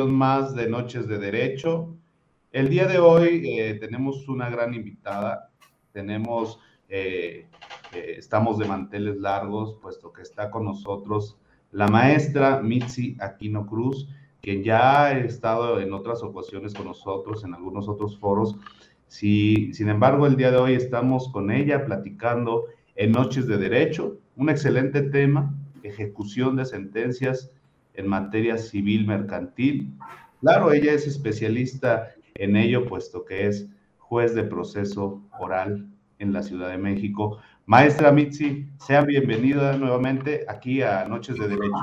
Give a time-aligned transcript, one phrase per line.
[0.00, 1.94] más de Noches de Derecho.
[2.50, 5.50] El día de hoy eh, tenemos una gran invitada.
[5.92, 7.46] Tenemos, eh,
[7.92, 11.36] eh, estamos de manteles largos, puesto que está con nosotros
[11.72, 14.08] la maestra Mitzi Aquino Cruz,
[14.40, 18.56] quien ya ha estado en otras ocasiones con nosotros, en algunos otros foros.
[19.08, 22.64] Sí, sin embargo, el día de hoy estamos con ella platicando
[22.94, 27.50] en Noches de Derecho, un excelente tema, ejecución de sentencias
[27.94, 29.96] en materia civil mercantil.
[30.40, 35.86] Claro, ella es especialista en ello, puesto que es juez de proceso oral
[36.18, 37.38] en la Ciudad de México.
[37.66, 41.76] Maestra Mitzi, sea bienvenida nuevamente aquí a Noches de Derecho.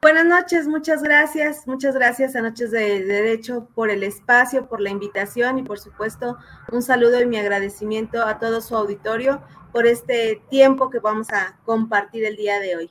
[0.00, 4.90] Buenas noches, muchas gracias, muchas gracias a Noches de Derecho por el espacio, por la
[4.90, 6.36] invitación y por supuesto
[6.70, 9.42] un saludo y mi agradecimiento a todo su auditorio
[9.72, 12.90] por este tiempo que vamos a compartir el día de hoy.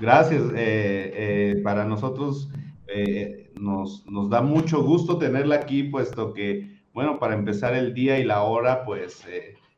[0.00, 0.42] Gracias.
[0.54, 2.50] Eh, eh, para nosotros
[2.86, 8.18] eh, nos, nos, da mucho gusto tenerla aquí, puesto que, bueno, para empezar el día
[8.18, 9.24] y la hora, pues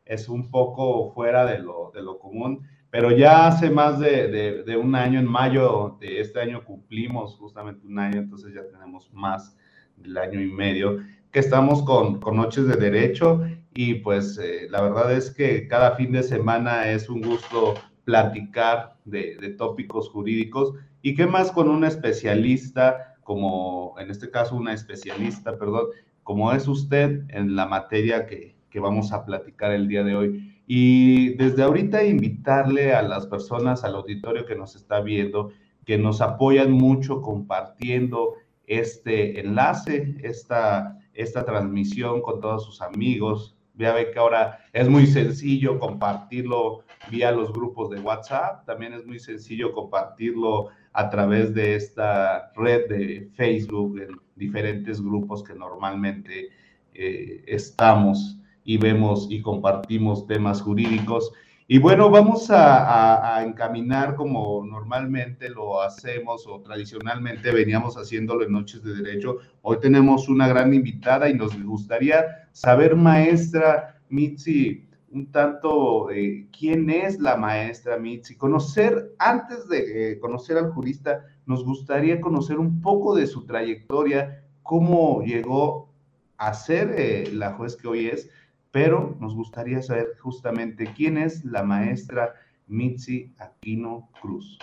[0.05, 4.29] es un poco fuera de lo, de lo común, pero ya hace más de,
[4.65, 9.13] de, un año, en mayo de este año cumplimos justamente un año, entonces ya tenemos
[9.13, 9.57] más
[9.97, 10.99] del año y medio
[11.31, 13.43] que estamos con, con Noches de Derecho
[13.75, 17.75] y pues la verdad es que cada fin de semana es un gusto
[18.09, 24.73] platicar de, tópicos jurídicos y qué más con un especialista, como en este caso una
[24.73, 25.89] especialista, perdón,
[26.23, 30.63] como es usted en la materia que, que vamos a platicar el día de hoy.
[30.67, 35.51] Y desde ahorita invitarle a las personas, al auditorio que nos está viendo,
[35.85, 38.37] que nos apoyan mucho compartiendo
[38.67, 45.07] este enlace, esta, esta transmisión con todos sus amigos, ya ve que ahora es muy
[45.07, 51.77] sencillo compartirlo vía los grupos de WhatsApp, también es muy sencillo compartirlo a través de
[51.77, 56.49] esta red de Facebook en diferentes grupos que normalmente
[56.95, 61.33] eh, estamos y vemos y compartimos temas jurídicos.
[61.71, 68.83] Y bueno, vamos a, encaminar como normalmente lo hacemos o tradicionalmente veníamos haciéndolo en Noches
[68.83, 69.37] de Derecho.
[69.61, 76.91] Hoy tenemos una gran invitada y nos gustaría saber, maestra Mitzi, un tanto eh, quién
[76.91, 78.37] es la maestra Mitzi.
[78.37, 84.45] Conocer, antes de eh, conocer al jurista, nos gustaría conocer un poco de su trayectoria,
[84.63, 85.89] cómo llegó
[86.37, 88.31] a ser eh, la juez que hoy es
[88.71, 92.35] pero nos gustaría saber justamente quién es la maestra
[92.67, 94.59] Mitzi Aquino Cruz.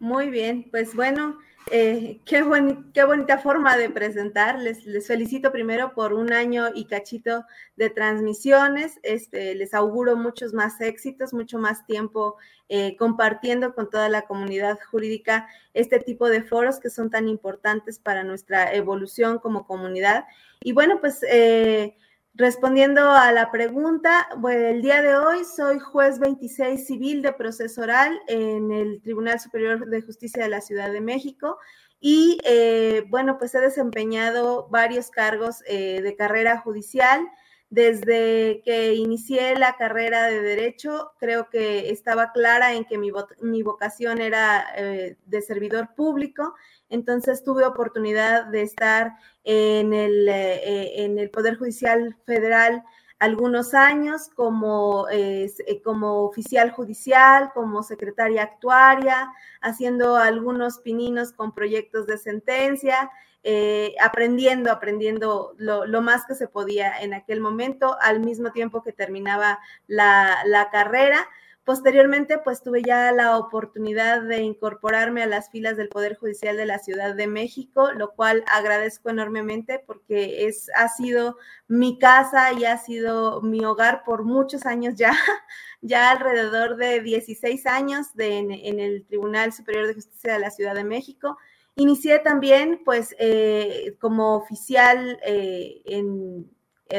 [0.00, 1.38] Muy bien, pues bueno,
[1.70, 2.44] eh, qué,
[2.92, 4.58] qué, bonita forma de presentar.
[4.58, 7.44] Les, les, felicito primero por un año y cachito
[7.76, 8.98] de transmisiones.
[9.02, 12.36] Este, les auguro muchos más éxitos, mucho más tiempo
[12.68, 17.98] eh, compartiendo con toda la comunidad jurídica este tipo de foros que son tan importantes
[17.98, 20.26] para nuestra evolución como comunidad.
[20.62, 21.96] Y bueno, pues eh,
[22.36, 28.20] Respondiendo a la pregunta, el día de hoy soy juez 26 civil de proceso oral
[28.26, 31.58] en el Tribunal Superior de Justicia de la Ciudad de México
[32.00, 37.24] y eh, bueno, pues he desempeñado varios cargos eh, de carrera judicial.
[37.70, 43.12] Desde que inicié la carrera de derecho, creo que estaba clara en que mi,
[43.42, 46.54] mi vocación era eh, de servidor público
[46.94, 52.82] entonces tuve oportunidad de estar en el, eh, en el Poder Judicial Federal
[53.18, 55.50] algunos años como, eh,
[55.82, 63.10] como oficial judicial, como secretaria actuaria, haciendo algunos pininos con proyectos de sentencia,
[63.42, 68.92] eh, aprendiendo, aprendiendo lo, más que se podía en aquel momento, al mismo tiempo que
[68.92, 71.26] terminaba la, la carrera.
[71.64, 76.66] Posteriormente, pues tuve ya la oportunidad de incorporarme a las filas del Poder Judicial de
[76.66, 82.66] la Ciudad de México, lo cual agradezco enormemente porque es, ha sido mi casa y
[82.66, 85.12] ha sido mi hogar por muchos años ya,
[85.80, 90.84] ya alrededor de 16 años en, el Tribunal Superior de Justicia de la Ciudad de
[90.84, 91.38] México.
[91.76, 96.46] Inicié también, pues, eh, como oficial eh, en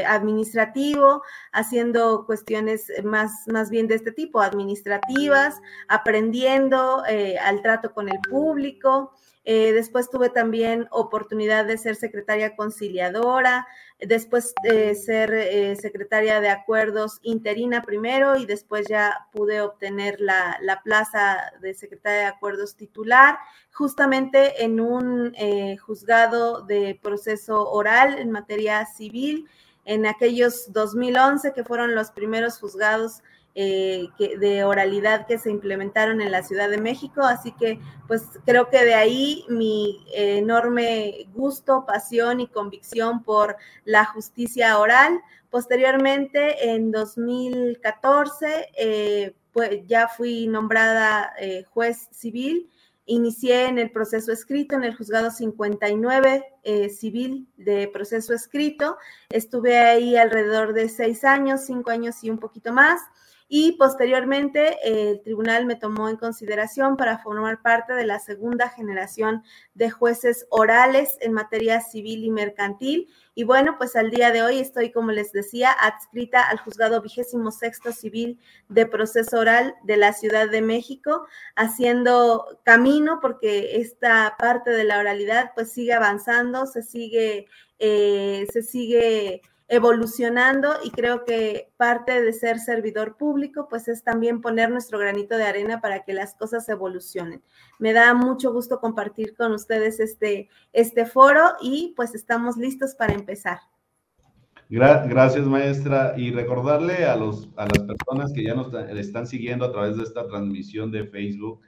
[0.08, 8.10] administrativo, haciendo cuestiones más, más bien de este tipo, administrativas, aprendiendo eh, al trato con
[8.10, 9.14] el público.
[9.48, 13.68] Eh, después tuve también oportunidad de ser secretaria conciliadora,
[14.00, 20.82] después de ser secretaria de acuerdos interina primero y después ya pude obtener la, la
[20.82, 23.38] plaza de secretaria de acuerdos titular,
[23.72, 25.36] justamente en un
[25.78, 29.48] juzgado de proceso oral en materia civil
[29.86, 33.22] en aquellos 2011 que fueron los primeros juzgados
[33.58, 38.70] eh, de oralidad que se implementaron en la Ciudad de México, así que pues creo
[38.70, 43.56] que de ahí mi enorme gusto, pasión y convicción por
[43.86, 45.22] la justicia oral.
[45.50, 52.70] Posteriormente, en 2014, eh, pues ya fui nombrada eh, juez civil.
[53.06, 56.44] Inicié en el proceso escrito, en el juzgado 59
[56.90, 58.98] civil de proceso escrito.
[59.30, 63.02] Estuve ahí alrededor de seis años, cinco años y un poquito más
[63.48, 69.44] y posteriormente el tribunal me tomó en consideración para formar parte de la segunda generación
[69.76, 73.08] de jueces orales en materia civil y mercantil.
[73.36, 77.52] Y bueno, pues al día de hoy estoy, como les decía, adscrita al juzgado vigésimo
[77.52, 78.40] sexto civil
[78.70, 84.98] de proceso oral de la Ciudad de México, haciendo camino porque esta parte de la
[85.00, 87.48] oralidad pues sigue avanzando, se sigue,
[87.78, 94.42] eh, se sigue evolucionando y creo que parte de ser servidor público pues es también
[94.42, 97.42] poner nuestro granito de arena para que las cosas evolucionen.
[97.80, 103.14] Me da mucho gusto compartir con ustedes este, este foro y pues estamos listos para
[103.14, 103.60] empezar.
[104.70, 106.14] Gracias, maestra.
[106.18, 110.04] Y recordarle a, los, a las personas que ya nos están siguiendo a través de
[110.04, 111.62] esta transmisión de Facebook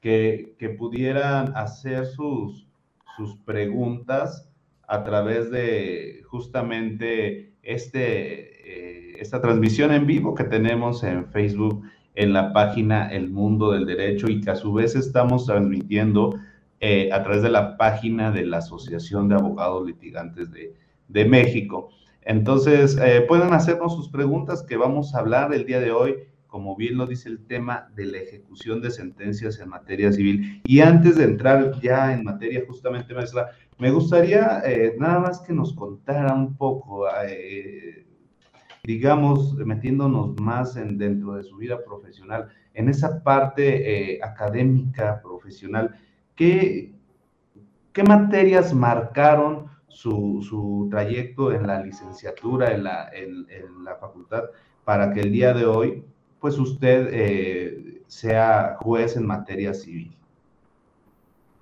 [0.00, 2.68] que, que pudieran hacer sus,
[3.16, 4.48] sus preguntas
[4.88, 11.82] a través de justamente este, eh, esta transmisión en vivo que tenemos en Facebook
[12.14, 16.38] en la página El Mundo del Derecho y que a su vez estamos transmitiendo
[16.80, 21.90] eh, a través de la página de la Asociación de Abogados Litigantes de, México.
[22.22, 26.16] Entonces, eh, pueden hacernos sus preguntas que vamos a hablar el día de hoy,
[26.46, 30.60] como bien lo dice el tema de la ejecución de sentencias en materia civil.
[30.64, 35.52] Y antes de entrar ya en materia justamente, maestra, me gustaría eh, nada más que
[35.52, 38.06] nos contara un poco, eh,
[38.84, 45.94] digamos, metiéndonos más en, dentro de su vida profesional, en esa parte eh, académica, profesional,
[46.36, 46.92] ¿qué,
[47.92, 53.46] ¿qué, materias marcaron su, trayecto en la licenciatura, en la, en,
[53.84, 54.44] la, facultad,
[54.84, 56.04] para que el día de hoy,
[56.40, 60.16] pues usted sea juez en materia civil?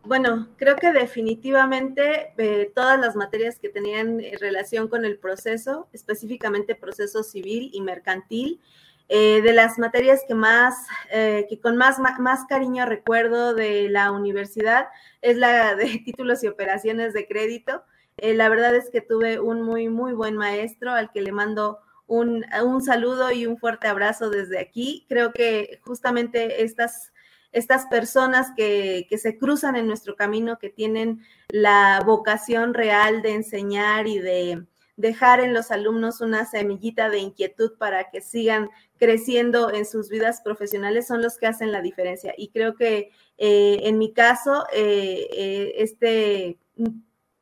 [0.05, 5.89] Bueno, creo que definitivamente eh, todas las materias que tenían eh, relación con el proceso,
[5.93, 8.61] específicamente proceso civil y mercantil,
[9.09, 14.87] eh, de las materias que más, que con más, más cariño recuerdo de la universidad
[15.21, 17.85] es la de títulos y operaciones de crédito.
[18.17, 22.45] la verdad es que tuve un muy, muy buen maestro al que le mando un,
[22.65, 25.05] un saludo y un fuerte abrazo desde aquí.
[25.09, 27.13] Creo que justamente estas
[27.53, 34.07] estas personas que, se cruzan en nuestro camino, que tienen la vocación real de enseñar
[34.07, 34.67] y de
[34.97, 40.41] dejar en los alumnos una semillita de inquietud para que sigan creciendo en sus vidas
[40.43, 42.35] profesionales son los que hacen la diferencia.
[42.37, 46.59] Y creo que eh, en mi caso, eh, eh, este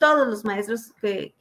[0.01, 1.35] todos los maestros que,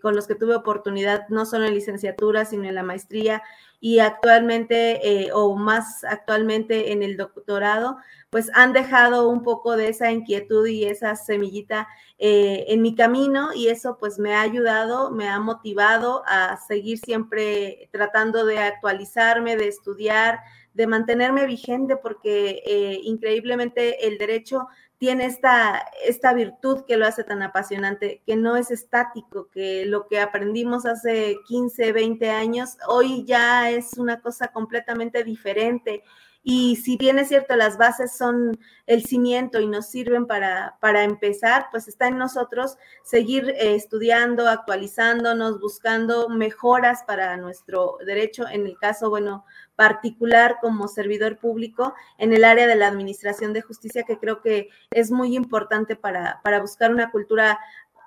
[0.00, 3.42] con los que tuve oportunidad, no solo en licenciatura, sino en la maestría
[3.84, 7.98] y actualmente, o más actualmente en el doctorado,
[8.30, 11.86] pues han dejado un poco de esa inquietud y esa semillita
[12.18, 16.96] eh, en mi camino y eso pues me ha ayudado, me ha motivado a seguir
[16.98, 20.40] siempre tratando de actualizarme, de estudiar,
[20.72, 24.66] de mantenerme vigente porque eh, increíblemente el derecho
[24.98, 30.06] tiene esta, esta virtud que lo hace tan apasionante, que no es estático, que lo
[30.06, 36.02] que aprendimos hace 15, 20 años, hoy ya es una cosa completamente diferente
[36.46, 41.02] y si bien es cierto, las bases son el cimiento y nos sirven para, para
[41.02, 48.66] empezar, pues está en nosotros seguir eh, estudiando, actualizándonos, buscando mejoras para nuestro derecho, en
[48.66, 54.02] el caso, bueno, particular como servidor público en el área de la administración de justicia,
[54.02, 57.58] que creo que es muy importante para, para buscar una cultura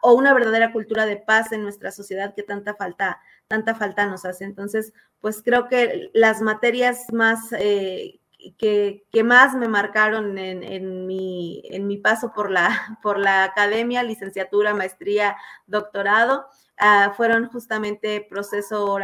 [0.04, 4.26] o una verdadera cultura de paz en nuestra sociedad que tanta falta, tanta falta nos
[4.26, 4.44] hace.
[4.46, 8.20] Entonces, pues creo que las materias más eh,
[8.58, 12.70] que, más me marcaron en, mi, en mi paso por la,
[13.02, 18.98] por la academia, licenciatura, maestría, doctorado, ah, fueron justamente proceso,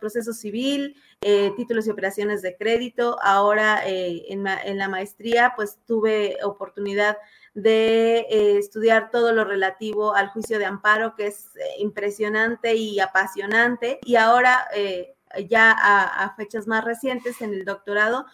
[0.00, 3.18] proceso civil, eh, títulos y operaciones de crédito.
[3.22, 4.44] Ahora eh, en,
[4.78, 7.16] la maestría, pues tuve oportunidad
[7.54, 11.48] de eh, estudiar todo lo relativo al juicio de amparo, que es
[11.78, 13.98] impresionante y apasionante.
[14.04, 14.68] Y ahora,
[15.48, 18.26] ya a, fechas más recientes en el doctorado,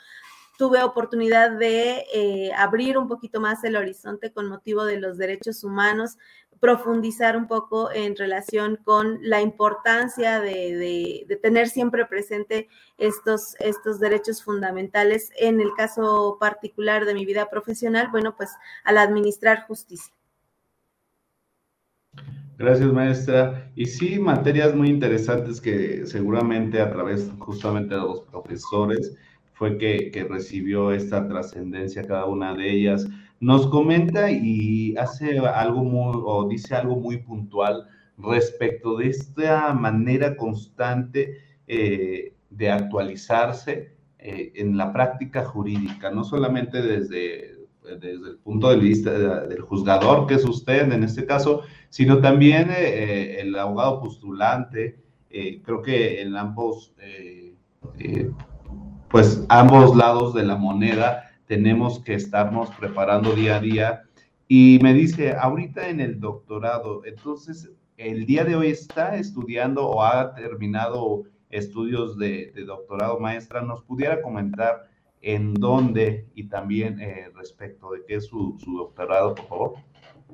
[0.56, 5.64] tuve oportunidad de eh, abrir un poquito más el horizonte con motivo de los derechos
[5.64, 6.16] humanos,
[6.60, 14.42] profundizar un poco en relación con la importancia de, tener siempre presente estos, estos derechos
[14.42, 18.50] fundamentales en el caso particular de mi vida profesional, bueno, pues
[18.84, 20.14] al administrar justicia.
[22.56, 23.70] Gracias, maestra.
[23.74, 29.16] Y sí, materias muy interesantes que seguramente a través justamente de los profesores
[29.54, 33.06] fue que, que recibió esta trascendencia cada una de ellas.
[33.40, 37.86] Nos comenta y hace algo muy, o dice algo muy puntual
[38.18, 46.80] respecto de esta manera constante eh, de actualizarse eh, en la práctica jurídica, no solamente
[46.82, 52.20] desde, desde el punto de vista del juzgador, que es usted en este caso, sino
[52.20, 54.98] también eh, el abogado postulante.
[55.28, 56.94] creo que en ambos,
[59.14, 64.02] pues ambos lados de la moneda tenemos que estarnos preparando día a día.
[64.48, 70.02] Y me dice, ahorita en el doctorado, entonces, el día de hoy está estudiando o
[70.02, 74.88] ha terminado estudios de, doctorado maestra, ¿nos pudiera comentar
[75.22, 79.74] en dónde y también eh, respecto de qué es su, su doctorado, por favor?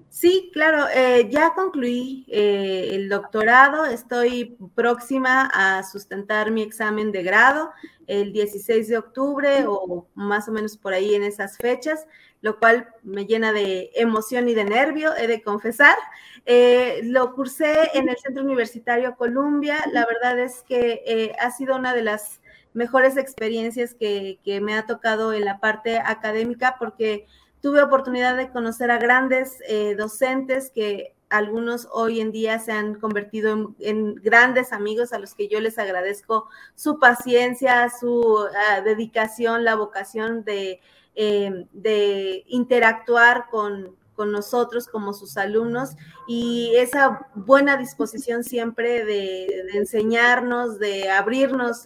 [0.08, 7.22] Sí, claro, eh, ya concluí eh, el doctorado, estoy próxima a sustentar mi examen de
[7.22, 7.70] grado
[8.06, 12.06] el 16 de octubre o más o menos por ahí en esas fechas,
[12.40, 15.96] lo cual me llena de emoción y de nervio, he de confesar.
[16.44, 21.94] Eh, lo cursé en el Centro Universitario Columbia, la verdad es que ha sido una
[21.94, 22.40] de las
[22.72, 27.26] mejores experiencias que, que me ha tocado en la parte académica porque
[27.60, 32.96] tuve oportunidad de conocer a grandes eh, docentes que algunos hoy en día se han
[32.96, 39.64] convertido en, grandes amigos a los que yo les agradezco su paciencia, su ah, dedicación,
[39.64, 40.80] la vocación de,
[41.14, 45.96] eh, de interactuar con, con nosotros como sus alumnos
[46.28, 51.84] y esa buena disposición siempre de, enseñarnos, de abrirnos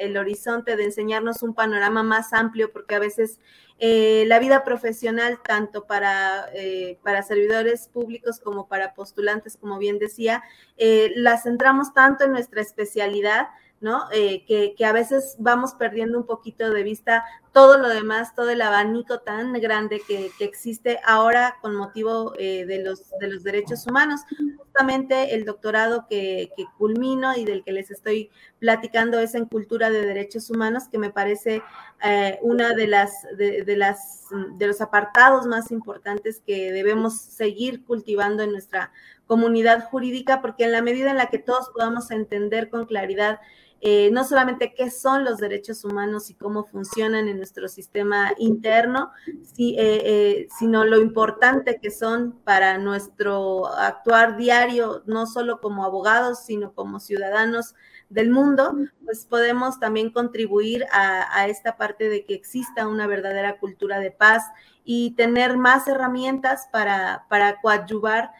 [0.00, 3.38] el horizonte, de enseñarnos un panorama más amplio, porque a veces
[3.78, 10.00] eh, la vida profesional, tanto para, eh, para servidores públicos como para postulantes, como bien
[10.00, 10.42] decía,
[10.76, 14.04] eh, la centramos tanto en nuestra especialidad ¿no?
[14.10, 18.62] Eh, que, a veces vamos perdiendo un poquito de vista todo lo demás, todo el
[18.62, 24.22] abanico tan grande que, existe ahora con motivo eh, de, los, de los derechos humanos.
[24.58, 30.04] Justamente el doctorado que, culmino y del que les estoy platicando es en cultura de
[30.04, 31.62] derechos humanos, que me parece
[32.02, 38.42] eh, una de las, de, las de los apartados más importantes que debemos seguir cultivando
[38.42, 38.92] en nuestra
[39.26, 43.40] comunidad jurídica, porque en la medida en la que todos podamos entender con claridad
[43.82, 49.10] eh, no solamente qué son los derechos humanos y cómo funcionan en nuestro sistema interno,
[49.28, 56.44] eh, eh, sino lo importante que son para nuestro actuar diario, no solo como abogados,
[56.44, 57.74] sino como ciudadanos
[58.08, 63.98] del mundo, pues podemos también contribuir a, esta parte de que exista una verdadera cultura
[63.98, 64.44] de paz
[64.84, 68.30] y tener más herramientas para, para coadyuvar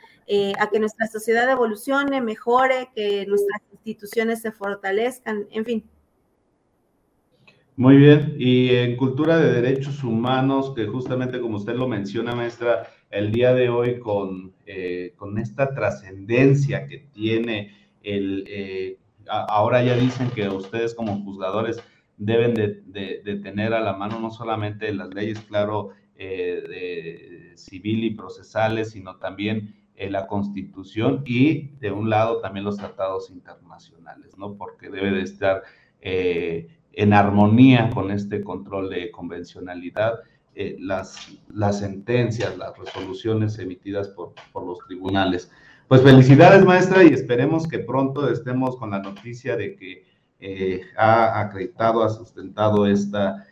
[0.58, 5.84] a que nuestra sociedad evolucione, mejore, que nuestras instituciones se fortalezcan, en fin.
[7.76, 12.88] Muy bien, y en cultura de derechos humanos, que justamente como usted lo menciona, maestra,
[13.10, 18.44] el día de hoy con, eh, con esta trascendencia que tiene el...
[18.48, 21.82] Eh, ahora ya dicen que ustedes como juzgadores
[22.16, 28.10] deben de, tener a la mano no solamente las leyes, claro, eh, de civil y
[28.14, 34.54] procesales, sino también la Constitución y de un lado también los tratados internacionales, ¿no?
[34.54, 35.62] Porque debe de estar
[36.02, 40.20] eh, en armonía con este control de convencionalidad
[40.54, 45.50] eh, las, las sentencias, las resoluciones emitidas por, por los tribunales.
[45.88, 50.04] Pues felicidades, maestra, y esperemos que pronto estemos con la noticia de que
[50.40, 53.46] eh, ha acreditado, ha sustentado esta,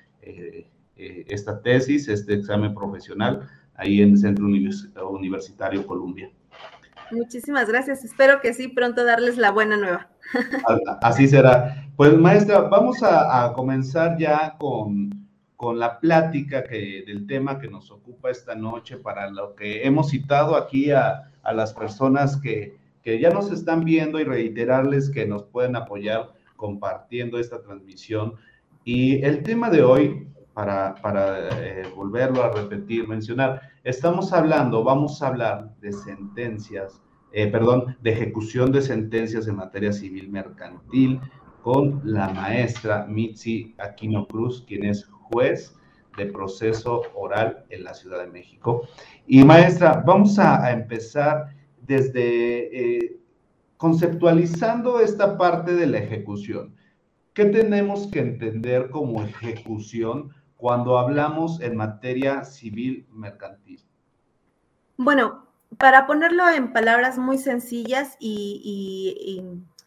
[0.97, 6.31] esta tesis, este examen profesional ahí en el Centro Universitario Columbia.
[7.11, 8.05] Muchísimas gracias.
[8.05, 10.09] Espero que sí, pronto darles la buena nueva.
[11.03, 11.87] Así será.
[11.97, 15.11] Pues maestra, vamos a, comenzar ya con,
[15.57, 20.11] con, la plática que, del tema que nos ocupa esta noche para lo que hemos
[20.11, 25.27] citado aquí a, a las personas que, que, ya nos están viendo y reiterarles que
[25.27, 28.35] nos pueden apoyar compartiendo esta transmisión.
[28.85, 33.61] Y el tema de hoy para, para eh, volverlo a repetir, mencionar.
[33.83, 39.93] Estamos hablando, vamos a hablar de sentencias, eh, perdón, de ejecución de sentencias en materia
[39.93, 41.21] civil mercantil
[41.63, 45.77] con la maestra Mitzi Aquino Cruz, quien es juez
[46.17, 48.87] de proceso oral en la Ciudad de México.
[49.27, 51.49] Y maestra, vamos a, empezar
[51.83, 53.17] desde eh,
[53.77, 56.75] conceptualizando esta parte de la ejecución.
[57.33, 60.31] ¿Qué tenemos que entender como ejecución
[60.65, 63.85] cuando hablamos en materia civil mercantil?
[64.97, 69.43] Bueno, para ponerlo en palabras muy sencillas y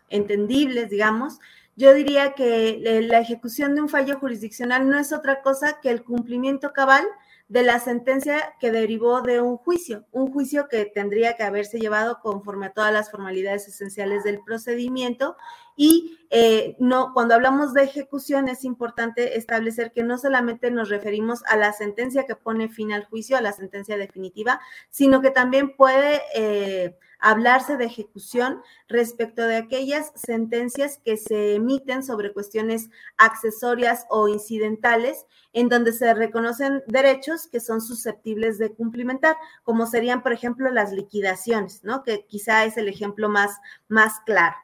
[0.10, 1.40] entendibles, digamos,
[1.76, 2.78] yo diría que
[3.10, 7.08] la ejecución de un fallo jurisdiccional no es otra cosa que el cumplimiento cabal
[7.50, 12.20] de la sentencia que derivó de un juicio, un juicio que tendría que haberse llevado
[12.22, 15.38] conforme a todas las formalidades esenciales del procedimiento.
[15.77, 21.44] Y eh, no, cuando hablamos de ejecución es importante establecer que no solamente nos referimos
[21.46, 25.75] a la sentencia que pone fin al juicio, a la sentencia definitiva, sino que también
[25.77, 34.06] puede eh, hablarse de ejecución respecto de aquellas sentencias que se emiten sobre cuestiones accesorias
[34.10, 40.34] o incidentales en donde se reconocen derechos que son susceptibles de cumplimentar, como serían, por
[40.34, 42.04] ejemplo, las liquidaciones, ¿no?
[42.04, 43.58] Que quizá es el ejemplo más,
[43.88, 44.56] más claro.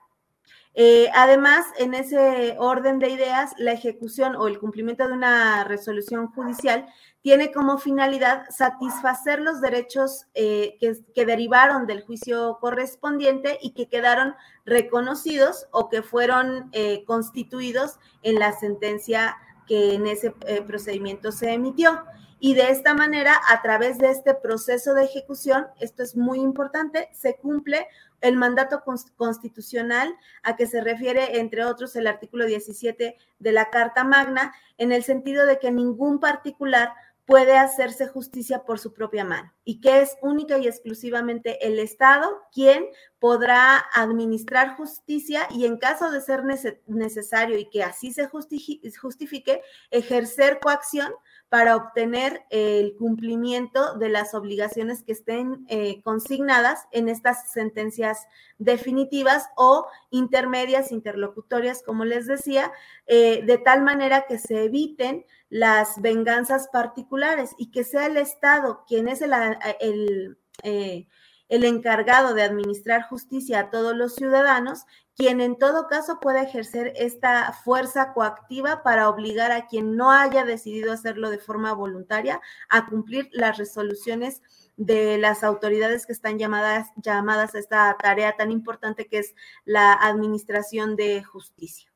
[0.75, 6.27] Eh, además, en ese orden de ideas, la ejecución o el cumplimiento de una resolución
[6.27, 6.87] judicial
[7.21, 14.33] tiene como finalidad satisfacer los derechos eh, que, derivaron del juicio correspondiente y que quedaron
[14.65, 19.37] reconocidos o que fueron eh, constituidos en la sentencia
[19.67, 20.31] que en ese
[20.67, 22.03] procedimiento se emitió.
[22.45, 27.07] Y de esta manera, a través de este proceso de ejecución, esto es muy importante,
[27.13, 27.87] se cumple
[28.19, 28.83] el mandato
[29.15, 34.91] constitucional a que se refiere, entre otros, el artículo 17 de la Carta Magna, en
[34.91, 36.91] el sentido de que ningún particular
[37.25, 42.41] puede hacerse justicia por su propia mano y que es única y exclusivamente el Estado
[42.51, 42.87] quien
[43.19, 46.43] podrá administrar justicia y en caso de ser
[46.87, 51.13] necesario y que así se justifique, ejercer coacción
[51.53, 58.25] para obtener el cumplimiento de las obligaciones que estén eh, consignadas en estas sentencias
[58.57, 62.71] definitivas o intermedias, interlocutorias, como les decía,
[63.05, 68.83] eh, de tal manera que se eviten las venganzas particulares y que sea el Estado
[68.87, 71.07] quien es el, eh,
[71.53, 76.93] el encargado de administrar justicia a todos los ciudadanos, quien en todo caso pueda ejercer
[76.95, 82.87] esta fuerza coactiva para obligar a quien no haya decidido hacerlo de forma voluntaria a
[82.87, 84.41] cumplir las resoluciones
[84.77, 89.93] de las autoridades que están llamadas, llamadas a esta tarea tan importante que es la
[89.93, 91.93] administración de justicia.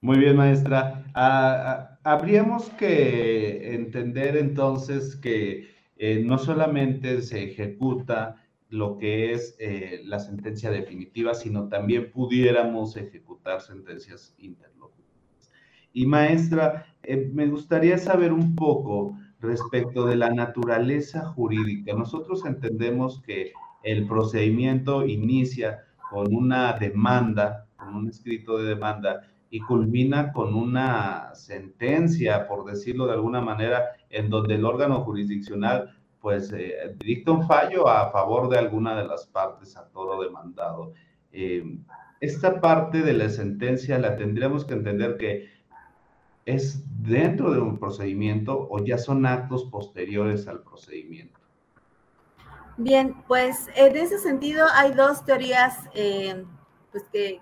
[0.00, 1.04] Muy bien, maestra.
[1.14, 8.34] Ah, ah, habríamos que entender entonces que eh, no solamente se ejecuta
[8.70, 15.52] lo que es eh, la sentencia definitiva, sino también pudiéramos ejecutar sentencias interlocutores.
[15.92, 21.94] Y maestra, eh, me gustaría saber un poco respecto de la naturaleza jurídica.
[21.94, 23.52] Nosotros entendemos que
[23.84, 31.32] el procedimiento inicia con una demanda, con un escrito de demanda, y culmina con una
[31.34, 37.46] sentencia, por decirlo de alguna manera, en donde el órgano jurisdiccional pues eh, dicta un
[37.48, 40.92] fallo a favor de alguna de las partes a toro demandado.
[41.32, 41.78] Eh,
[42.20, 45.50] esta parte de la sentencia la tendríamos que entender que
[46.46, 51.40] es dentro de un procedimiento o ya son actos posteriores al procedimiento.
[52.76, 56.44] Bien, pues en ese sentido hay dos teorías eh,
[56.92, 57.40] pues que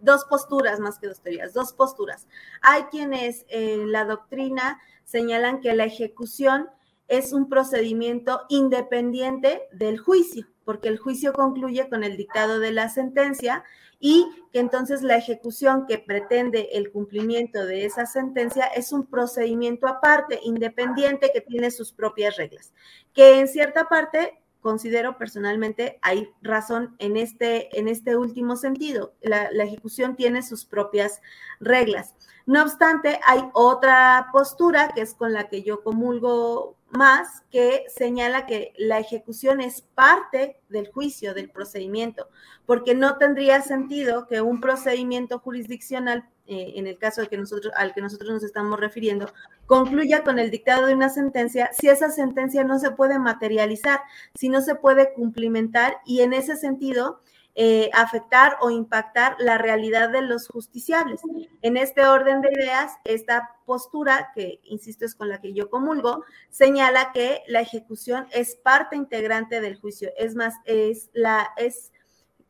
[0.00, 2.28] dos posturas más que dos teorías, dos posturas.
[2.62, 6.68] Hay quienes en la doctrina señalan que la ejecución
[7.08, 12.88] es un procedimiento independiente del juicio, porque el juicio concluye con el dictado de la
[12.88, 13.64] sentencia
[13.98, 19.88] y que entonces la ejecución que pretende el cumplimiento de esa sentencia es un procedimiento
[19.88, 22.72] aparte, independiente, que tiene sus propias reglas,
[23.12, 29.14] que en cierta parte considero personalmente hay razón en este, en este último sentido.
[29.20, 31.20] La, ejecución tiene sus propias
[31.60, 32.14] reglas.
[32.46, 38.46] No obstante, hay otra postura que es con la que yo comulgo más, que señala
[38.46, 42.28] que la ejecución es parte del juicio, del procedimiento,
[42.66, 47.72] porque no tendría sentido que un procedimiento jurisdiccional eh, en el caso de que nosotros,
[47.76, 49.32] al que nosotros nos estamos refiriendo,
[49.66, 54.00] concluya con el dictado de una sentencia si esa sentencia no se puede materializar,
[54.34, 57.20] si no se puede cumplimentar y en ese sentido
[57.54, 61.20] eh, afectar o impactar la realidad de los justiciables.
[61.62, 66.24] En este orden de ideas, esta postura, que insisto es con la que yo comulgo,
[66.48, 71.92] señala que la ejecución es parte integrante del juicio, es más, es la, es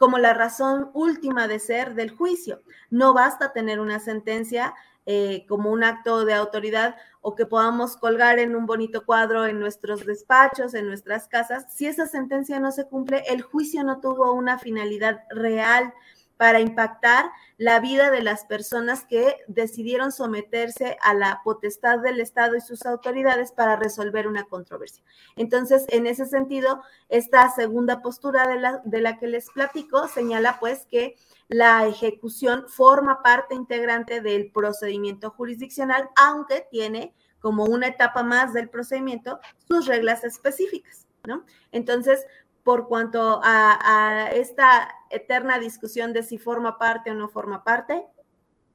[0.00, 2.62] como la razón última de ser del juicio.
[2.88, 4.72] No basta tener una sentencia
[5.04, 9.60] eh, como un acto de autoridad o que podamos colgar en un bonito cuadro en
[9.60, 14.32] nuestros despachos, en nuestras casas, si esa sentencia no se cumple, el juicio no tuvo
[14.32, 15.92] una finalidad real
[16.40, 22.56] para impactar la vida de las personas que decidieron someterse a la potestad del Estado
[22.56, 25.04] y sus autoridades para resolver una controversia.
[25.36, 30.56] Entonces, en ese sentido, esta segunda postura de la, de la que les platico señala
[30.58, 31.16] pues que
[31.48, 38.70] la ejecución forma parte integrante del procedimiento jurisdiccional, aunque tiene como una etapa más del
[38.70, 41.44] procedimiento sus reglas específicas, ¿no?
[41.70, 42.24] Entonces,
[42.62, 48.04] por cuanto a, esta eterna discusión de si forma parte o no forma parte.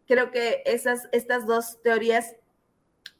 [0.08, 2.36] Creo que estas dos teorías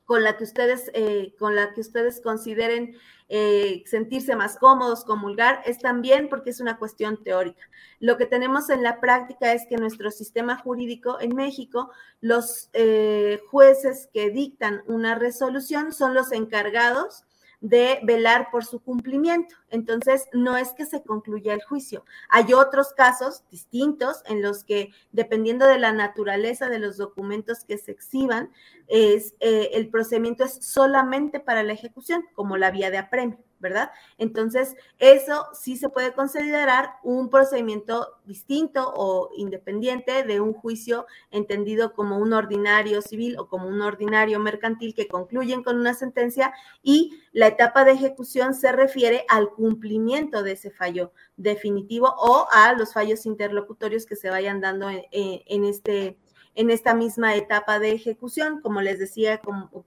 [0.06, 2.96] con la que ustedes, eh, con la que ustedes consideren
[3.28, 7.68] eh, sentirse más cómodos, comulgar, es también porque es una cuestión teórica.
[8.00, 11.90] Lo que tenemos en la práctica es que nuestro sistema jurídico en México,
[12.22, 17.24] los eh, jueces que dictan una resolución son los encargados
[17.62, 19.56] de velar por su cumplimiento.
[19.70, 22.06] Entonces, no es que se concluya el juicio.
[22.30, 27.78] Hay otros casos distintos en los que, dependiendo de la naturaleza de los documentos que
[27.78, 28.52] se exhiban,
[28.88, 33.45] es, eh, el procedimiento es solamente para la ejecución, como la vía de apremio.
[33.60, 33.92] ¿Verdad?
[34.18, 41.94] Entonces, eso sí se puede considerar un procedimiento distinto o independiente de un juicio entendido
[41.94, 47.20] como un ordinario civil o como un ordinario mercantil que concluyen con una sentencia y
[47.32, 52.94] la etapa de ejecución se refiere al cumplimiento de ese fallo definitivo o a los
[52.94, 56.18] fallos interlocutorios que se vayan dando en, este
[56.56, 59.42] esta misma etapa de ejecución, como les decía,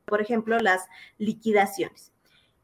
[0.04, 2.12] por ejemplo las liquidaciones.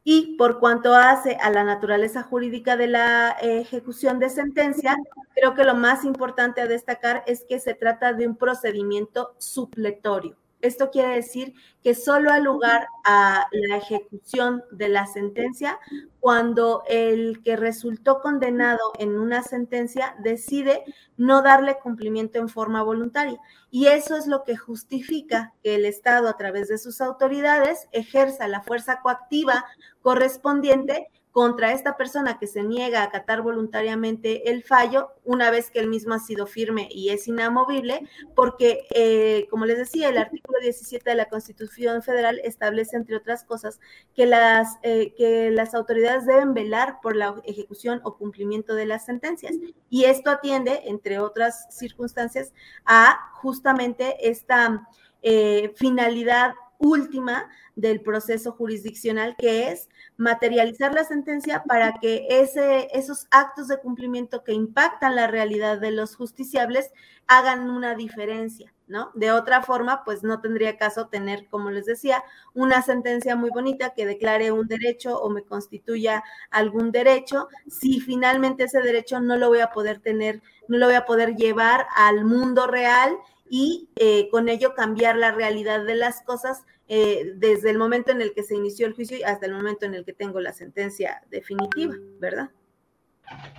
[0.07, 4.97] Y por cuanto hace a la naturaleza jurídica de la ejecución de sentencia,
[5.35, 10.37] creo que lo más importante a destacar es que se trata de un procedimiento supletorio.
[10.64, 15.79] Esto quiere decir que solo ha lugar a la ejecución de la sentencia
[16.20, 20.83] cuando el que resultó condenado en una sentencia decide
[21.18, 23.38] no darle cumplimiento en forma voluntaria.
[23.70, 28.48] Y eso es lo que justifica que el Estado, a través de sus autoridades, ejerza
[28.48, 29.66] la fuerza coactiva
[30.00, 35.81] correspondiente contra esta persona que se niega a acatar voluntariamente el fallo, una vez que
[35.81, 40.61] el mismo ha sido firme y es inamovible, porque, eh, como les decía, el artículo
[40.61, 43.81] 17 de la Constitución Federal establece, entre otras cosas,
[44.14, 49.05] que las, eh, que las autoridades deben velar por la ejecución o cumplimiento de las
[49.05, 49.57] sentencias.
[49.90, 52.53] Y esto atiende, entre otras circunstancias,
[52.85, 54.87] a justamente esta
[55.20, 63.27] eh, finalidad última del proceso jurisdiccional, que es materializar la sentencia para que ese, esos
[63.31, 66.91] actos de cumplimiento que impactan la realidad de los justiciables
[67.27, 69.11] hagan una diferencia, ¿no?
[69.15, 73.95] De otra forma, pues no tendría caso tener, como les decía, una sentencia muy bonita
[73.95, 79.49] que declare un derecho o me constituya algún derecho, si finalmente ese derecho no lo
[79.49, 83.17] voy a poder tener, no lo voy a poder llevar al mundo real
[83.57, 88.21] y eh, con ello cambiar la realidad de las cosas eh, desde el momento en
[88.21, 91.23] el que se inició el juicio hasta el momento en el que tengo la sentencia
[91.31, 92.51] definitiva, ¿verdad?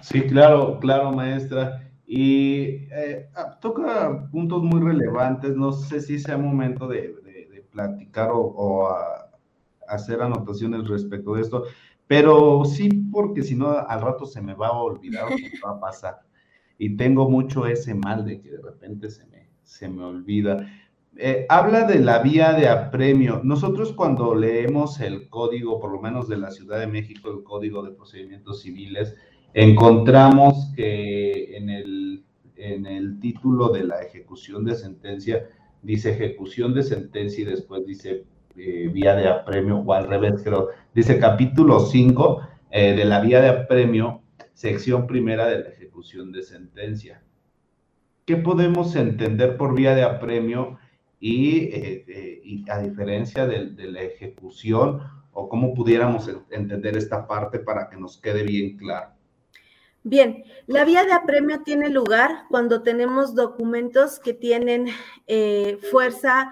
[0.01, 1.89] Sí, claro, claro, maestra.
[2.05, 5.55] Y eh, ah, toca puntos muy relevantes.
[5.55, 7.15] No sé si sea momento de,
[7.71, 8.93] platicar o,
[9.87, 11.63] hacer anotaciones respecto de esto,
[12.05, 15.79] pero sí, porque si no, al rato se me va a olvidar o va a
[15.79, 16.19] pasar.
[16.77, 19.34] Y tengo mucho ese mal de que de repente se me,
[19.65, 20.67] se me olvida.
[21.17, 23.41] Eh, habla de la vía de apremio.
[23.43, 27.83] Nosotros cuando leemos el código, por lo menos de la Ciudad de México, el código
[27.83, 29.15] de procedimientos civiles,
[29.53, 32.23] encontramos que en el,
[32.55, 35.47] en el título de la ejecución de sentencia
[35.81, 38.25] dice ejecución de sentencia y después dice
[38.57, 43.41] eh, vía de apremio, o al revés, creo, dice capítulo 5 eh, de la vía
[43.41, 44.21] de apremio,
[44.53, 47.21] sección primera de la ejecución de sentencia.
[48.25, 50.79] ¿Qué podemos entender por vía de apremio?
[51.27, 57.89] Eh, eh, y, a diferencia de, la ejecución o cómo pudiéramos entender esta parte para
[57.89, 59.11] que nos quede bien claro.
[60.03, 64.87] Bien, la vía de apremio tiene lugar cuando tenemos documentos que tienen
[65.25, 66.51] eh, fuerza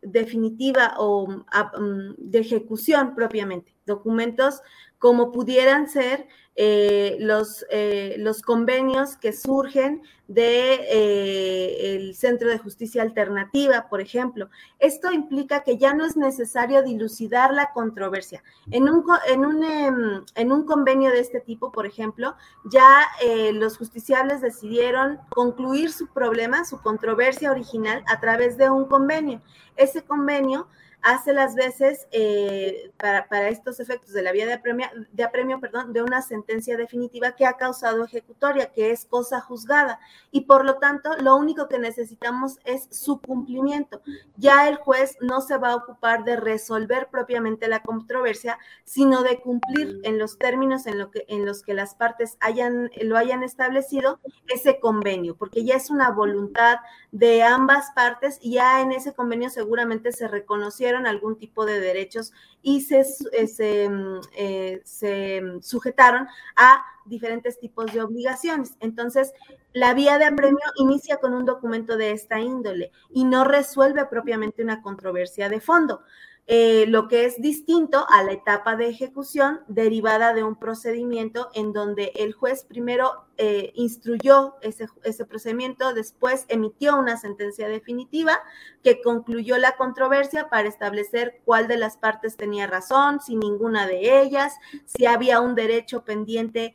[0.00, 3.74] definitiva o mm, de ejecución propiamente.
[3.84, 4.62] documentos
[4.98, 6.26] como pudieran ser
[6.60, 14.00] eh, los, eh, los convenios que surgen del de, eh, Centro de Justicia Alternativa, por
[14.00, 14.50] ejemplo.
[14.80, 18.42] Esto implica que ya no es necesario dilucidar la controversia.
[18.72, 23.06] En un, en un, em, en un convenio de este tipo, por ejemplo, ya
[23.54, 29.40] los justiciables decidieron concluir su problema, su controversia original, a través de un convenio.
[29.76, 30.66] Ese convenio
[31.02, 35.92] hace las veces eh, para, estos efectos de la vía de apremio, de apremio perdón,
[35.92, 40.00] de una sentencia definitiva que ha causado ejecutoria, que es cosa juzgada.
[40.30, 44.02] Y por lo tanto, lo único que necesitamos es su cumplimiento.
[44.36, 49.40] Ya el juez no se va a ocupar de resolver propiamente la controversia, sino de
[49.40, 53.42] cumplir en los términos en, lo que, en los que las partes hayan, lo hayan
[53.42, 56.78] establecido ese convenio, porque ya es una voluntad
[57.12, 62.32] de ambas partes y ya en ese convenio seguramente se reconocieron algún tipo de derechos
[62.62, 68.76] y se, eh, mm, eh, se, sujetaron a diferentes tipos de obligaciones.
[68.80, 69.32] Entonces,
[69.72, 74.62] la vía de apremio inicia con un documento de esta índole y no resuelve propiamente
[74.62, 76.02] una controversia de fondo.
[76.50, 81.74] Eh, lo que es distinto a la etapa de ejecución derivada de un procedimiento en
[81.74, 88.40] donde el juez primero eh, instruyó ese, procedimiento, después emitió una sentencia definitiva
[88.82, 94.22] que concluyó la controversia para establecer cuál de las partes tenía razón, si ninguna de
[94.22, 94.54] ellas,
[94.86, 96.74] si había un derecho pendiente,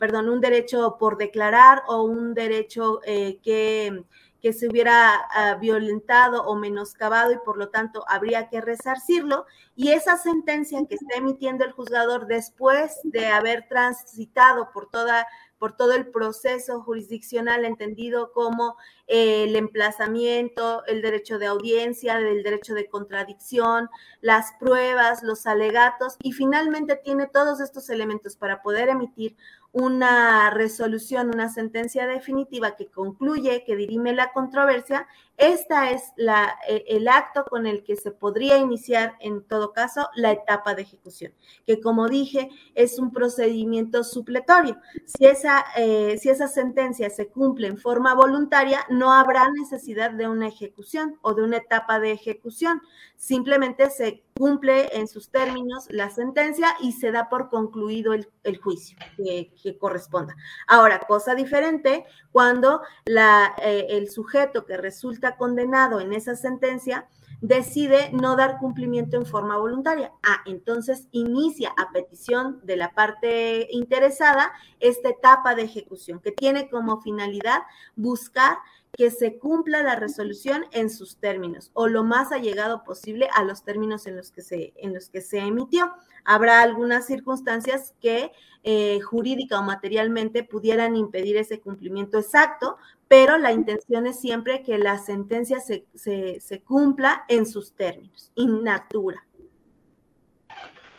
[0.00, 4.04] perdón, un derecho por declarar o un derecho eh, que
[4.46, 9.44] que se hubiera ah, violentado o menoscabado y por lo tanto habría que resarcirlo.
[9.74, 15.26] Y esa sentencia que está emitiendo el juzgador después de haber transitado por toda
[15.58, 22.42] por todo el proceso jurisdiccional entendido como eh, el emplazamiento, el derecho de audiencia, el
[22.42, 23.88] derecho de contradicción,
[24.20, 29.34] las pruebas, los alegatos y finalmente tiene todos estos elementos para poder emitir
[29.78, 37.08] una resolución, una sentencia definitiva que concluye, que dirime la controversia, esta es e, el
[37.08, 41.34] acto con el que se podría iniciar, en todo caso, la etapa de ejecución,
[41.66, 44.78] que como dije, es un procedimiento supletorio.
[45.04, 50.26] Si esa, eh, si esa sentencia se cumple en forma voluntaria, no habrá necesidad de
[50.26, 52.80] una ejecución o de una etapa de ejecución.
[53.16, 58.26] Simplemente se cumple en sus términos la sentencia y se da por concluido el,
[58.58, 58.96] juicio
[59.74, 60.36] corresponda.
[60.66, 67.08] Ahora, cosa diferente cuando eh, el sujeto que resulta condenado en esa sentencia
[67.40, 70.12] decide no dar cumplimiento en forma voluntaria.
[70.22, 76.70] Ah, entonces inicia a petición de la parte interesada esta etapa de ejecución que tiene
[76.70, 77.62] como finalidad
[77.94, 78.58] buscar
[78.96, 83.62] que se cumpla la resolución en sus términos o lo más allegado posible a los
[83.62, 85.92] términos en los que se, en los que se emitió.
[86.24, 88.32] Habrá algunas circunstancias que
[88.64, 94.78] eh, jurídica o materialmente pudieran impedir ese cumplimiento exacto, pero la intención es siempre que
[94.78, 99.25] la sentencia se, se cumpla en sus términos, in natura.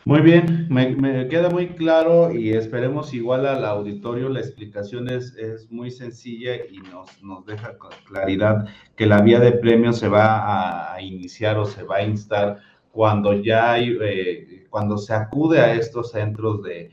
[0.08, 5.36] Muy bien, me, queda muy claro y esperemos igual al auditorio, la explicación es,
[5.70, 10.94] muy sencilla y nos, nos, deja con claridad que la vía de premio se va
[10.96, 15.74] a, iniciar o se va a instar cuando ya hay, eh, cuando se acude a
[15.74, 16.90] estos centros de,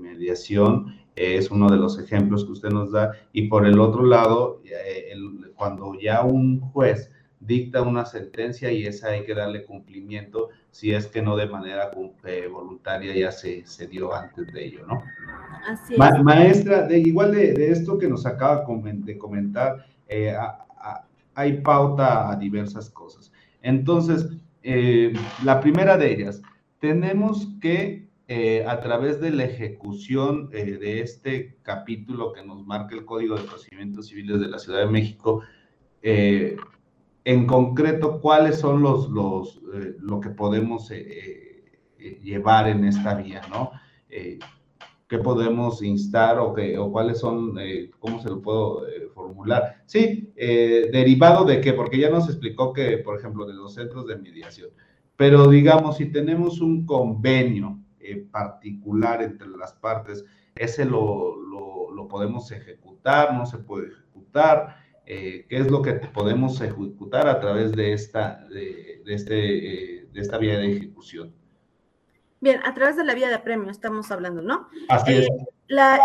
[0.00, 4.62] mediación, es uno de los ejemplos que usted nos da, y por el otro lado,
[4.64, 5.16] eh,
[5.56, 7.10] cuando ya un juez
[7.46, 11.90] dicta una sentencia y esa hay que darle cumplimiento si es que no de manera
[12.24, 15.02] eh, voluntaria ya se, se, dio antes de ello, ¿no?
[15.68, 15.98] Así es.
[16.24, 20.34] maestra, de, igual de, de, esto que nos acaba de comentar, eh,
[21.34, 23.32] hay pauta a diversas cosas.
[23.60, 24.28] Entonces,
[24.62, 25.12] eh,
[25.44, 26.42] la primera de ellas,
[26.78, 28.10] tenemos que
[28.66, 34.06] a través de la ejecución de este capítulo que nos marca el Código de Procedimientos
[34.06, 35.42] Civiles de la Ciudad de México,
[37.24, 41.64] en concreto, cuáles son los, los eh, lo que podemos eh,
[41.98, 43.70] eh, llevar en esta vía, ¿no?
[45.08, 47.56] ¿Qué podemos instar o, qué, o cuáles son,
[47.98, 48.82] cómo se lo puedo
[49.14, 49.82] formular?
[49.86, 54.16] Sí, derivado de qué, porque ya nos explicó que, por ejemplo, de los centros de
[54.16, 54.70] mediación,
[55.16, 57.78] pero digamos, si tenemos un convenio
[58.30, 65.46] particular entre las partes, ese lo, lo, lo podemos ejecutar, no se puede ejecutar, eh,
[65.48, 70.38] qué es lo que podemos ejecutar a través de esta, de, este, eh, de esta
[70.38, 71.34] vía de ejecución.
[72.40, 74.68] Bien, a través de la vía de apremio estamos hablando, ¿no?
[74.88, 75.28] Así es.
[75.68, 75.98] Eh,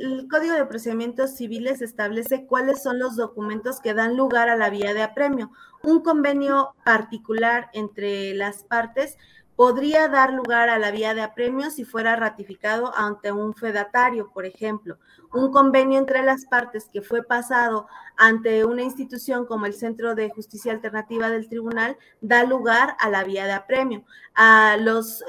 [0.00, 4.70] el, Código de Procedimientos Civiles establece cuáles son los documentos que dan lugar a la
[4.70, 5.52] vía de apremio.
[5.82, 9.16] Un convenio particular entre las partes
[9.58, 14.46] podría dar lugar a la vía de apremio si fuera ratificado ante un fedatario, por
[14.46, 14.98] ejemplo.
[15.32, 20.30] Un convenio entre las partes que fue pasado ante una institución como el Centro de
[20.30, 24.04] Justicia Alternativa del Tribunal da lugar a la vía de apremio.
[24.32, 25.24] A los,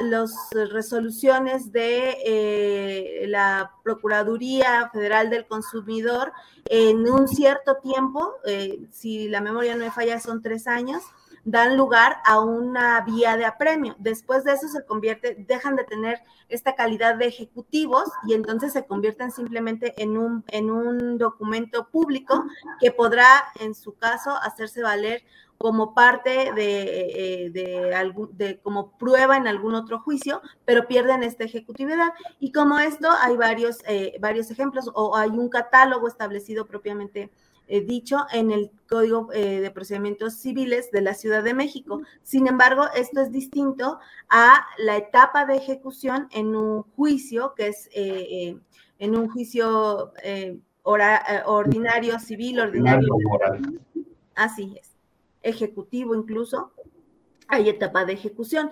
[0.71, 6.33] resoluciones de eh, la Procuraduría Federal del Consumidor
[6.65, 11.01] en un cierto tiempo, eh, si la memoria no me falla, son tres años,
[11.49, 13.95] dan lugar a una vía de apremio.
[13.97, 18.85] Después de eso se convierte, dejan de tener esta calidad de ejecutivos y entonces se
[18.85, 22.45] convierten simplemente en un, en un documento público
[22.79, 25.23] que podrá, en su caso, hacerse valer
[25.57, 31.43] como parte de, eh, de, de, como prueba en algún otro juicio, pero pierden esta
[31.43, 32.13] ejecutividad.
[32.39, 37.29] Y como esto, hay varios, eh, varios ejemplos o hay un catálogo establecido propiamente
[37.71, 42.01] eh, dicho en el Código eh, de Procedimientos Civiles de la Ciudad de México.
[42.23, 47.87] Sin embargo, esto es distinto a la etapa de ejecución en un juicio, que es
[47.93, 48.57] eh,
[48.97, 50.13] en un juicio
[50.83, 53.07] ordinario, civil, ordinario.
[54.33, 54.89] Así es.
[55.43, 56.71] Ejecutivo incluso.
[57.47, 58.71] Hay etapa de ejecución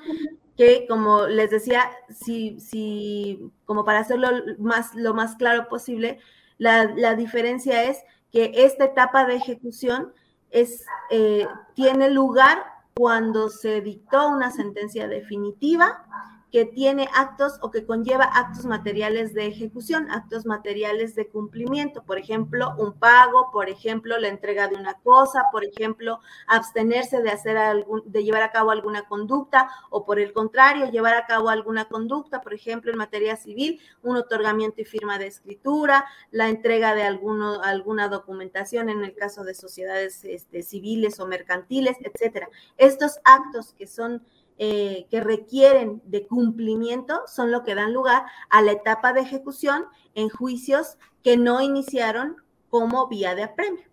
[0.57, 6.17] que como les decía, si, si como para hacerlo más, lo más claro posible,
[6.57, 7.99] la, la diferencia es
[8.31, 10.13] que esta etapa de ejecución
[10.49, 12.63] es, eh, tiene lugar
[12.95, 16.05] cuando se dictó una sentencia definitiva
[16.51, 22.17] que tiene actos o que conlleva actos materiales de ejecución, actos materiales de cumplimiento, por
[22.17, 27.57] ejemplo, un pago, por ejemplo, la entrega de una cosa, por ejemplo, abstenerse de hacer
[27.57, 31.85] algún, de llevar a cabo alguna conducta, o por el contrario, llevar a cabo alguna
[31.85, 37.03] conducta, por ejemplo, en materia civil, un otorgamiento y firma de escritura, la entrega de
[37.03, 42.47] alguno, alguna documentación en el caso de sociedades este, civiles o mercantiles, etcétera.
[42.77, 44.23] Estos actos que son
[44.59, 49.83] eh, que requieren de cumplimiento son lo que dan lugar a la etapa de ejecución
[50.15, 52.37] en juicios que no iniciaron
[52.69, 53.83] como vía de apremio.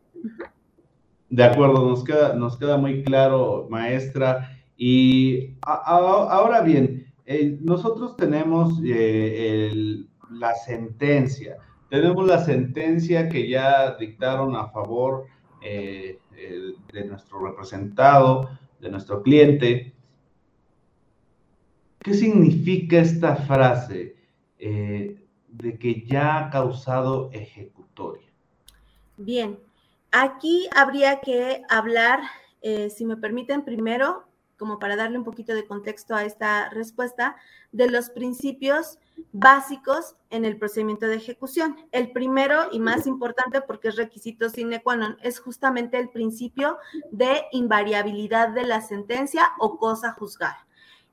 [1.28, 4.58] De acuerdo, nos queda, nos queda muy claro, maestra.
[4.78, 9.70] Y ahora bien, eh, nosotros tenemos eh,
[10.30, 11.58] la sentencia,
[11.90, 15.26] tenemos la sentencia que ya dictaron a favor
[15.60, 18.48] de nuestro representado,
[18.80, 19.93] de nuestro cliente,
[22.04, 24.14] ¿Qué significa esta frase
[24.58, 28.28] eh, de que ya ha causado ejecutoria?
[29.16, 29.58] Bien,
[30.12, 32.20] aquí habría que hablar,
[32.60, 37.36] eh, si me permiten, primero, como para darle un poquito de contexto a esta respuesta,
[37.72, 38.98] de los principios
[39.32, 41.74] básicos en el procedimiento de ejecución.
[41.90, 46.76] El primero y más importante, porque es requisito sine qua non, es justamente el principio
[47.12, 50.63] de invariabilidad de la sentencia o cosa juzgada.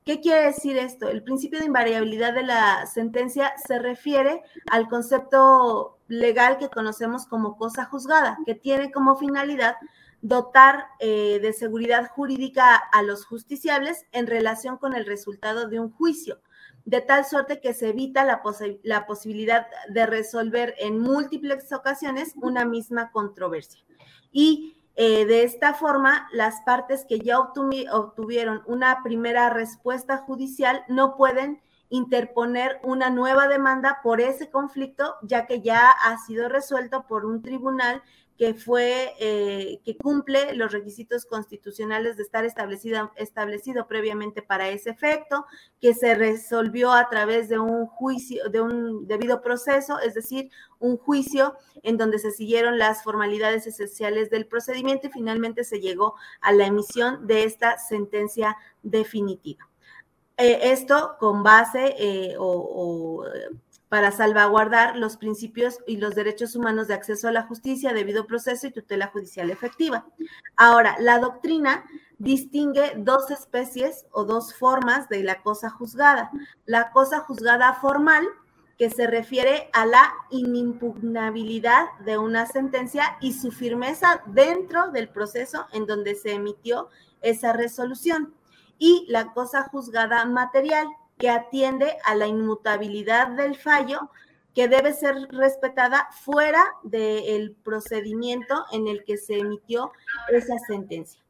[0.04, 1.10] ¿Qué quiere decir esto?
[1.10, 7.56] El principio de invariabilidad de la sentencia se refiere al concepto legal que conocemos como
[7.56, 9.76] cosa juzgada, que tiene como finalidad
[10.22, 15.92] dotar eh, de seguridad jurídica a los justiciables en relación con el resultado de un
[15.92, 16.42] juicio,
[16.86, 18.42] de tal suerte que se evita la,
[18.84, 23.84] la posibilidad de resolver en múltiples ocasiones una misma controversia.
[24.32, 31.16] Y eh, de esta forma, las partes que ya obtuvieron una primera respuesta judicial no
[31.16, 37.26] pueden interponer una nueva demanda por ese conflicto, ya que ya ha sido resuelto por
[37.26, 38.02] un tribunal
[38.42, 44.90] que fue, eh, que cumple los requisitos constitucionales de estar establecido, establecido previamente para ese
[44.90, 45.46] efecto,
[45.80, 50.50] que se resolvió a través de un juicio, de un debido proceso, es decir,
[50.80, 56.16] un juicio en donde se siguieron las formalidades esenciales del procedimiento y finalmente se llegó
[56.40, 59.70] a la emisión de esta sentencia definitiva.
[60.38, 63.24] Eh, esto con base eh, o
[63.92, 68.66] para salvaguardar los principios y los derechos humanos de acceso a la justicia, debido proceso
[68.66, 70.06] y tutela judicial efectiva.
[70.56, 71.84] Ahora, la doctrina
[72.18, 76.32] distingue dos especies o dos formas de la cosa juzgada.
[76.66, 78.26] La cosa juzgada formal,
[78.78, 85.66] que se refiere a la inimpugnabilidad de una sentencia y su firmeza dentro del proceso
[85.74, 86.88] en donde se emitió
[87.22, 88.34] esa resolución.
[88.80, 90.88] Y la cosa juzgada material,
[91.22, 94.10] que atiende a la inmutabilidad del fallo
[94.56, 99.92] que debe ser respetada fuera del procedimiento en el que se emitió
[100.30, 101.22] esa sentencia.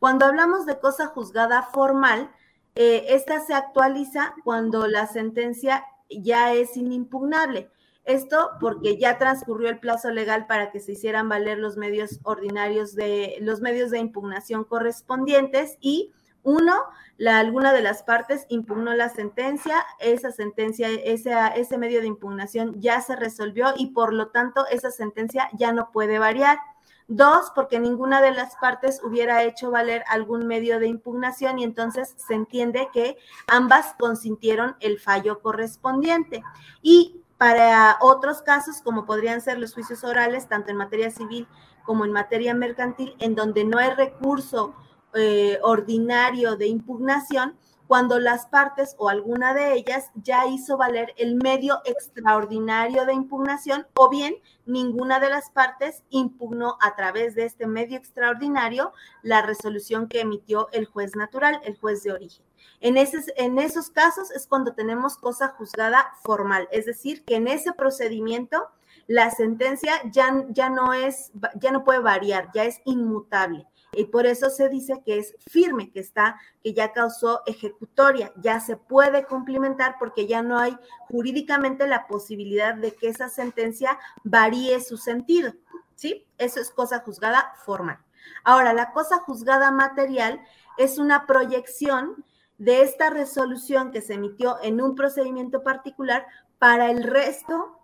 [0.00, 2.30] Cuando hablamos de cosa juzgada formal,
[2.74, 7.70] eh, esta se actualiza cuando la sentencia ya es inimpugnable.
[8.04, 12.94] Esto porque ya transcurrió el plazo legal para que se hicieran valer los medios ordinarios
[12.96, 16.12] de los medios de impugnación correspondientes y
[16.46, 16.84] Uno,
[17.18, 22.80] la, alguna de las partes impugnó la sentencia, esa sentencia, ese, ese medio de impugnación
[22.80, 26.60] ya se resolvió y por lo tanto esa sentencia ya no puede variar.
[27.08, 32.14] Dos, porque ninguna de las partes hubiera hecho valer algún medio de impugnación y entonces
[32.16, 33.18] se entiende que
[33.48, 36.44] ambas consintieron el fallo correspondiente.
[36.80, 41.48] Y para otros casos, como podrían ser los juicios orales, tanto en materia civil
[41.84, 44.76] como en materia mercantil, en donde no hay recurso
[45.14, 51.36] eh, ordinario de impugnación, cuando las partes o alguna de ellas ya hizo valer el
[51.36, 57.66] medio extraordinario de impugnación o bien ninguna de las partes impugnó a través de este
[57.66, 58.92] medio extraordinario
[59.22, 62.44] la resolución que emitió el juez natural, el juez de origen.
[62.80, 67.72] En, en esos casos es cuando tenemos cosa juzgada formal, es decir, que en ese
[67.72, 68.68] procedimiento
[69.06, 71.30] la sentencia ya, ya no es,
[71.60, 75.90] ya no puede variar, ya es inmutable y por eso se dice que es firme,
[75.90, 80.76] que está, que ya causó ejecutoria, ya se puede cumplimentar porque ya no hay
[81.08, 85.54] jurídicamente la posibilidad de que esa sentencia varíe su sentido,
[85.94, 86.26] ¿sí?
[86.38, 87.98] Eso es cosa juzgada formal.
[88.44, 90.40] Ahora, la cosa juzgada material
[90.76, 92.24] es una proyección
[92.58, 96.26] de esta resolución que se emitió en un procedimiento particular
[96.58, 97.80] para el resto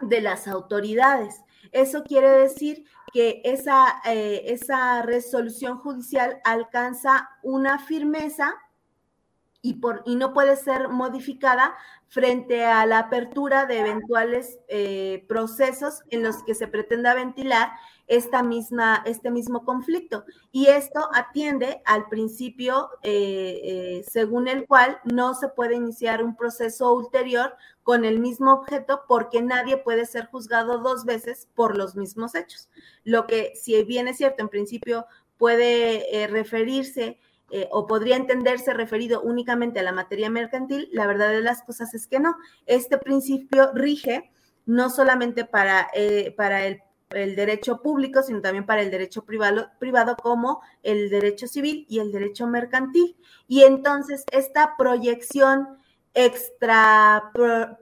[0.00, 1.40] de las autoridades.
[1.76, 8.54] Eso quiere decir que esa, eh, esa resolución judicial alcanza una firmeza
[9.60, 11.74] y, por, y no puede ser modificada
[12.08, 17.72] frente a la apertura de eventuales eh, procesos en los que se pretenda ventilar
[18.06, 20.24] esta misma, este mismo conflicto.
[20.52, 26.94] Y esto atiende al principio eh, según el cual no se puede iniciar un proceso
[26.94, 27.54] ulterior
[27.86, 32.68] con el mismo objeto porque nadie puede ser juzgado dos veces por los mismos hechos.
[33.04, 35.06] Lo que, si bien es cierto, en principio
[35.38, 37.20] puede eh, referirse
[37.70, 42.08] o podría entenderse referido únicamente a la materia mercantil, la verdad de las cosas es
[42.08, 42.36] que no.
[42.66, 44.32] Este principio rige
[44.64, 45.88] no solamente para,
[46.36, 51.46] para el el derecho público, sino también para el derecho privado, privado como el derecho
[51.46, 53.16] civil y el derecho mercantil.
[53.46, 55.78] Y entonces esta proyección
[56.16, 57.30] extra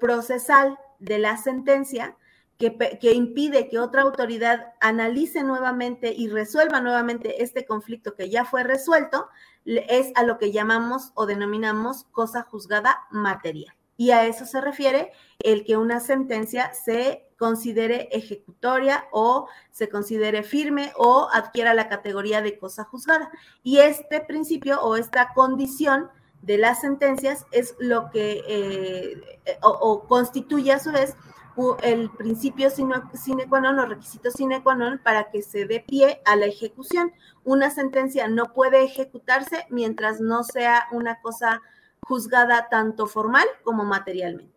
[0.01, 2.17] procesal de la sentencia
[2.59, 8.45] que, que, impide que otra autoridad analice nuevamente y resuelva nuevamente este conflicto que ya
[8.45, 9.29] fue resuelto,
[9.65, 13.75] es a lo que llamamos o denominamos cosa juzgada material.
[13.97, 20.43] Y a eso se refiere el que una sentencia se considere ejecutoria o se considere
[20.43, 23.31] firme o adquiera la categoría de cosa juzgada.
[23.63, 26.11] Y este principio o esta condición
[26.45, 29.21] de las sentencias es lo que eh,
[29.63, 31.17] o, constituye a su vez
[31.83, 36.21] el principio sine, qua non o requisito sine qua non para que se dé pie
[36.27, 37.13] a la ejecución.
[37.45, 41.63] Una sentencia no puede ejecutarse mientras no sea una cosa
[42.01, 44.53] juzgada tanto formal como materialmente.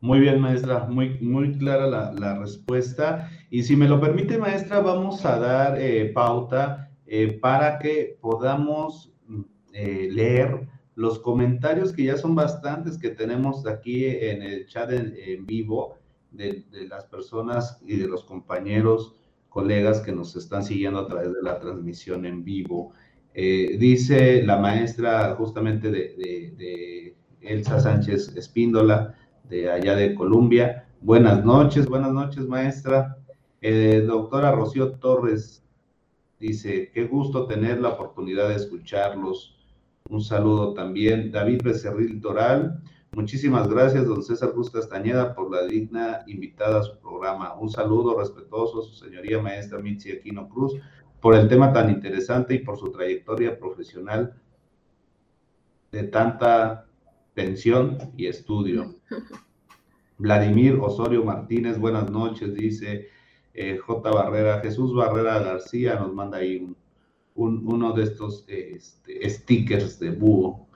[0.00, 3.30] Muy bien, maestra, muy, muy clara la, respuesta.
[3.48, 9.13] Y si me lo permite, maestra, vamos a dar eh, pauta eh, para que podamos
[9.74, 15.44] eh, leer los comentarios que ya son bastantes que tenemos aquí en el chat en,
[15.44, 15.98] vivo
[16.30, 19.16] de, las personas y de los compañeros,
[19.48, 22.92] colegas que nos están siguiendo a través de la transmisión en vivo.
[23.34, 29.16] Eh, dice la maestra justamente de, Elsa Sánchez Espíndola,
[29.48, 30.88] de allá de Colombia.
[31.00, 33.18] Buenas noches, buenas noches, maestra.
[33.60, 35.64] Eh, doctora Rocío Torres
[36.38, 39.53] dice, qué gusto tener la oportunidad de escucharlos.
[40.10, 41.32] Un saludo también.
[41.32, 42.82] David Becerril Toral,
[43.12, 47.54] muchísimas gracias, don César Cruz Castañeda, por la digna invitada a su programa.
[47.54, 50.74] Un saludo respetuoso a su señoría maestra Mitzi Aquino Cruz
[51.22, 54.34] por el tema tan interesante y por su trayectoria profesional
[55.90, 56.86] de tanta
[57.32, 58.96] tensión y estudio.
[60.18, 63.08] Vladimir Osorio Martínez, buenas noches, dice
[63.54, 64.10] eh, J.
[64.10, 64.60] Barrera.
[64.60, 66.76] Jesús Barrera García nos manda ahí
[67.34, 70.68] uno de estos este, stickers de búho.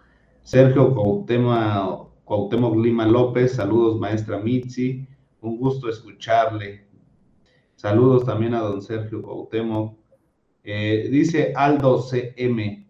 [0.43, 5.07] Sergio Cuauhtémoc, Lima López, saludos maestra Mitzi,
[5.41, 6.87] un gusto escucharle.
[7.77, 9.97] Saludos también a don Sergio Cuauhtémoc.
[10.65, 12.89] Eh, dice Aldo CM,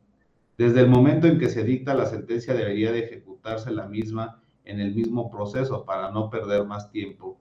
[0.57, 4.81] desde el momento en que se dicta la sentencia debería de ejecutarse la misma en
[4.81, 7.39] el mismo proceso para no perder más tiempo.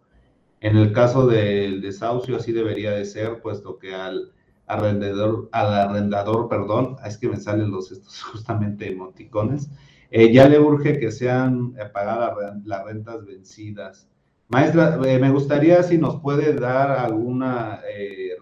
[0.60, 4.32] En el caso del desahucio así debería de ser, puesto que al
[4.68, 9.70] arrendador, al arrendador, perdón, es que me salen los estos justamente emoticones,
[10.12, 14.08] eh, ya le urge que sean eh, pagadas las rentas vencidas.
[14.50, 17.82] Maestra, me gustaría si nos puede dar alguna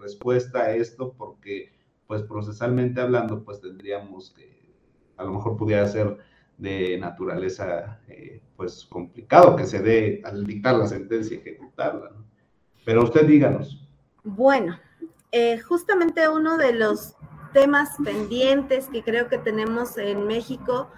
[0.00, 1.72] respuesta a esto, porque
[2.06, 4.56] pues procesalmente hablando, pues tendríamos que
[5.16, 6.16] a lo mejor pudiera ser
[6.58, 12.12] de naturaleza eh, pues complicado que se dé al dictar la sentencia y ejecutarla.
[12.84, 13.86] Pero usted díganos.
[14.24, 14.78] Bueno,
[15.38, 17.14] eh, justamente uno de los
[17.52, 20.88] temas pendientes que creo que tenemos en México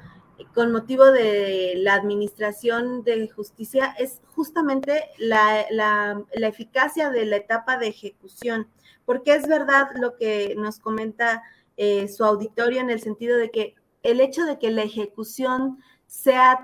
[0.54, 7.88] con motivo de la administración de justicia es justamente la, eficacia de la etapa de
[7.88, 8.68] ejecución,
[9.04, 11.42] porque es verdad lo que nos comenta
[11.76, 13.74] eh, su auditorio en el sentido de que
[14.04, 16.60] el hecho de que la ejecución sea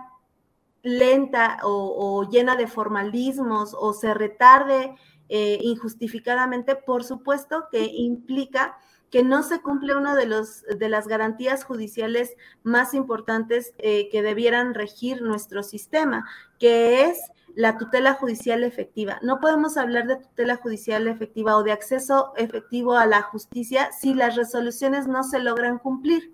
[0.84, 4.94] lenta o, llena de formalismos o se retarde
[5.28, 8.76] eh, injustificadamente, por supuesto que implica
[9.10, 14.22] que no se cumple una de, los, de las garantías judiciales más importantes eh, que
[14.22, 17.20] debieran regir nuestro sistema, que es
[17.54, 19.20] la tutela judicial efectiva.
[19.22, 24.14] No podemos hablar de tutela judicial efectiva o de acceso efectivo a la justicia si
[24.14, 26.33] las resoluciones no se logran cumplir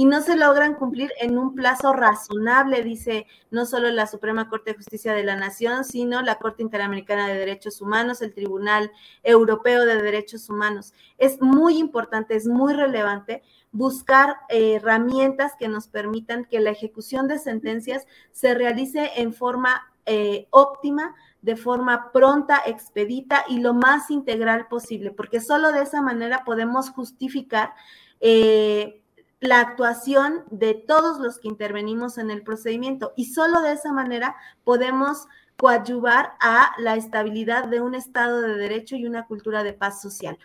[0.00, 4.70] y no se logran cumplir en un plazo razonable, dice no solo la Suprema Corte
[4.70, 8.90] de Justicia de la Nación, sino la Corte Interamericana de Derechos Humanos, el Tribunal
[9.22, 10.94] Europeo de Derechos Humanos.
[11.18, 13.42] Es muy importante, es muy relevante
[13.72, 19.92] buscar eh, herramientas que nos permitan que la ejecución de sentencias se realice en forma
[20.06, 26.00] eh, óptima, de forma pronta, expedita y lo más integral posible, porque solo de esa
[26.00, 27.74] manera podemos justificar
[28.20, 28.99] eh,
[29.40, 34.36] la actuación de todos los que intervenimos en el procedimiento y solo de esa manera
[34.64, 35.26] podemos
[35.56, 40.38] coadyuvar a la estabilidad de un Estado de Derecho y una cultura de paz social.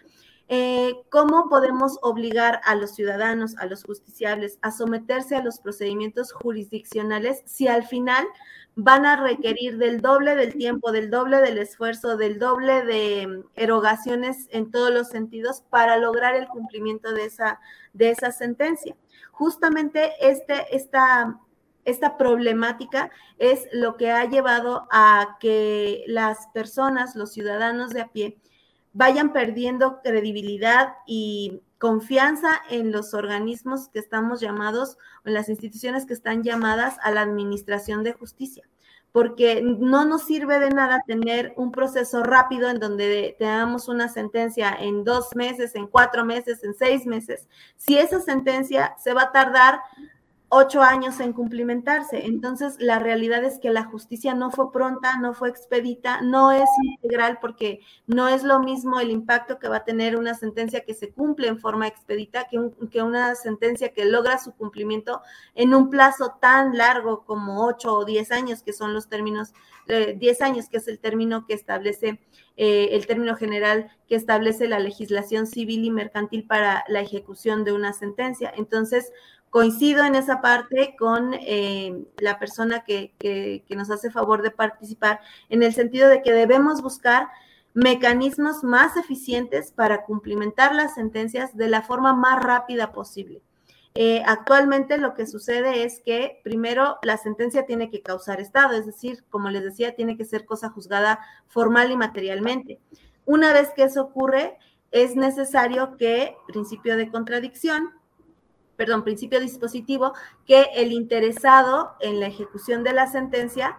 [0.47, 6.31] Eh, ¿Cómo podemos obligar a los ciudadanos, a los justiciables, a someterse a los procedimientos
[6.31, 8.25] jurisdiccionales si al final
[8.75, 13.43] van a requerir del doble del tiempo, del doble del esfuerzo, del doble de mm,
[13.55, 17.59] erogaciones en todos los sentidos para lograr el cumplimiento de esa,
[17.95, 18.95] de esa sentencia.
[19.31, 21.39] Justamente este, esta,
[21.83, 28.11] esta problemática es lo que ha llevado a que las personas, los ciudadanos de a
[28.11, 28.37] pie,
[28.93, 36.13] vayan perdiendo credibilidad y confianza en los organismos que estamos llamados, en las instituciones que
[36.13, 38.63] están llamadas a la administración de justicia,
[39.15, 44.75] porque no nos sirve de nada tener un proceso rápido en donde tengamos una sentencia
[44.77, 47.47] en dos meses, en cuatro meses, en seis meses,
[47.77, 49.79] si esa sentencia se va a tardar
[50.55, 52.25] ocho años en cumplimentarse.
[52.25, 56.69] Entonces, la realidad es que la justicia no fue pronta, no fue expedita, no es
[56.81, 60.93] integral porque no es lo mismo el impacto que va a tener una sentencia que
[60.93, 65.21] se cumple en forma expedita que, que una sentencia que logra su cumplimiento
[65.55, 69.53] en un plazo tan largo como ocho o diez años, que son los términos,
[69.87, 72.21] eh, diez años, que es el término que establece
[72.57, 77.73] eh, el término general que establece la legislación civil y mercantil para la ejecución de
[77.73, 78.53] una sentencia.
[78.55, 79.11] Entonces,
[79.55, 85.63] coincido en esa parte con eh, la persona que, nos hace favor de participar, en
[85.63, 87.29] el sentido de que debemos buscar
[87.73, 93.41] mecanismos más eficientes para cumplimentar las sentencias de la forma más rápida posible.
[93.93, 98.85] Eh, actualmente lo que sucede es que primero la sentencia tiene que causar estado, es
[98.85, 102.81] decir, como les decía, tiene que ser cosa juzgada formal y materialmente.
[103.23, 104.57] Una vez que eso ocurre,
[104.91, 107.93] es necesario que principio de contradicción,
[108.75, 110.13] perdón, principio dispositivo,
[110.45, 113.77] que el interesado en la ejecución de la sentencia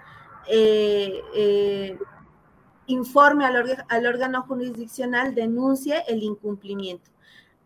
[0.49, 1.99] eh, eh,
[2.87, 7.11] informe al, al órgano jurisdiccional, denuncie el incumplimiento.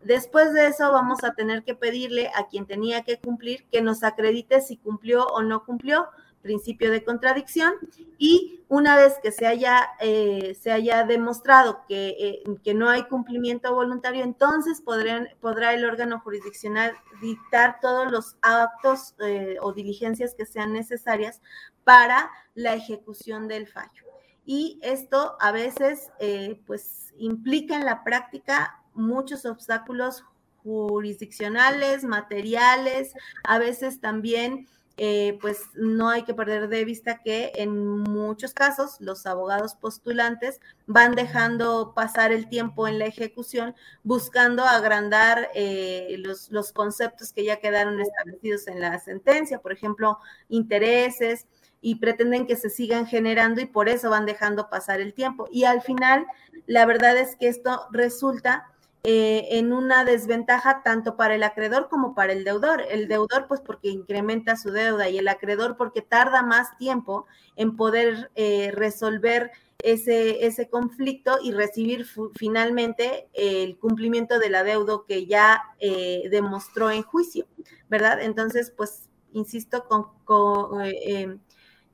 [0.03, 4.03] Después de eso vamos a tener que pedirle a quien tenía que cumplir que nos
[4.03, 6.07] acredite si cumplió o no cumplió,
[6.41, 7.73] principio de contradicción,
[8.17, 13.03] y una vez que se haya, eh, se haya demostrado que, eh, que, no hay
[13.03, 20.35] cumplimiento voluntario, entonces podrán, podrá el órgano jurisdiccional dictar todos los actos eh, o diligencias
[20.35, 21.41] que sean necesarias
[21.83, 24.05] para la ejecución del fallo.
[24.45, 26.09] Y esto a veces
[26.65, 30.23] pues implica en la práctica muchos obstáculos
[30.63, 33.13] jurisdiccionales, materiales,
[33.43, 34.67] a veces también
[34.97, 40.59] eh, pues no hay que perder de vista que en muchos casos los abogados postulantes
[40.85, 47.45] van dejando pasar el tiempo en la ejecución buscando agrandar eh, los, los conceptos que
[47.45, 50.19] ya quedaron establecidos en la sentencia, por ejemplo,
[50.49, 51.47] intereses,
[51.81, 55.47] y pretenden que se sigan generando y por eso van dejando pasar el tiempo.
[55.51, 56.27] Y al final,
[56.67, 58.71] la verdad es que esto resulta
[59.03, 62.83] eh, en una desventaja tanto para el acreedor como para el deudor.
[62.89, 67.25] El deudor, pues porque incrementa su deuda y el acreedor porque tarda más tiempo
[67.55, 75.25] en poder eh, resolver ese, ese conflicto y recibir finalmente el cumplimiento del adeudo que
[75.25, 77.47] ya eh, demostró en juicio,
[77.89, 78.21] ¿verdad?
[78.21, 80.05] Entonces, pues, insisto, con,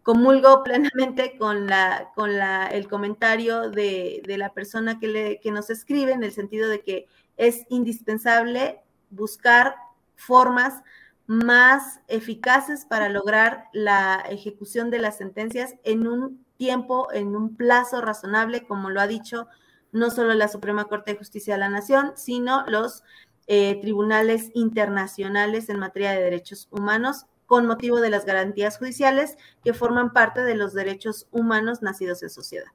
[0.07, 5.69] comulgo plenamente con, la, con la, el comentario de, la persona que, le, que nos
[5.69, 8.79] escribe en el sentido de que es indispensable
[9.09, 9.75] buscar
[10.15, 10.81] formas
[11.25, 17.99] más eficaces para lograr la ejecución de las sentencias en un tiempo, en un plazo
[17.99, 19.49] razonable, como lo ha dicho
[19.91, 23.03] no solo la Suprema Corte de Justicia de la Nación, sino los
[23.47, 29.73] eh, tribunales internacionales en materia de derechos humanos con motivo de las garantías judiciales que
[29.73, 32.67] forman parte de los derechos humanos nacidos en sociedad.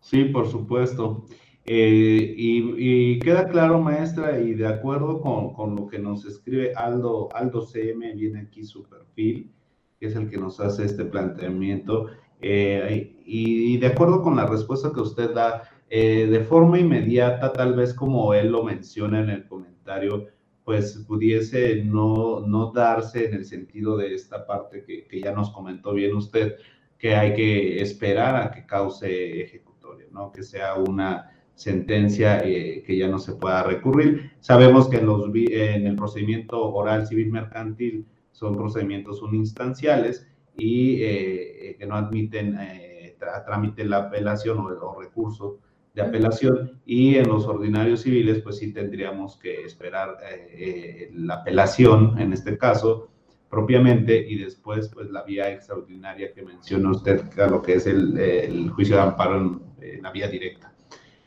[0.00, 1.26] Sí, por supuesto.
[1.64, 7.62] Eh, y, queda claro, maestra, y de acuerdo con, lo que nos escribe Aldo, Aldo
[7.62, 9.50] CM, viene aquí su perfil,
[9.98, 12.06] que es el que nos hace este planteamiento,
[12.40, 17.74] eh, y, de acuerdo con la respuesta que usted da, eh, de forma inmediata, tal
[17.74, 20.28] vez como él lo menciona en el comentario,
[20.66, 25.50] pues pudiese no, no darse en el sentido de esta parte que, que, ya nos
[25.50, 26.56] comentó bien usted,
[26.98, 30.32] que hay que esperar a que cause ejecutoria, ¿no?
[30.32, 34.32] Que sea una sentencia eh, que ya no se pueda recurrir.
[34.40, 41.76] Sabemos que en, los, en el procedimiento oral civil mercantil son procedimientos uninstanciales y eh,
[41.78, 45.60] que no admiten eh, trámite la apelación o, o recurso
[45.96, 51.36] de apelación y en los ordinarios civiles pues sí tendríamos que esperar eh, eh, la
[51.36, 53.08] apelación en este caso
[53.48, 58.96] propiamente y después pues la vía extraordinaria que menciona usted, lo que es el, juicio
[58.96, 59.38] de amparo
[59.80, 60.70] en, la vía directa.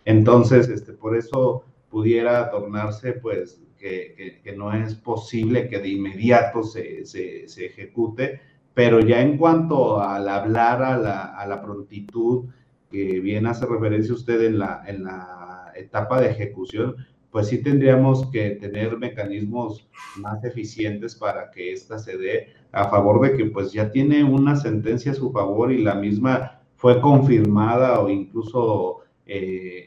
[0.05, 6.61] Entonces, este, por eso pudiera tornarse pues que, que, no es posible que de inmediato
[6.61, 8.41] se, se, se, ejecute,
[8.76, 12.45] pero ya en cuanto al hablar a la, a la prontitud,
[12.90, 16.96] que bien hace referencia usted en la, en la etapa de ejecución,
[17.32, 19.88] pues sí tendríamos que tener mecanismos
[20.18, 24.56] más eficientes para que ésta se dé a favor de que pues ya tiene una
[24.56, 29.86] sentencia a su favor y la misma fue confirmada o incluso eh,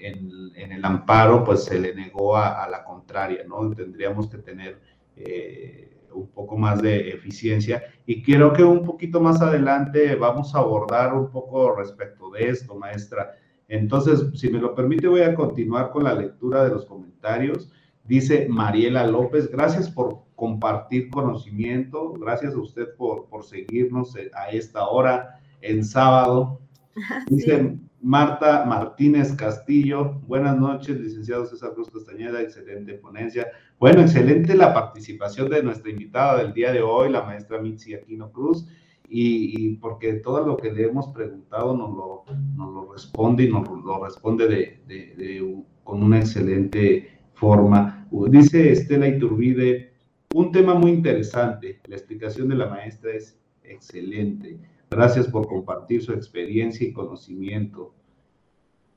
[0.54, 3.70] en, el amparo pues se le negó a, la contraria, ¿no?
[3.70, 4.78] Tendríamos que tener
[5.16, 7.82] eh, un poco más de eficiencia.
[8.06, 12.74] Y creo que un poquito más adelante vamos a abordar un poco respecto de esto,
[12.74, 13.32] maestra.
[13.68, 17.70] Entonces, si me lo permite, voy a continuar con la lectura de los comentarios.
[18.04, 24.86] Dice Mariela López, gracias por compartir conocimiento, gracias a usted por, por seguirnos a esta
[24.88, 26.60] hora en sábado.
[27.28, 33.46] Dice Marta Martínez Castillo, buenas noches, licenciado César Cruz Castañeda, excelente ponencia.
[33.78, 38.32] Bueno, excelente la participación de nuestra invitada del día de hoy, la maestra Mitzi Aquino
[38.32, 38.66] Cruz,
[39.08, 44.48] y, porque todo lo que le hemos preguntado nos lo, responde y nos lo responde
[44.48, 48.08] de, con una excelente forma.
[48.10, 49.92] Dice Estela Iturbide,
[50.34, 54.58] un tema muy interesante, la explicación de la maestra es excelente.
[54.92, 57.94] Gracias por compartir su experiencia y conocimiento.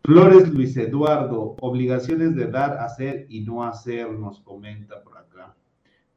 [0.03, 5.55] Flores Luis Eduardo, obligaciones de dar, hacer y no hacer, nos comenta por acá.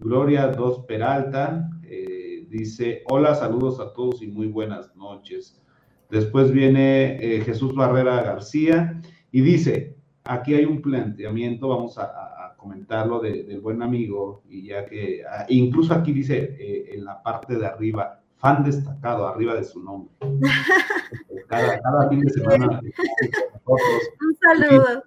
[0.00, 5.62] Gloria Dos Peralta eh, dice, hola, saludos a todos y muy buenas noches.
[6.10, 9.00] Después viene eh, Jesús Barrera García
[9.30, 15.22] y dice, aquí hay un planteamiento, vamos a, comentarlo del buen amigo, y ya que
[15.24, 19.82] ah, incluso aquí dice eh, en la parte de arriba, fan destacado arriba de su
[19.82, 20.14] nombre.
[21.48, 22.80] Cada, fin de semana.
[23.66, 25.02] Un saludo.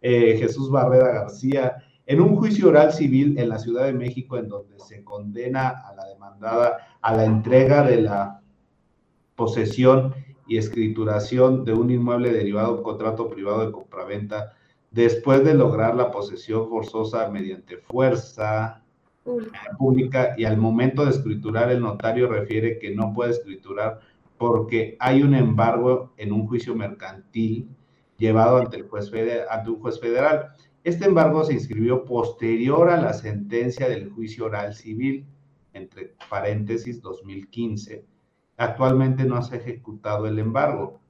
[0.00, 4.48] Eh, Jesús Barrera García, en un juicio oral civil en la Ciudad de México, en
[4.48, 8.40] donde se condena a la demandada a la entrega de la
[9.34, 10.14] posesión
[10.46, 14.52] y escrituración de un inmueble derivado de un contrato privado de compraventa
[14.90, 18.83] después de lograr la posesión forzosa mediante fuerza,
[19.78, 20.34] pública.
[20.36, 24.00] y al momento de escriturar el notario refiere que no puede escriturar
[24.38, 27.68] porque hay un embargo en un juicio mercantil
[28.18, 29.10] llevado ante, el juez
[29.50, 30.48] ante un juez federal.
[30.82, 35.26] Este embargo se inscribió posterior a la sentencia del juicio oral civil,
[35.72, 38.04] entre paréntesis 2015.
[38.56, 41.00] Actualmente no se ha ejecutado el embargo.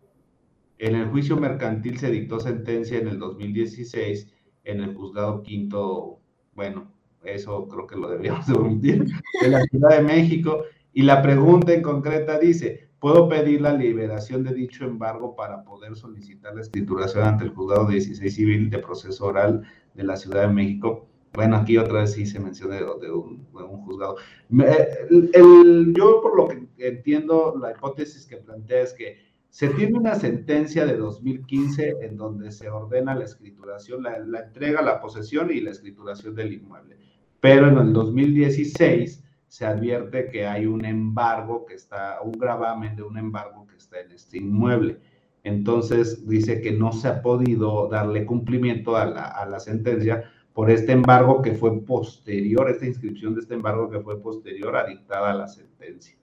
[0.78, 4.32] En el juicio mercantil se dictó sentencia en el 2016
[4.64, 6.20] en el juzgado quinto,
[6.54, 6.93] bueno,
[7.24, 9.04] eso creo que lo deberíamos de omitir,
[9.42, 10.64] de la Ciudad de México.
[10.92, 15.94] Y la pregunta en concreta dice, puedo pedir la liberación de dicho embargo para poder
[15.94, 19.62] solicitar la escrituración ante el juzgado 16 civil de proceso oral
[19.92, 21.06] de la Ciudad de México.
[21.34, 23.44] Bueno, aquí otra vez sí se menciona de, un,
[23.84, 24.16] juzgado.
[24.48, 29.18] yo por lo que entiendo, la hipótesis que plantea es que
[29.50, 34.80] se tiene una sentencia de 2015 en donde se ordena la escrituración, la, la entrega,
[34.80, 36.96] la posesión y la escrituración del inmueble.
[37.44, 43.02] Pero en el 2016 se advierte que hay un embargo que está, un gravamen de
[43.02, 44.98] un embargo que está en este inmueble.
[45.42, 50.24] Entonces dice que no se ha podido darle cumplimiento a la, a la sentencia
[50.54, 54.86] por este embargo que fue posterior, esta inscripción de este embargo que fue posterior a
[54.86, 56.16] dictada la sentencia.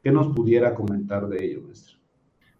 [0.00, 1.98] ¿Qué nos pudiera comentar de ello, maestro?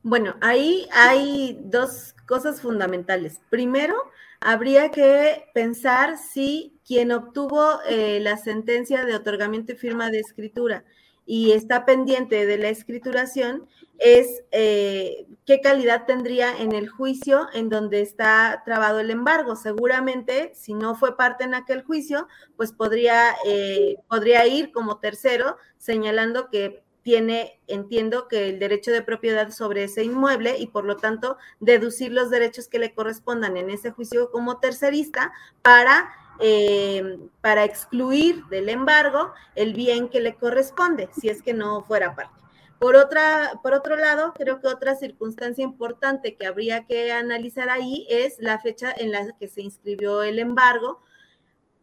[0.03, 3.41] Bueno, ahí hay dos cosas fundamentales.
[3.49, 3.95] Primero,
[4.41, 10.85] habría que pensar si quien obtuvo eh, la sentencia de otorgamiento y firma de escritura
[11.25, 13.69] y está pendiente de la escrituración
[13.99, 19.55] es eh, qué calidad tendría en el juicio en donde está trabado el embargo.
[19.55, 22.27] Seguramente, si no fue parte en aquel juicio,
[22.57, 29.03] pues podría, eh, podría ir como tercero señalando que tiene, entiendo que el derecho de
[29.03, 33.71] propiedad sobre ese inmueble y por lo tanto deducir los derechos que le correspondan en
[33.71, 41.09] ese juicio como tercerista para, eh, para excluir del embargo el bien que le corresponde,
[41.19, 42.43] si es que no fuera parte.
[42.79, 48.07] Por, otra, por otro lado, creo que otra circunstancia importante que habría que analizar ahí
[48.11, 51.01] es la fecha en la que se inscribió el embargo,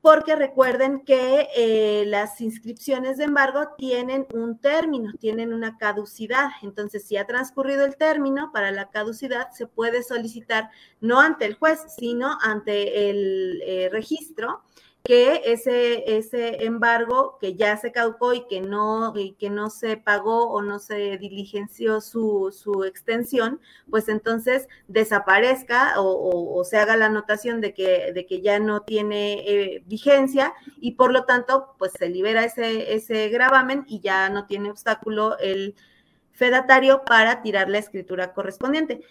[0.01, 6.49] porque recuerden que eh, las inscripciones de embargo tienen un término, tienen una caducidad.
[6.61, 10.69] Entonces, si ha transcurrido el término para la caducidad, se puede solicitar
[11.01, 14.63] no ante el juez, sino ante el eh, registro
[15.03, 20.51] que ese, ese embargo que ya se caducó y que no, que no se pagó
[20.51, 22.53] o no se diligenció su,
[22.85, 28.81] extensión, pues entonces desaparezca o, se haga la anotación de que, de que ya no
[28.81, 34.29] tiene eh, vigencia y por lo tanto pues se libera ese, ese gravamen y ya
[34.29, 35.75] no tiene obstáculo el
[36.33, 39.01] fedatario para tirar la escritura correspondiente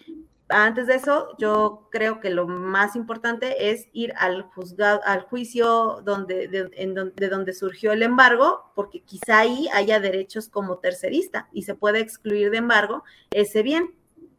[0.48, 6.00] antes de eso, yo creo que lo más importante es ir al juzgado, al juicio
[6.04, 11.74] donde, de, donde, surgió el embargo, porque quizá ahí haya derechos como tercerista y se
[11.74, 13.94] puede excluir de embargo ese bien,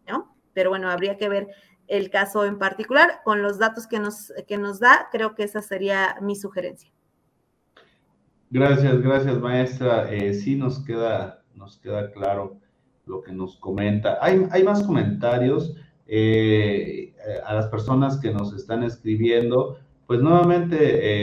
[0.07, 0.35] ¿no?
[0.53, 1.49] Pero bueno, habría que ver
[1.87, 3.21] el caso en particular.
[3.23, 6.91] Con los datos que nos, que nos da, creo que esa sería mi sugerencia.
[8.49, 10.11] Gracias, gracias, maestra.
[10.11, 12.57] Eh, sí nos queda, nos queda claro
[13.05, 14.17] lo que nos comenta.
[14.21, 15.75] Hay, hay más comentarios.
[16.11, 17.13] Eh,
[17.45, 20.77] a las personas que nos están escribiendo, pues nuevamente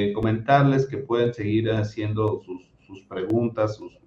[0.08, 2.40] eh, comentarles que pueden seguir haciendo
[2.86, 3.98] sus, preguntas, sus,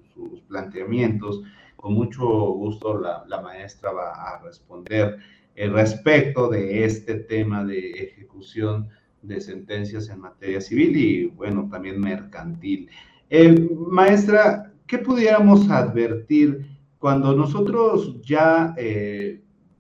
[0.48, 1.44] planteamientos.
[1.76, 5.18] Con mucho gusto la, maestra va a responder
[5.56, 8.88] el respecto de este tema de ejecución
[9.22, 12.90] de sentencias en materia civil y, bueno, también mercantil.
[13.30, 16.66] Eh, maestra, ¿qué pudiéramos advertir
[17.00, 18.74] cuando nosotros ya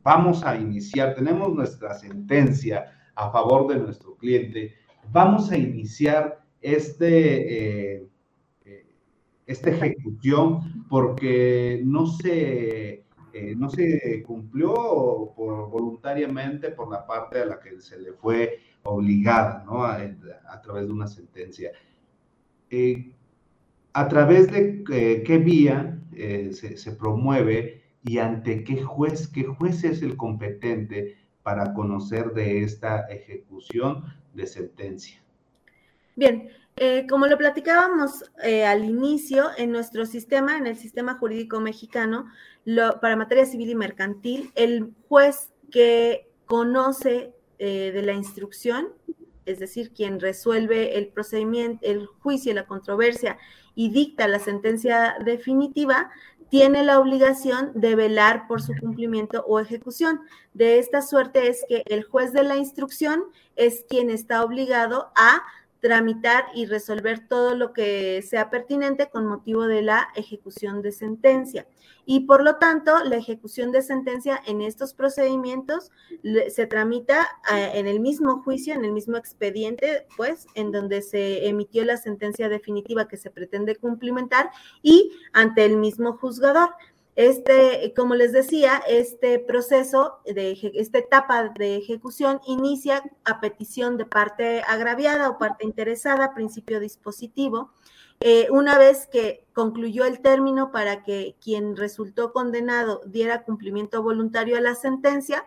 [0.09, 4.73] vamos a iniciar, tenemos nuestra sentencia a favor de nuestro cliente,
[5.11, 8.07] vamos a iniciar este, eh,
[8.65, 8.87] eh,
[9.45, 14.73] esta ejecución porque no se, eh, no se cumplió
[15.37, 19.83] voluntariamente por la parte a la que se le fue obligada ¿no?
[19.83, 21.69] a, través de una sentencia.
[23.93, 24.83] ¿A través de
[25.23, 25.99] qué vía
[26.51, 33.01] se promueve y ante qué juez, qué juez es el competente para conocer de esta
[33.07, 35.21] ejecución de sentencia.
[36.15, 41.59] Bien, eh, como lo platicábamos eh, al inicio, en nuestro sistema, en el sistema jurídico
[41.59, 42.25] mexicano,
[42.65, 48.89] lo, para materia civil y mercantil, el juez que conoce eh, de la instrucción,
[49.45, 53.37] es decir, quien resuelve el procedimiento, el juicio la controversia
[53.75, 56.11] y dicta la sentencia definitiva,
[56.49, 60.21] tiene la obligación de velar por su cumplimiento o ejecución.
[60.53, 63.23] De esta suerte es que el juez de la instrucción
[63.55, 65.43] es quien está obligado a
[65.81, 71.67] tramitar y resolver todo lo que sea pertinente con motivo de la ejecución de sentencia.
[72.05, 75.91] Y por lo tanto, la ejecución de sentencia en estos procedimientos
[76.49, 81.47] se tramita eh, en el mismo juicio, en el mismo expediente, pues, en donde se
[81.47, 84.49] emitió la sentencia definitiva que se pretende cumplimentar
[84.81, 86.69] y ante el mismo juzgador.
[87.19, 94.05] Este, como les decía, este proceso, de, esta etapa de ejecución inicia a petición de
[94.05, 97.73] parte agraviada o parte interesada, principio dispositivo,
[98.21, 104.57] Eh, una vez que concluyó el término para que quien resultó condenado diera cumplimiento voluntario
[104.57, 105.45] a la sentencia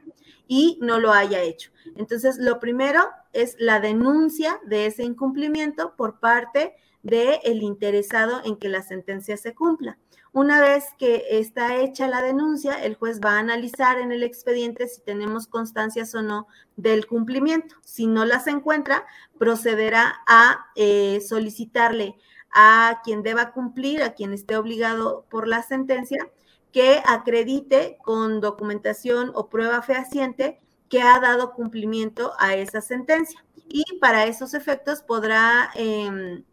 [0.48, 1.70] y no lo haya hecho.
[1.96, 3.00] Entonces, lo primero
[3.34, 9.36] es la denuncia de ese incumplimiento por parte del el interesado en que la sentencia
[9.36, 9.98] se cumpla.
[10.32, 14.88] Una vez que está hecha la denuncia, el juez va a analizar en el expediente
[14.88, 17.76] si tenemos constancias o no del cumplimiento.
[17.84, 19.04] Si no las encuentra,
[19.38, 22.16] procederá a eh, solicitarle
[22.50, 26.30] a quien deba cumplir, a quien esté obligado por la sentencia,
[26.72, 33.44] que acredite con documentación o prueba fehaciente que ha dado cumplimiento a esa sentencia.
[33.68, 36.44] Y para esos efectos podrá em,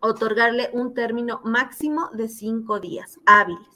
[0.00, 3.68] otorgarle un término máximo de cinco días hábiles.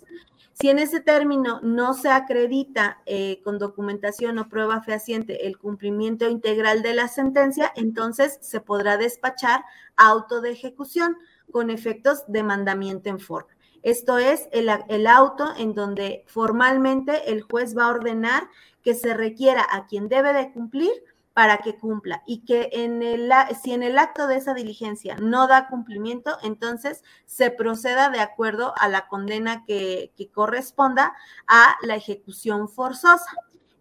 [0.54, 6.28] Si en ese término no se acredita eh, con documentación o prueba fehaciente el cumplimiento
[6.28, 9.64] integral de la sentencia, entonces se podrá despachar
[9.96, 11.16] auto de ejecución
[11.50, 13.50] con efectos de mandamiento en forma.
[13.82, 18.48] Esto es el, el, auto en donde formalmente el juez va a ordenar
[18.82, 20.92] que se requiera a quien debe de cumplir
[21.34, 23.30] para que cumpla y que en el,
[23.60, 28.72] si en el acto de esa diligencia no da cumplimiento, entonces se proceda de acuerdo
[28.78, 31.12] a la condena que, que corresponda
[31.48, 33.26] a la ejecución forzosa.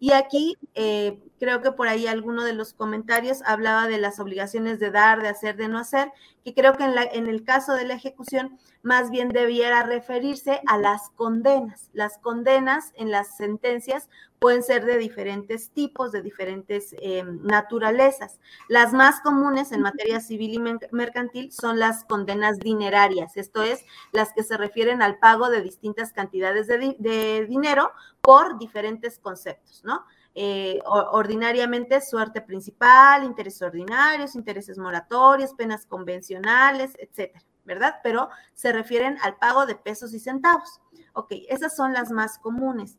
[0.00, 4.80] Y aquí eh, creo que por ahí alguno de los comentarios hablaba de las obligaciones
[4.80, 6.12] de dar, de hacer, de no hacer,
[6.44, 10.60] que creo que en, la, en el caso de la ejecución más bien debiera referirse
[10.66, 11.88] a las condenas.
[11.94, 18.40] Las condenas en las sentencias pueden ser de diferentes tipos, de diferentes eh, naturalezas.
[18.68, 24.34] Las más comunes en materia civil y mercantil son las condenas dinerarias, esto es, las
[24.34, 27.90] que se refieren al pago de distintas cantidades de, de dinero
[28.20, 30.04] por diferentes conceptos, ¿no?
[30.36, 38.00] Eh, ordinariamente suerte principal, intereses ordinarios, intereses moratorios, penas convencionales, etcétera, ¿verdad?
[38.02, 40.80] Pero se refieren al pago de pesos y centavos.
[41.12, 42.98] Ok, esas son las más comunes.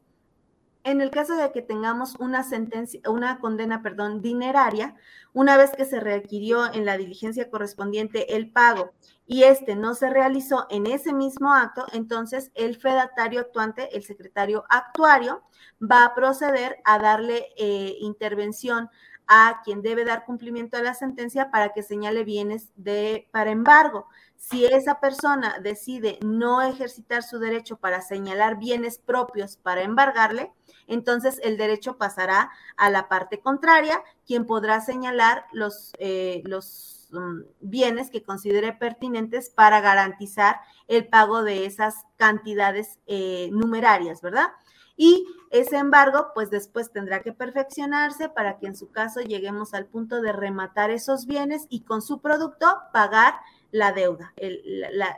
[0.86, 4.96] En el caso de que tengamos una sentencia, una condena, perdón, dineraria,
[5.34, 8.94] una vez que se requirió en la diligencia correspondiente el pago
[9.26, 14.64] y este no se realizó en ese mismo acto, entonces el fedatario actuante, el secretario
[14.70, 15.42] actuario,
[15.82, 18.92] va a proceder a darle eh, intervención
[19.26, 24.08] a quien debe dar cumplimiento a la sentencia para que señale bienes de para embargo.
[24.38, 30.54] Si esa persona decide no ejercitar su derecho para señalar bienes propios para embargarle,
[30.88, 37.42] entonces el derecho pasará a la parte contraria, quien podrá señalar los, eh, los mm,
[37.62, 44.50] bienes que considere pertinentes para garantizar el pago de esas cantidades eh, numerarias, ¿verdad?
[44.98, 49.88] Y ese embargo, pues después tendrá que perfeccionarse para que en su caso lleguemos al
[49.88, 53.36] punto de rematar esos bienes y con su producto pagar
[53.76, 54.34] la deuda,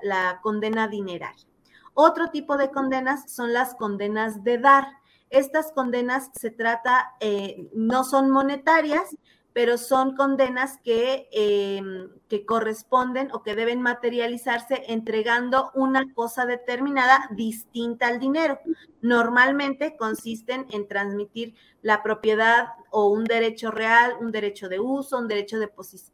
[0.02, 1.46] la, condena dineraria.
[1.94, 4.88] Otro tipo de condenas son las condenas de dar.
[5.30, 9.16] Estas condenas se trata, eh, no son monetarias,
[9.58, 17.28] pero son condenas que, em, que corresponden o que deben materializarse entregando una cosa determinada
[17.32, 18.60] distinta al dinero.
[19.02, 25.28] Normalmente consisten en transmitir la propiedad o un derecho real, un derecho de uso, un
[25.28, 25.72] derecho de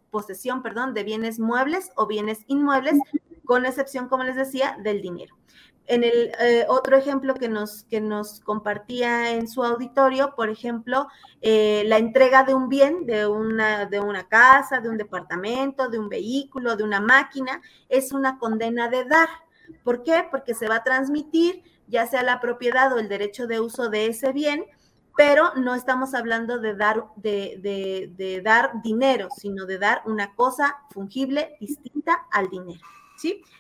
[0.10, 2.98] posesión, perdón, de bienes muebles o bienes inmuebles,
[3.44, 5.36] con excepción, como les decía, del dinero.
[5.86, 11.08] En el eh, otro ejemplo que nos, que nos compartía en su auditorio, por ejemplo,
[11.42, 16.00] eh, la entrega de un bien, de una, de una casa, de un departamento, de
[16.00, 19.28] un vehículo, de una máquina, es una condena de dar.
[19.84, 20.26] ¿Por qué?
[20.32, 24.08] Porque se va a transmitir ya sea la propiedad o el derecho de uso de
[24.08, 24.66] ese bien,
[25.16, 30.34] pero no estamos hablando de dar, de, de, de dar dinero, sino de dar una
[30.34, 32.82] cosa fungible distinta al dinero.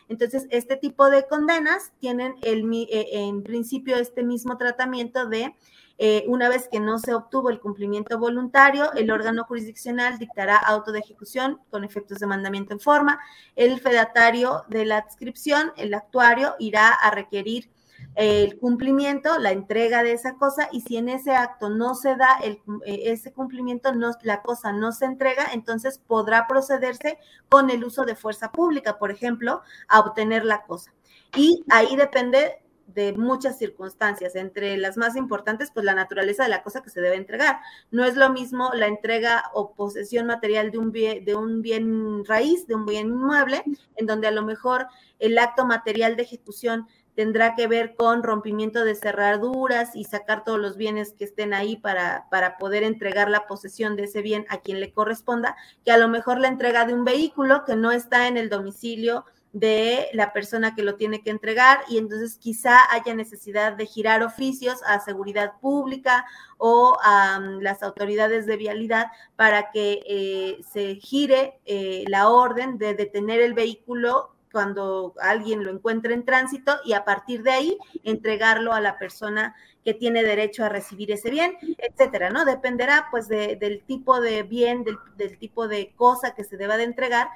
[0.09, 5.55] Entonces, este tipo de condenas tienen el, eh, en principio este mismo tratamiento de
[5.99, 10.91] eh, una vez que no se obtuvo el cumplimiento voluntario, el órgano jurisdiccional dictará auto
[10.91, 13.19] de ejecución con efectos de mandamiento en forma.
[13.55, 17.69] El fedatario de la adscripción, el actuario, irá a requerir
[18.15, 22.37] el cumplimiento, la entrega de esa cosa, y si en ese acto no se da
[22.43, 27.17] el, eh, ese cumplimiento, no, la cosa no se entrega, entonces podrá procederse
[27.49, 30.93] con el uso de fuerza pública, por ejemplo, a obtener la cosa.
[31.35, 36.63] Y ahí depende de muchas circunstancias, entre las más importantes, pues la naturaleza de la
[36.63, 37.59] cosa que se debe entregar.
[37.91, 42.23] No es lo mismo la entrega o posesión material de un bien, de un bien
[42.25, 43.63] raíz, de un bien inmueble,
[43.95, 44.87] en donde a lo mejor
[45.19, 50.59] el acto material de ejecución tendrá que ver con rompimiento de cerraduras y sacar todos
[50.59, 54.57] los bienes que estén ahí para, para poder entregar la posesión de ese bien a
[54.57, 55.55] quien le corresponda,
[55.85, 59.25] que a lo mejor la entrega de un vehículo que no está en el domicilio
[59.53, 64.23] de la persona que lo tiene que entregar y entonces quizá haya necesidad de girar
[64.23, 66.25] oficios a seguridad pública
[66.57, 72.79] o a mm, las autoridades de vialidad para que eh, se gire eh, la orden
[72.79, 77.77] de detener el vehículo cuando alguien lo encuentre en tránsito y a partir de ahí
[78.03, 82.45] entregarlo a la persona que tiene derecho a recibir ese bien, etcétera, ¿no?
[82.45, 86.83] Dependerá pues del tipo de bien, del, del tipo de cosa que se deba de
[86.83, 87.29] entregar,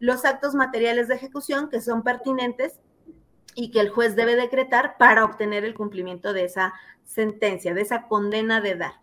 [0.00, 2.80] los actos materiales de ejecución que son pertinentes
[3.54, 6.72] y que el juez debe decretar para obtener el cumplimiento de esa
[7.04, 8.94] sentencia, de esa condena de dar.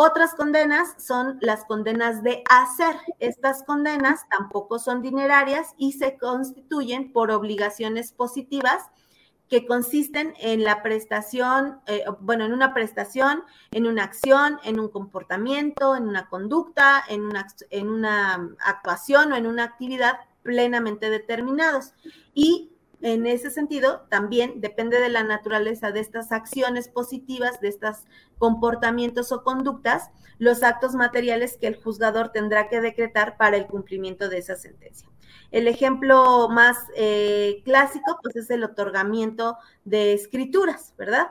[0.00, 2.94] Otras condenas son las condenas de hacer.
[3.18, 8.92] Estas condenas tampoco son dinerarias y se constituyen por obligaciones positivas
[9.48, 13.42] que consisten en la prestación, eh, bueno, en una prestación,
[13.72, 19.36] en una acción, en un comportamiento, en una conducta, en una, en una actuación o
[19.36, 21.92] en una actividad plenamente determinados.
[22.34, 22.70] Y
[23.00, 27.98] en ese sentido, también depende de la naturaleza de estas acciones positivas, de estos
[28.38, 34.28] comportamientos o conductas, los actos materiales que el juzgador tendrá que decretar para el cumplimiento
[34.28, 35.08] de esa sentencia.
[35.50, 41.28] El ejemplo más eh, clásico, pues es el otorgamiento de escrituras, ¿verdad?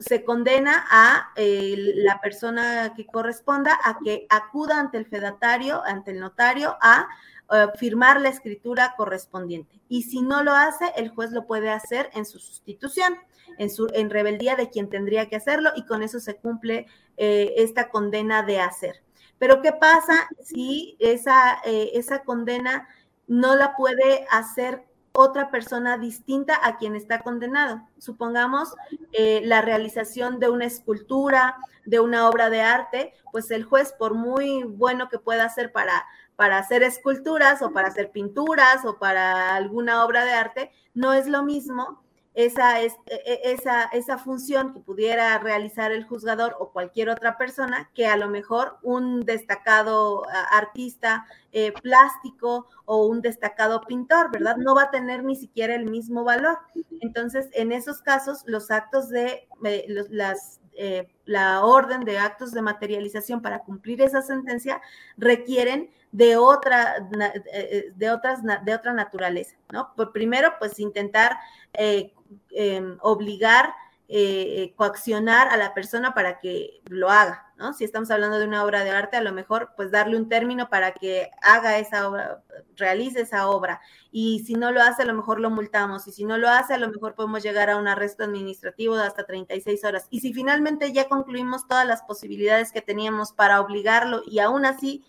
[0.00, 6.10] Se condena a eh, la persona que corresponda a que acuda ante el fedatario, ante
[6.10, 7.08] el notario, a
[7.52, 9.80] eh, firmar la escritura correspondiente.
[9.88, 13.16] Y si no lo hace, el juez lo puede hacer en su sustitución,
[13.58, 16.86] en, su, en rebeldía de quien tendría que hacerlo y con eso se cumple
[17.16, 19.02] eh, esta condena de hacer.
[19.38, 22.88] Pero ¿qué pasa si esa, eh, esa condena
[23.28, 27.80] no la puede hacer otra persona distinta a quien está condenado.
[27.96, 28.74] Supongamos
[29.14, 34.64] la realización de una escultura, de una obra de arte, pues el juez, por muy
[34.64, 36.04] bueno que pueda hacer para
[36.36, 41.26] para hacer esculturas o para hacer pinturas o para alguna obra de arte, no es
[41.26, 42.02] lo mismo
[42.36, 47.90] esa, e, e, esa, esa función que pudiera realizar el juzgador o cualquier otra persona
[47.94, 54.56] que a lo mejor un destacado artista eh, plástico o un destacado pintor, ¿verdad?
[54.58, 56.58] No va a tener ni siquiera el mismo valor.
[57.00, 62.60] Entonces, en esos casos, los actos de eh, las eh, la orden de actos de
[62.60, 64.82] materialización para cumplir esa sentencia
[65.16, 69.92] requieren de otra, eh, eh, de otras, de otra naturaleza, ¿no?
[69.94, 71.36] Por primero, pues intentar
[71.74, 73.74] em, obligar
[74.08, 77.72] eh, coaccionar a la persona para que lo haga, ¿no?
[77.72, 80.70] Si estamos hablando de una obra de arte, a lo mejor pues darle un término
[80.70, 82.42] para que haga esa obra,
[82.76, 83.80] realice esa obra.
[84.12, 86.06] Y si no lo hace, a lo mejor lo multamos.
[86.06, 89.02] Y si no lo hace, a lo mejor podemos llegar a un arresto administrativo de
[89.02, 90.06] hasta 36 horas.
[90.08, 95.04] Y si finalmente ya concluimos todas las posibilidades que teníamos para obligarlo y aún así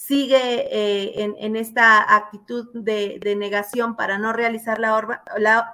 [0.00, 5.70] sigue eh, en, esta actitud de, negación para no realizar la, obra, la,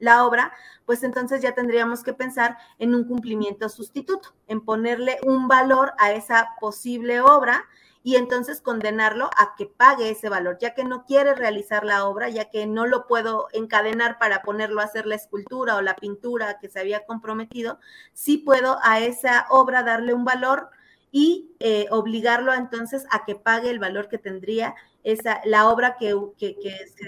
[0.00, 0.52] la obra,
[0.84, 6.10] pues entonces ya tendríamos que pensar en un cumplimiento sustituto, en ponerle un valor a
[6.12, 7.66] esa posible obra
[8.02, 12.30] y entonces condenarlo a que pague ese valor, ya que no quiere realizar la obra,
[12.30, 16.58] ya que no lo puedo encadenar para ponerlo a hacer la escultura o la pintura
[16.58, 17.78] que se había comprometido,
[18.12, 20.70] sí puedo a esa obra darle un valor
[21.10, 26.14] y eh, obligarlo entonces a que pague el valor que tendría esa, la obra que,
[26.38, 26.56] que,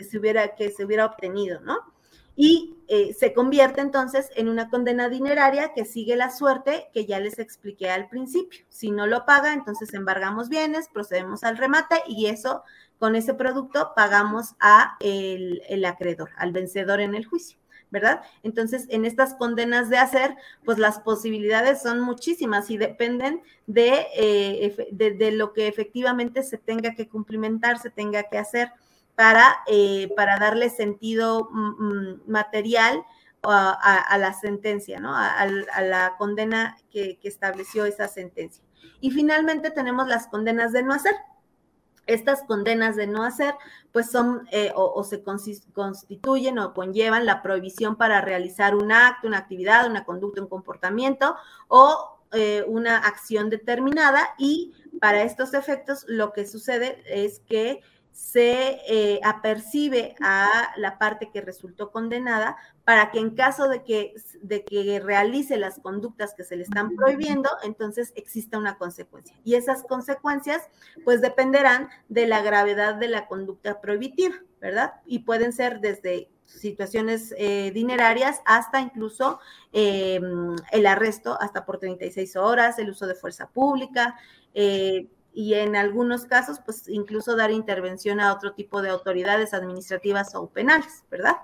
[0.09, 1.93] se hubiera, que se hubiera obtenido, ¿no?
[2.35, 7.21] y eh, se convierte entonces en una condena dineraria que sigue la suerte que ya
[7.21, 8.65] les expliqué al principio.
[8.69, 12.63] Si no lo paga, entonces embargamos bienes, procedemos al remate y eso,
[12.99, 17.59] con ese producto, pagamos a el, acreedor, al vencedor en el juicio.
[17.93, 18.23] ¿Verdad?
[18.43, 20.35] Entonces, en estas condenas de hacer,
[20.65, 26.95] pues las posibilidades son muchísimas y dependen de, eh, de, lo que efectivamente se tenga
[26.95, 28.73] que cumplimentar, se tenga que hacer
[29.15, 33.05] para, eh, para darle sentido mm, mm, material
[33.45, 35.15] a, la sentencia, ¿no?
[35.17, 35.47] A,
[35.83, 38.65] la condena que, estableció esa sentencia.
[39.01, 41.15] Y finalmente tenemos las condenas de no hacer.
[42.07, 43.55] Estas condenas de no hacer,
[43.93, 49.39] pues son eh, o, se constituyen o conllevan la prohibición para realizar un acto, una
[49.39, 51.37] actividad, una conducta, un comportamiento
[51.69, 57.83] o eh, una acción determinada y para estos efectos lo que sucede es que
[58.13, 64.15] se eh, apercibe a la parte que resultó condenada para que en caso de que,
[64.43, 69.35] de que realice las conductas que se le están prohibiendo, entonces exista una consecuencia.
[69.45, 70.69] Y esas consecuencias
[71.05, 74.95] pues dependerán de la gravedad de la conducta prohibitiva, ¿verdad?
[75.07, 79.41] Y pueden ser desde situaciones eh, dinerarias hasta incluso
[79.73, 84.17] em, el arresto hasta por 36 horas, el uso de fuerza pública,
[84.55, 90.35] eh, y en algunos casos, pues incluso dar intervención a otro tipo de autoridades administrativas
[90.35, 91.37] o penales, ¿verdad?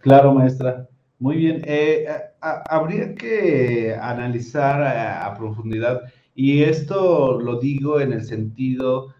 [0.00, 0.88] Claro, maestra.
[1.18, 1.62] Muy bien.
[1.64, 2.06] Eh,
[2.40, 6.02] habría que analizar a, profundidad,
[6.34, 9.14] y esto lo digo en el sentido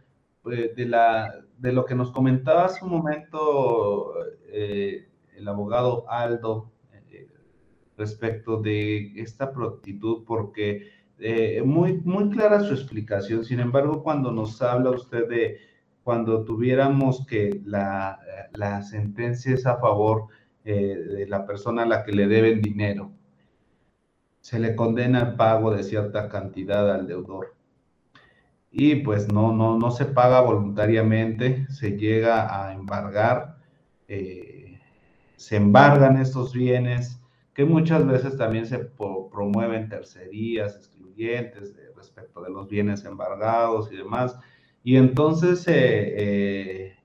[0.51, 4.13] eh, de, la, de lo que nos comentaba hace un momento
[4.49, 6.71] eh, el abogado Aldo
[7.97, 10.91] respecto de esta prontitud, porque
[11.65, 13.45] muy, muy clara su explicación.
[13.45, 15.59] Sin embargo, cuando nos habla usted de
[16.07, 18.21] cuando tuviéramos que la,
[18.53, 20.29] la sentencia es a favor
[20.65, 23.13] eh, de la persona a la que le deben dinero.
[24.41, 27.55] Se le condena el pago de cierta cantidad al deudor.
[28.71, 33.59] Y pues no, no, no se paga voluntariamente, se llega a embargar,
[34.09, 34.81] eh,
[35.37, 37.16] se embargan estos bienes,
[37.57, 44.39] que muchas veces también se promueven tercerías excluyentes respecto de los bienes embargados y demás.
[44.85, 46.97] Y entonces eh,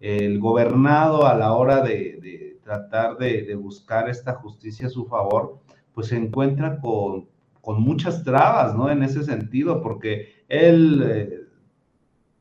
[0.00, 5.58] el gobernado a la hora de tratar de, buscar esta justicia a su favor,
[5.94, 7.28] pues se encuentra con,
[7.64, 8.90] muchas trabas, ¿no?
[8.90, 11.40] En ese sentido, porque él, eh,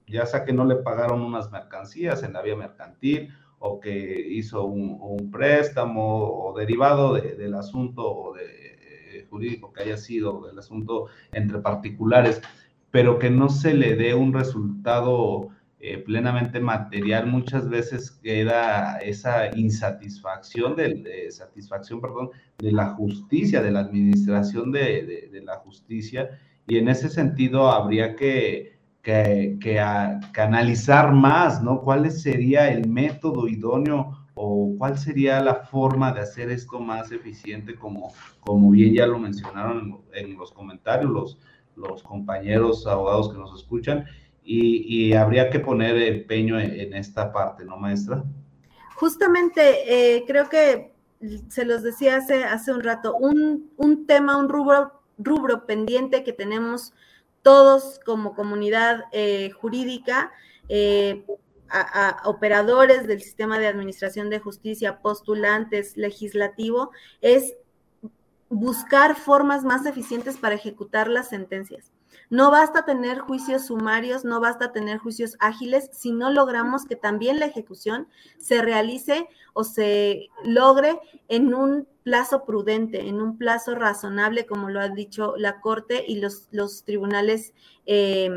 [0.07, 3.30] ya sea que no le pagaron unas mercancías en la vía mercantil,
[3.64, 9.97] o que hizo un, préstamo o derivado del asunto o de, eh, jurídico que haya
[9.97, 12.41] sido, del asunto entre particulares,
[12.89, 15.49] pero que no se le dé un resultado
[15.80, 23.72] eh, plenamente material, muchas veces queda esa insatisfacción de, satisfacción, perdón, de la justicia, de
[23.72, 28.70] la administración de, la justicia, y en ese sentido habría que,
[29.02, 29.80] que,
[30.38, 31.82] analizar más, ¿no?
[31.82, 37.76] ¿Cuál sería el método idóneo o cuál sería la forma de hacer esto más eficiente,
[37.76, 41.38] como, como bien ya lo mencionaron en, los comentarios los,
[41.76, 44.06] los compañeros abogados que nos escuchan,
[44.43, 48.24] y, habría que poner empeño en, esta parte, ¿no, maestra?
[48.95, 49.62] Justamente,
[50.16, 50.93] eh, creo que
[51.47, 56.93] se los decía hace, hace un rato, un, tema, un rubro, rubro pendiente que tenemos
[57.42, 60.32] todos como comunidad eh, jurídica,
[60.70, 61.26] eh,
[62.26, 67.56] operadores del sistema de administración de justicia, postulantes, legislativo, es
[68.50, 71.92] buscar formas más eficientes para ejecutar las sentencias.
[72.32, 77.39] No basta tener juicios sumarios, no basta tener juicios ágiles si no logramos que también
[77.39, 78.07] la ejecución
[78.38, 84.79] se realice o se logre en un plazo prudente, en un plazo razonable, como lo
[84.79, 87.53] ha dicho la Corte y los, tribunales
[87.86, 88.29] eh,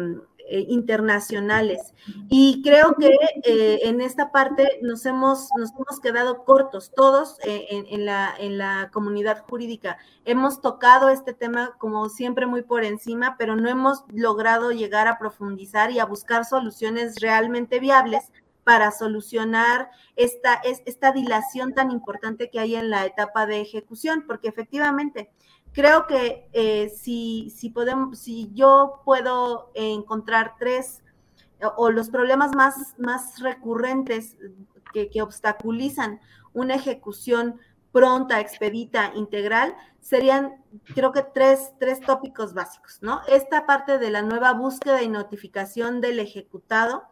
[0.46, 1.94] eh, internacionales.
[2.28, 7.66] Y creo que eh, en esta parte nos hemos, nos hemos quedado cortos, todos eh,
[7.70, 9.96] en, la, en la comunidad jurídica.
[10.26, 15.18] Hemos tocado este tema como siempre muy por encima, pero no hemos logrado llegar a
[15.18, 18.30] profundizar y a buscar soluciones realmente viables
[18.64, 24.48] para solucionar esta, esta dilación tan importante que hay en la etapa de ejecución, porque
[24.48, 25.30] efectivamente
[25.74, 31.02] creo que eh, si, si, podemos, si yo puedo encontrar tres
[31.76, 34.36] o, los problemas más, más recurrentes
[34.92, 36.20] que, que, obstaculizan
[36.52, 37.60] una ejecución
[37.92, 40.62] pronta, expedita, integral, serían,
[40.94, 43.20] creo que tres, tres tópicos básicos, ¿no?
[43.28, 47.04] Esta parte de la nueva búsqueda y notificación del ejecutado,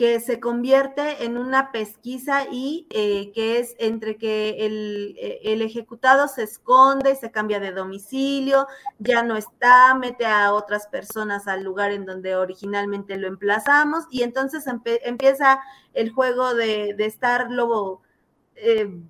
[0.00, 6.26] que se convierte en una pesquisa y eh, que es entre que eh, el, ejecutado
[6.26, 8.66] se esconde se cambia de domicilio,
[8.98, 14.22] ya no está, mete a otras personas al lugar en donde originalmente lo emplazamos y
[14.22, 14.64] entonces
[15.04, 15.60] empieza
[15.92, 18.00] el juego de, estar lobo.
[18.54, 19.02] Eh,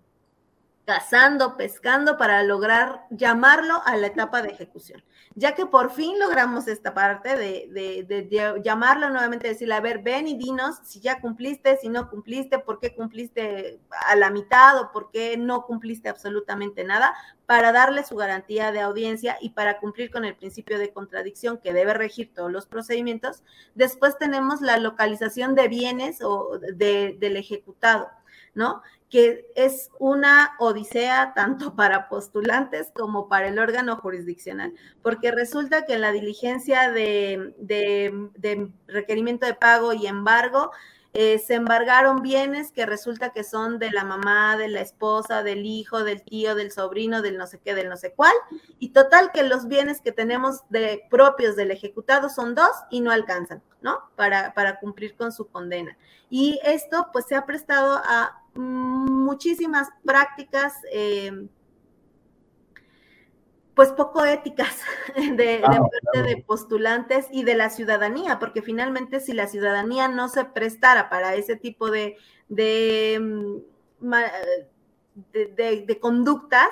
[0.84, 5.05] cazando, pescando para lograr llamarlo a la etapa de ejecución.
[5.41, 10.36] Ya que por fin logramos esta parte de, llamarlo nuevamente, decirle, a ver, ven y
[10.36, 15.11] dinos si ya cumpliste, si no cumpliste, por qué cumpliste a la mitad o por
[15.11, 17.14] qué no cumpliste absolutamente nada,
[17.47, 21.72] para darle su garantía de audiencia y para cumplir con el principio de contradicción que
[21.72, 23.43] debe regir todos los procedimientos.
[23.74, 28.11] Después tenemos la localización de bienes o del ejecutado.
[28.55, 28.82] ¿no?
[29.11, 35.94] Que es una odisea tanto para postulantes como para el órgano jurisdiccional, porque resulta que
[35.94, 37.52] en la diligencia de,
[38.86, 40.70] requerimiento de pago y embargo,
[41.12, 45.66] eh, se embargaron bienes que resulta que son de la mamá, de la esposa, del
[45.66, 48.32] hijo, del tío, del sobrino, del no sé qué, del no sé cuál,
[48.78, 53.11] y total que los bienes que tenemos de propios del ejecutado son dos y no
[53.11, 53.99] alcanzan, ¿no?
[54.14, 55.99] Para, para cumplir con su condena.
[56.28, 61.48] Y esto pues se ha prestado a muchísimas prácticas, eh,
[63.74, 64.82] pues poco éticas
[65.36, 70.28] de, ah, parte de postulantes y de la ciudadanía, porque finalmente si la ciudadanía no
[70.28, 72.16] se prestara para ese tipo de,
[72.48, 74.10] de, mm,
[75.32, 76.68] de, conductas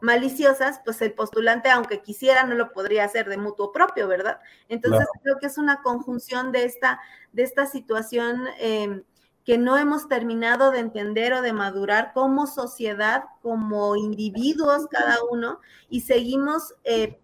[0.00, 4.40] maliciosas, pues el postulante, aunque quisiera, no lo podría hacer de mutuo propio, ¿verdad?
[4.68, 7.00] Entonces creo que es una conjunción de esta,
[7.32, 8.46] de esta situación.
[8.58, 9.02] Eh,
[9.44, 15.60] que no hemos terminado de entender o de madurar como sociedad, como individuos cada uno,
[15.88, 17.20] y seguimos, eh,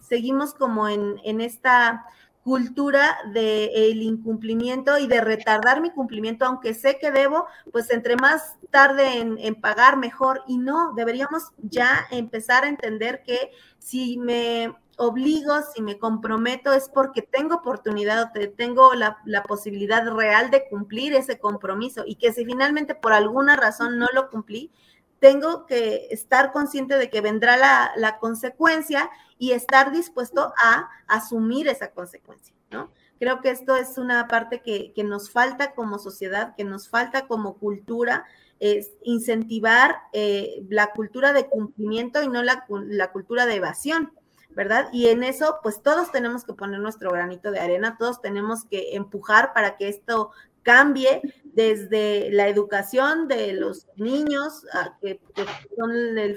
[0.00, 2.04] seguimos como en, en esta
[2.48, 8.56] cultura del incumplimiento y de retardar mi cumplimiento, aunque sé que debo, pues entre más
[8.70, 10.44] tarde en, en, pagar, mejor.
[10.46, 16.88] Y no, deberíamos ya empezar a entender que si me obligo, si me comprometo, es
[16.88, 19.16] porque tengo oportunidad, tengo la,
[19.46, 24.28] posibilidad real de cumplir ese compromiso y que si finalmente por alguna razón no lo
[24.28, 24.72] cumplí,
[25.20, 27.56] tengo que estar consciente de que vendrá
[27.96, 29.08] la, consecuencia
[29.38, 32.90] y estar dispuesto a asumir esa consecuencia, ¿no?
[33.20, 37.56] Creo que esto es una parte que, nos falta como sociedad, que nos falta como
[37.58, 38.24] cultura,
[38.58, 44.12] es incentivar eh, la cultura de cumplimiento y no la, la cultura de evasión.
[44.58, 44.88] ¿Verdad?
[44.92, 48.96] Y en eso, pues todos tenemos que poner nuestro granito de arena, todos tenemos que
[48.96, 50.32] empujar para que esto
[50.64, 54.64] cambie desde la educación de los niños,
[55.00, 55.20] que,
[55.76, 55.92] son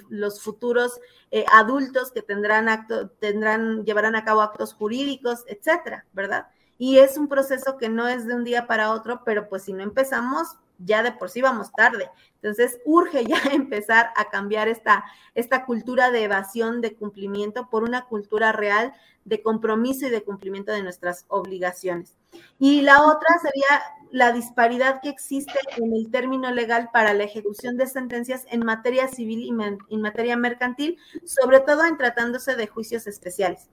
[0.09, 0.99] los futuros
[1.31, 6.45] eh, adultos que tendrán acto, tendrán, llevarán a cabo actos jurídicos, etcétera, ¿verdad?
[6.77, 9.73] Y es un proceso que no es de un día para otro, pero pues si
[9.73, 12.09] no empezamos, ya de por sí vamos tarde.
[12.35, 15.03] Entonces, urge ya empezar a cambiar esta,
[15.35, 18.93] esta cultura de evasión de cumplimiento por una cultura real
[19.25, 22.17] de compromiso y de cumplimiento de nuestras obligaciones.
[22.59, 23.81] Y la otra sería
[24.11, 29.07] la disparidad que existe en el término legal para la ejecución de sentencias en materia
[29.07, 33.69] civil y en materia mercantil, sobre todo en tratándose de juicios especiales.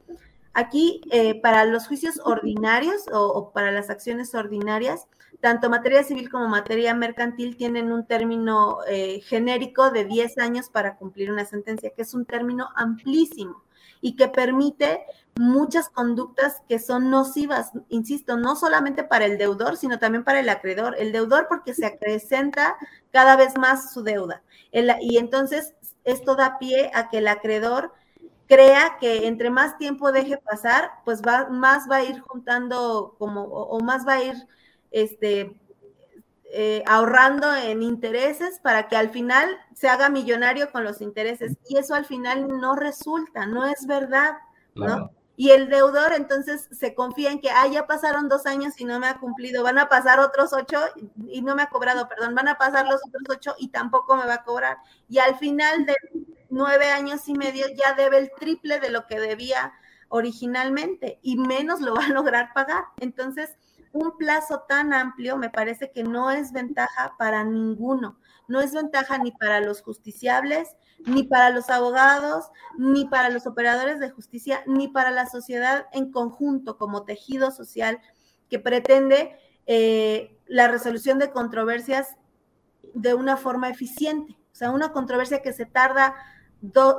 [0.54, 5.06] Aquí, eh, para los juicios ordinarios o, para las acciones ordinarias,
[5.40, 10.96] tanto materia civil como materia mercantil tienen un término eh, genérico de 10 años para
[10.96, 13.64] cumplir una sentencia, que es un término amplísimo
[14.00, 15.04] y que permite
[15.36, 20.48] muchas conductas que son nocivas, insisto, no solamente para el deudor, sino también para el
[20.48, 20.96] acreedor.
[20.98, 22.76] El deudor porque se acrecenta
[23.12, 24.42] cada vez más su deuda.
[25.00, 25.74] y entonces
[26.04, 27.92] esto da pie a que el acreedor
[28.48, 33.42] crea que entre más tiempo deje pasar, pues va, más va a ir juntando como,
[33.42, 34.34] o, más va a ir
[34.90, 35.60] este,
[36.50, 41.56] eh, ahorrando en intereses para que al final se haga millonario con los intereses.
[41.68, 44.32] Y eso al final no resulta, no es verdad,
[44.74, 45.10] ¿no?
[45.36, 48.98] Y el deudor entonces se confía en que, ah, ya pasaron dos años y no
[48.98, 50.80] me ha cumplido, van a pasar otros ocho
[51.28, 54.26] y no me ha cobrado, perdón, van a pasar los otros ocho y tampoco me
[54.26, 54.78] va a cobrar.
[55.08, 55.94] Y al final de
[56.48, 59.72] nueve años y medio ya debe el triple de lo que debía
[60.08, 62.86] originalmente y menos lo va a lograr pagar.
[62.98, 63.54] Entonces,
[63.92, 68.18] un plazo tan amplio me parece que no es ventaja para ninguno.
[68.46, 74.00] No es ventaja ni para los justiciables, ni para los abogados, ni para los operadores
[74.00, 78.00] de justicia, ni para la sociedad en conjunto como tejido social
[78.48, 79.36] que pretende
[79.66, 82.16] eh, la resolución de controversias
[82.94, 84.38] de una forma eficiente.
[84.52, 86.14] O sea, una controversia que se tarda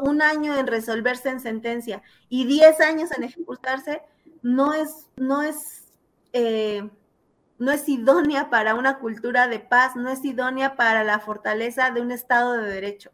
[0.01, 4.01] un año en resolverse en sentencia y diez años en ejecutarse,
[4.41, 5.88] no es, no es,
[6.33, 6.89] eh,
[7.57, 12.01] no es idónea para una cultura de paz, no es idónea para la fortaleza de
[12.01, 13.11] un Estado de Derecho.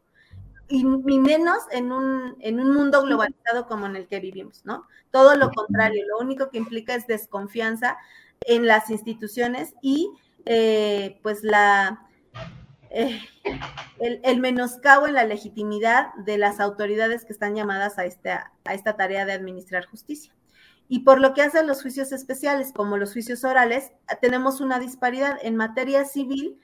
[0.68, 4.88] Y, menos en un, en un mundo globalizado como en el que vivimos, ¿no?
[5.12, 7.98] Todo lo contrario, lo único que implica es desconfianza
[8.42, 10.10] en las instituciones y
[10.46, 12.08] eh, pues la,
[12.90, 13.20] eh,
[14.00, 18.96] el, menoscabo en la legitimidad de las autoridades que están llamadas a esta, a esta
[18.96, 20.34] tarea de administrar justicia.
[20.88, 23.92] Y por lo que hace a los juicios especiales, como los juicios orales,
[24.22, 25.38] tenemos una disparidad.
[25.42, 26.60] En materia civil,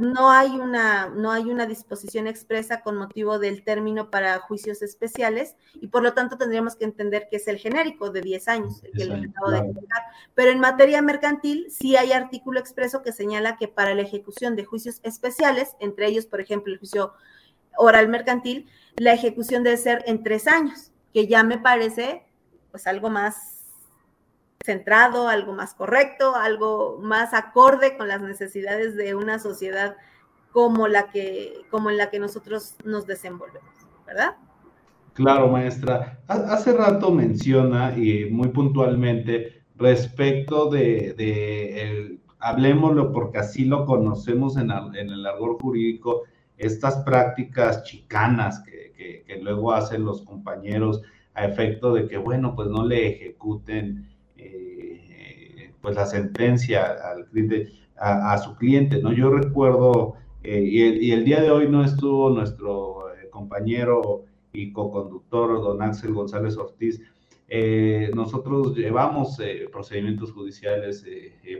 [0.00, 5.56] no hay una, no hay una disposición expresa con motivo del término para juicios especiales
[5.74, 8.92] y por lo tanto tendríamos que entender que es el genérico de 10 años, el
[8.92, 10.02] que les acabo de explicar.
[10.34, 14.66] Pero en materia mercantil sí hay artículo expreso que señala que para la ejecución de
[14.66, 17.14] juicios especiales, entre ellos, por ejemplo, el juicio
[17.78, 22.26] oral mercantil, la ejecución debe ser en tres años, que ya me parece
[22.72, 23.62] pues algo más
[24.64, 29.96] centrado, algo más correcto, algo más acorde con las necesidades de una sociedad
[30.50, 33.70] como la que, como en la que nosotros nos desenvolvemos,
[34.06, 34.36] ¿verdad?
[35.14, 36.20] Claro, maestra.
[36.26, 44.70] Hace rato menciona y muy puntualmente respecto de, de hablemoslo porque así lo conocemos en,
[44.70, 46.22] en, el argor jurídico,
[46.56, 48.92] estas prácticas chicanas que,
[49.26, 51.02] que luego hacen los compañeros
[51.34, 57.72] a efecto de que, bueno, pues no le ejecuten eh, pues la sentencia al cliente,
[57.96, 59.12] a, su cliente, ¿no?
[59.12, 65.62] Yo recuerdo, eh, y, el, día de hoy no estuvo nuestro eh, compañero y co-conductor,
[65.62, 67.00] don Axel González Ortiz,
[68.14, 69.38] nosotros llevamos
[69.70, 71.04] procedimientos judiciales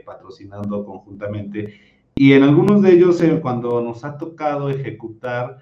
[0.03, 1.79] patrocinando conjuntamente.
[2.15, 5.59] Y en algunos de ellos, cuando nos ha tocado ejecutar,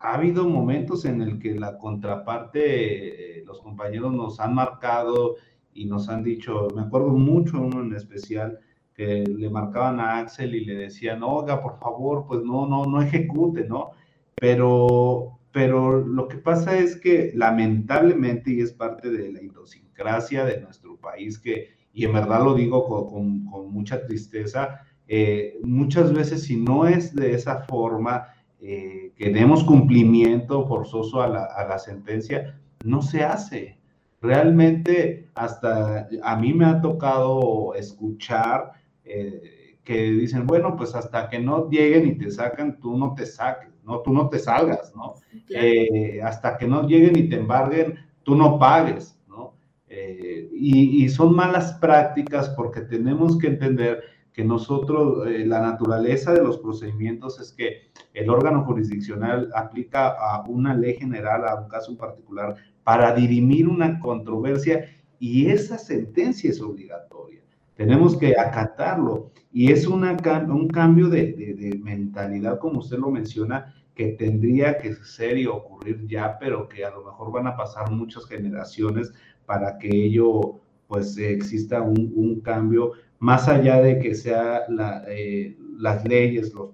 [0.00, 5.36] ha habido momentos en el que la contraparte, eh, los compañeros nos han marcado
[5.72, 8.58] y nos han dicho, me acuerdo mucho uno en especial,
[8.94, 13.00] que le marcaban a Axel y le decían, oiga, por favor, pues no, no, no
[13.00, 13.92] ejecute, ¿no?
[14.34, 20.60] Pero, pero lo que pasa es que lamentablemente, y es parte de la idiosincrasia de
[20.60, 26.42] nuestro país, que, y en verdad lo digo con, con, mucha tristeza, eh, muchas veces
[26.42, 28.26] si no es de esa forma,
[28.60, 33.78] eh, que demos cumplimiento forzoso a la, a la, sentencia, no se hace.
[34.20, 38.72] Realmente hasta a mí me ha tocado escuchar
[39.04, 43.26] eh, que dicen, bueno, pues hasta que no lleguen y te sacan, tú no te
[43.26, 44.00] saques, ¿no?
[44.00, 45.14] Tú no te salgas, ¿no?
[45.50, 47.94] Eh, hasta que no lleguen y te embarguen,
[48.24, 49.54] tú no pagues, ¿no?
[49.88, 54.02] y, y son malas prácticas porque tenemos que entender
[54.38, 60.44] que nosotros, eh, la naturaleza de los procedimientos es que el órgano jurisdiccional aplica a
[60.46, 62.54] una ley general, a un caso en particular,
[62.84, 64.84] para dirimir una controversia
[65.18, 67.40] y esa sentencia es obligatoria.
[67.74, 70.16] Tenemos que acatarlo y es una,
[70.46, 76.06] un cambio de, de, mentalidad, como usted lo menciona, que tendría que ser y ocurrir
[76.06, 79.12] ya, pero que a lo mejor van a pasar muchas generaciones
[79.46, 84.62] para que ello pues exista un, un cambio más allá de que sea
[85.08, 86.70] eh, las leyes, los,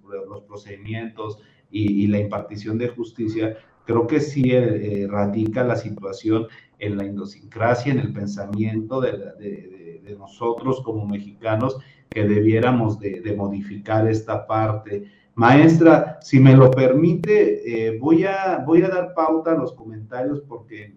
[0.47, 1.39] procedimientos
[1.71, 6.47] y, la impartición de justicia, creo que sí eh, radica la situación
[6.79, 11.79] en la idiosincrasia, en el pensamiento de, nosotros como mexicanos,
[12.11, 15.05] que debiéramos de, modificar esta parte.
[15.35, 20.41] Maestra, si me lo permite, eh, voy, a, voy a dar pauta a los comentarios
[20.43, 20.95] porque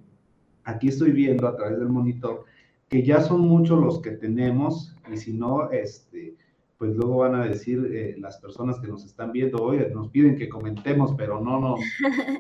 [0.64, 2.46] aquí estoy viendo a través del monitor
[2.90, 6.36] que ya son muchos los que tenemos y si no, este,
[6.78, 10.36] pues luego van a decir eh, las personas que nos están viendo hoy, nos piden
[10.36, 11.76] que comentemos, pero no, no,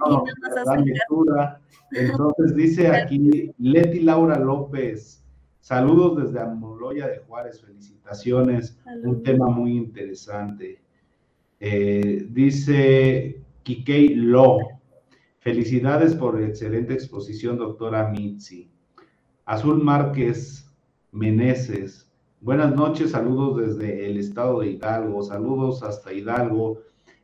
[0.08, 0.24] no,
[0.66, 1.62] dan lectura.
[1.92, 5.24] Entonces dice aquí Leti Laura López,
[5.60, 10.82] saludos desde Amoloya de Juárez, felicitaciones, un tema muy interesante.
[11.60, 14.60] Eh, dice Kikei Lo,
[15.40, 18.70] felicidades por excelente exposición, doctora Mitzi.
[19.48, 20.70] Azul Márquez
[21.14, 22.12] Meneses,
[22.42, 26.82] buenas noches, saludos desde el estado de Hidalgo, saludos hasta Hidalgo.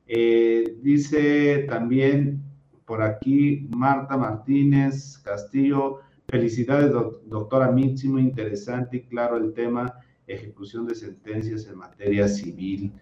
[0.08, 2.42] Eh, dice también
[2.86, 6.94] por aquí Marta Martínez Castillo, felicidades
[7.26, 9.94] doctora Mitzi, muy interesante y claro el tema,
[10.26, 12.94] ejecución de sentencias en materia civil.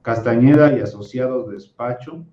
[0.00, 2.24] Castañeda y asociados despacho,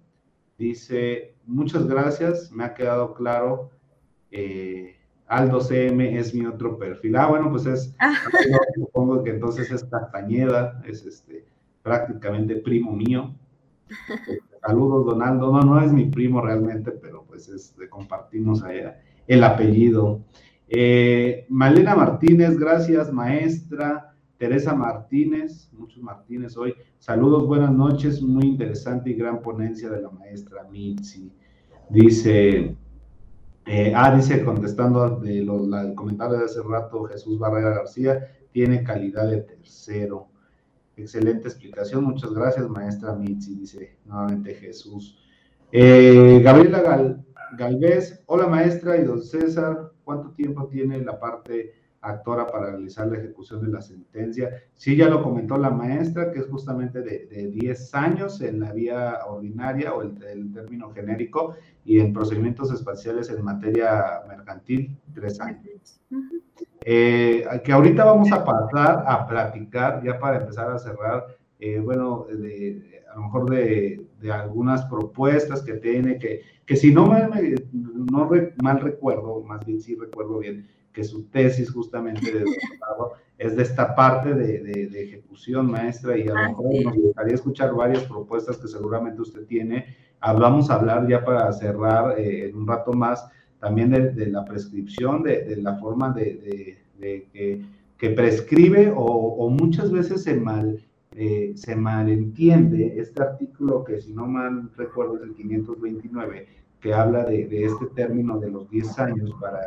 [0.58, 3.70] dice, muchas gracias, me ha quedado claro.
[4.32, 4.97] Eh,
[5.28, 7.16] Aldo CM es mi otro perfil.
[7.18, 8.14] Ah, bueno, pues es, ah.
[8.76, 11.46] supongo que entonces es Castañeda, es este,
[11.84, 13.36] prácticamente primo mío.
[14.66, 15.52] Saludos, Donaldo.
[15.52, 20.22] No, no es mi primo realmente, pero pues es, compartimos allá el apellido.
[20.70, 24.14] Eh, Malena Martínez, gracias, maestra.
[24.38, 26.76] Teresa Martínez, muchos Martínez hoy.
[27.00, 31.32] Saludos, buenas noches, muy interesante y gran ponencia de la maestra Mitzi.
[31.90, 32.76] Dice
[33.68, 39.30] eh, ah, dice, contestando de el comentario de hace rato, Jesús Barrera García, tiene calidad
[39.30, 40.30] de tercero.
[40.96, 45.20] Excelente explicación, muchas gracias, maestra Mitzi, dice nuevamente Jesús.
[45.72, 47.26] Eh, Gabriela Gal,
[47.58, 53.18] Galvez, hola maestra y don César, ¿cuánto tiempo tiene la parte actora para realizar la
[53.18, 54.50] ejecución de la sentencia.
[54.76, 58.72] Sí, ya lo comentó la maestra, que es justamente de, de 10 años en la
[58.72, 66.02] vía ordinaria o el, término genérico y en procedimientos espaciales en materia mercantil, 3 años.
[66.82, 71.26] Eh, que ahorita vamos a pasar a platicar, ya para empezar a cerrar,
[71.60, 76.94] eh, bueno, de, a lo mejor de, de, algunas propuestas que tiene, que, que si
[76.94, 77.30] no, mal,
[77.74, 78.30] no
[78.64, 80.68] mal recuerdo, más bien sí recuerdo bien,
[80.98, 86.24] que su tesis justamente de doctorado es de esta parte de, de, ejecución maestra y
[86.24, 89.96] a lo ah, mejor nos gustaría escuchar varias propuestas que seguramente usted tiene.
[90.20, 93.30] Vamos a hablar ya para cerrar eh, en un rato más
[93.60, 97.62] también de, la prescripción, de, la forma de, que,
[97.96, 100.84] que, prescribe o, o, muchas veces se mal
[101.16, 106.48] eh, se malentiende este artículo que si no mal recuerdo es el 529
[106.80, 109.62] que habla de, este término de los 10 años para,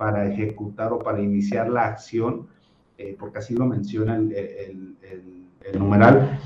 [0.00, 2.46] para ejecutar o para iniciar la acción,
[2.96, 4.96] eh, porque así lo menciona el,
[5.78, 6.40] numeral,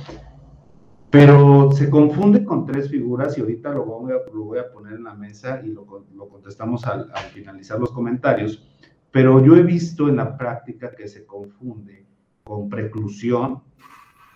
[1.09, 4.95] pero se confunde con tres figuras y ahorita lo voy a, lo voy a poner
[4.95, 5.87] en la mesa y lo,
[6.17, 8.69] lo contestamos al, al, finalizar los comentarios,
[9.13, 12.05] pero yo he visto en la práctica que se confunde
[12.43, 13.63] con preclusión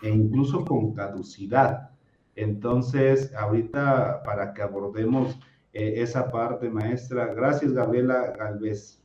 [0.00, 1.90] e incluso con caducidad.
[2.36, 5.40] Entonces, ahorita para que abordemos
[5.72, 8.97] eh, esa parte, maestra, gracias Gabriela Galvez.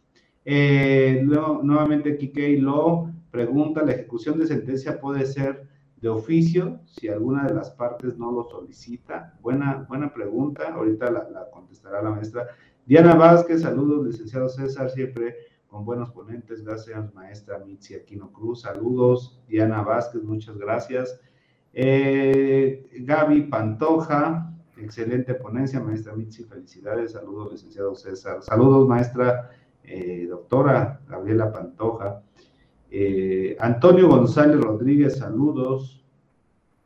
[0.45, 5.68] Eh, nuevamente, Kike Lo pregunta, ¿la ejecución de sentencia puede ser
[5.98, 9.38] de oficio si alguna de las partes no lo solicita?
[9.41, 12.48] Buena, buena pregunta, ahorita la, la contestará la maestra.
[12.86, 15.38] Diana Vázquez, saludos, licenciado César, siempre
[15.74, 21.20] con buenos ponentes, gracias maestra Mitzi Aquino Cruz, saludos, Diana Vázquez, muchas gracias.
[21.74, 29.49] Eh, Gaby Pantoja, excelente ponencia, maestra Mitzi, felicidades, saludos, licenciado César, saludos, maestra
[29.84, 32.22] eh, doctora Gabriela Pantoja.
[32.89, 36.03] Eh, Antonio González Rodríguez, saludos.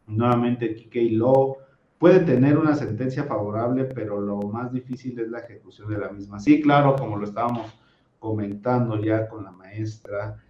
[0.07, 1.57] Nuevamente, Kike Lo.
[1.97, 6.39] Puede tener una sentencia favorable, pero lo más difícil es la ejecución de la misma.
[6.39, 7.73] Sí, claro, como lo estábamos
[8.19, 10.43] comentando ya con la maestra,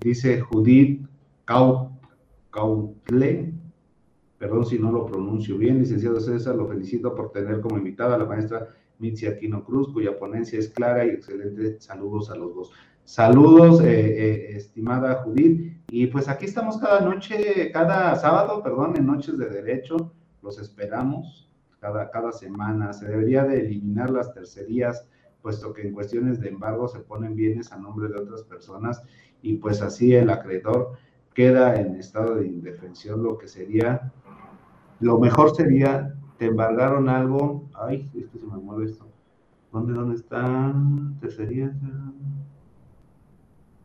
[0.00, 1.06] dice Judith
[2.50, 3.52] Cautle,
[4.38, 8.18] perdón si no lo pronuncio bien, licenciado César, lo felicito por tener como invitada a
[8.18, 8.68] la maestra
[9.00, 11.80] Mitzi Aquino Cruz, cuya ponencia es clara y excelente.
[11.80, 12.72] Saludos a los dos.
[13.04, 15.82] Saludos, eh, eh, estimada Judith.
[15.88, 20.12] Y pues aquí estamos cada noche, cada sábado, perdón, en Noches de Derecho.
[20.42, 21.50] Los esperamos
[21.80, 22.92] cada, cada semana.
[22.92, 25.06] Se debería de eliminar las tercerías,
[25.42, 29.02] puesto que en cuestiones de embargo se ponen bienes a nombre de otras personas
[29.42, 30.92] y pues así el acreedor
[31.34, 34.12] queda en estado de indefensión, lo que sería,
[35.00, 39.06] lo mejor sería, te embargaron algo, ay, es que se me mueve esto,
[39.70, 40.74] ¿dónde, dónde está?
[41.20, 41.70] Tercería.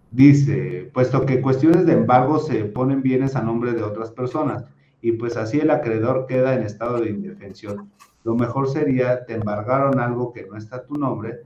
[0.10, 4.64] Dice, puesto que cuestiones de embargo se ponen bienes a nombre de otras personas
[5.02, 7.91] y pues así el acreedor queda en estado de indefensión.
[8.23, 11.41] Lo mejor sería, te embargaron algo que no está a tu nombre,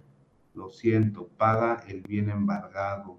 [0.54, 3.18] lo siento, paga el bien embargado.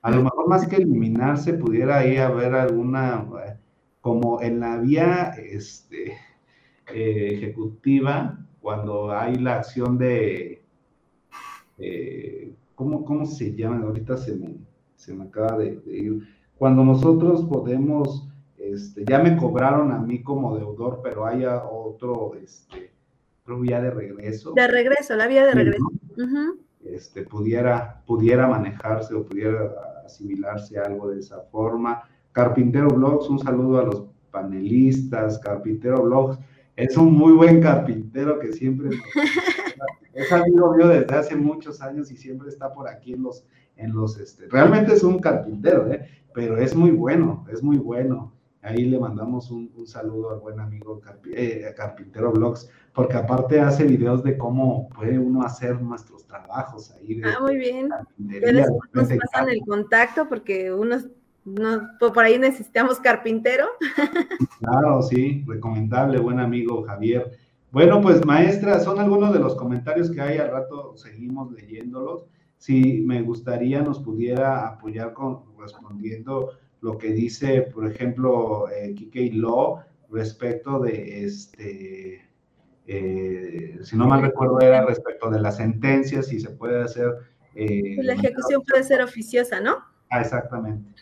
[0.00, 3.22] A lo mejor más que eliminarse, pudiera ahí haber alguna,
[4.00, 6.16] como en la vía este,
[6.88, 10.62] eh, ejecutiva, cuando hay la acción de,
[11.78, 13.84] eh, ¿cómo, se llama?
[13.84, 14.56] Ahorita se me,
[14.96, 16.22] se me acaba de, ir.
[16.56, 22.92] Cuando nosotros podemos, este, ya me cobraron a mí como deudor, pero haya otro, este,
[23.60, 24.52] vía de regreso.
[24.52, 25.84] De regreso, la vía de regreso.
[26.84, 29.72] este, pudiera, pudiera manejarse o pudiera
[30.04, 32.02] asimilarse algo de esa forma.
[32.32, 35.38] Carpintero Blogs, un saludo a los panelistas.
[35.38, 36.38] Carpintero Blogs
[36.76, 38.90] es un muy buen carpintero que siempre
[40.14, 43.44] es amigo mío desde hace muchos años y siempre está por aquí en los,
[43.76, 46.06] en los, este, realmente es un carpintero, ¿eh?
[46.34, 48.32] pero es muy bueno, es muy bueno.
[48.64, 51.00] Ahí le mandamos un, saludo al buen amigo
[51.34, 57.20] eh, Carpintero Blogs, porque aparte hace videos de cómo puede uno hacer nuestros trabajos ahí.
[57.24, 57.88] ah, muy bien.
[58.18, 61.08] nos pasan el contacto porque unos
[61.44, 63.66] no, por ahí necesitamos carpintero.
[64.58, 67.32] Claro, sí, recomendable, buen amigo Javier.
[67.72, 72.26] Bueno, pues maestra, son algunos de los comentarios que hay, al rato seguimos leyéndolos.
[72.58, 79.32] Si me gustaría nos pudiera apoyar con respondiendo lo que dice, por ejemplo, eh, Kike
[79.32, 82.28] Law respecto de este,
[82.86, 87.14] eh, si no mal recuerdo, era respecto de las sentencias, si se puede hacer.
[87.54, 89.78] Eh, la ejecución puede ser oficiosa, ¿no?
[90.10, 90.92] Ah, exactamente.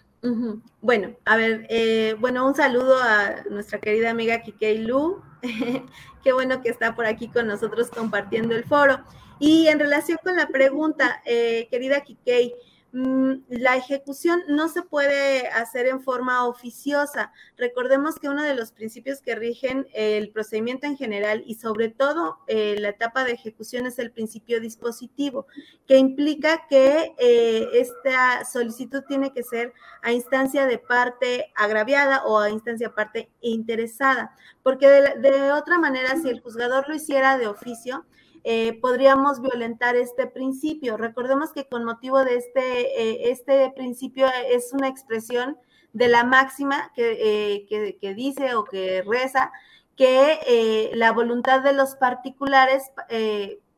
[0.81, 5.23] Bueno, a ver, eh, bueno, un saludo a nuestra querida amiga Kikei Lu.
[6.23, 9.03] Qué bueno que está por aquí con nosotros compartiendo el foro.
[9.39, 12.55] Y en relación con la pregunta, querida Kikei,
[12.93, 17.33] la ejecución no se puede hacer en forma oficiosa.
[17.57, 22.39] Recordemos que uno de los principios que rigen el procedimiento en general y sobre todo
[22.49, 25.47] eh, la etapa de ejecución es el principio dispositivo,
[25.87, 29.73] que implica que eh, esta solicitud tiene que ser
[30.03, 36.29] a instancia de parte agraviada o a instancia parte interesada, porque de otra manera, si
[36.29, 38.05] el juzgador lo hiciera de oficio,
[38.45, 40.97] eh, podríamos violentar este principio.
[40.97, 45.59] Recordemos que con motivo de este, eh, este principio es una expresión
[45.93, 49.53] de la máxima que, eh, que, dice o que reza
[49.97, 52.85] que la voluntad de los particulares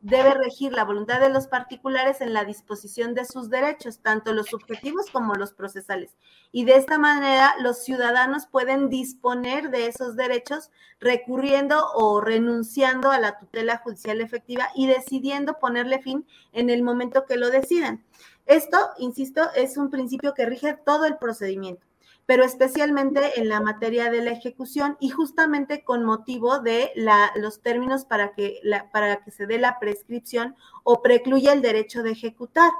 [0.02, 4.48] debe regir la voluntad de los particulares en la disposición de sus derechos, tanto los
[4.48, 6.16] subjetivos como los procesales.
[6.50, 10.70] Y de esta manera los ciudadanos pueden disponer de esos derechos
[11.00, 17.24] recurriendo o renunciando a la tutela judicial efectiva y decidiendo ponerle fin en el momento
[17.24, 18.04] que lo decidan.
[18.46, 21.91] Esto, insisto, es un principio que rige todo el procedimiento
[22.26, 26.92] pero especialmente en la materia de la ejecución y justamente con motivo de
[27.36, 28.60] los términos para que,
[28.92, 30.54] para que se dé la prescripción
[30.84, 32.70] o precluya el derecho de ejecutar.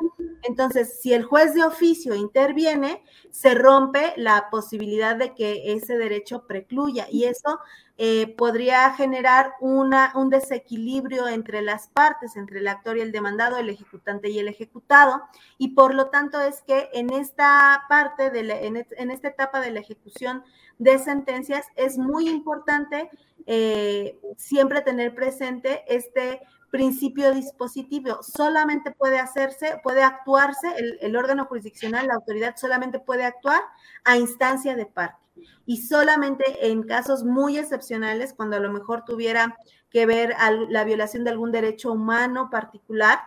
[0.43, 6.47] Entonces, si el juez de oficio interviene, se rompe la posibilidad de que ese derecho
[6.47, 7.59] precluya y eso
[8.05, 13.71] eh, podría generar un desequilibrio entre las partes, entre el actor y el demandado, el
[13.71, 15.23] ejecutante y el ejecutado,
[15.57, 20.43] y por lo tanto es que en esta parte, en, esta etapa de la ejecución
[20.81, 23.09] de sentencias es muy importante
[23.47, 26.41] eh, siempre tener presente este
[26.73, 28.21] principio dispositivo.
[28.25, 33.63] Solamente puede hacerse, puede actuarse, el, el órgano jurisdiccional, la autoridad solamente puede actuar
[34.03, 35.22] a instancia de parte
[35.67, 39.57] y solamente en casos muy excepcionales, cuando a lo mejor tuviera
[39.91, 40.35] que ver
[40.69, 43.19] la violación de algún derecho humano particular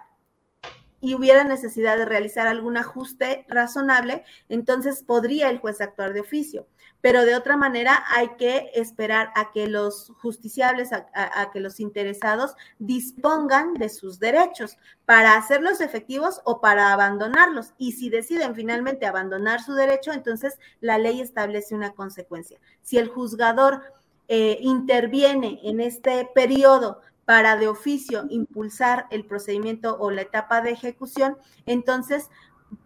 [1.01, 6.67] y hubiera necesidad de realizar algún ajuste razonable, entonces podría el juez actuar de oficio
[7.05, 12.55] pero de otra manera hay que esperar a que los justiciables, a, que los interesados
[12.79, 17.75] dispongan de sus derechos para hacerlos efectivos o para abandonarlos.
[17.77, 22.59] Y si deciden finalmente abandonar su derecho, entonces la ley establece una consecuencia.
[22.81, 23.83] Si el juzgador
[24.27, 30.71] eh, interviene en este periodo para de oficio impulsar el procedimiento o la etapa de
[30.71, 32.29] ejecución, entonces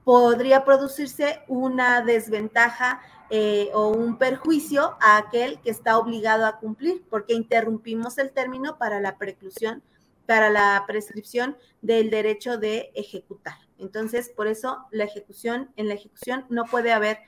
[0.04, 7.06] podría producirse una desventaja eh, o un perjuicio a aquel que está obligado a cumplir,
[7.10, 9.84] porque interrumpimos el término para la preclusión,
[10.26, 13.58] para la prescripción del derecho de ejecutar.
[13.78, 17.20] Entonces, por eso la ejecución, en la ejecución no puede haber,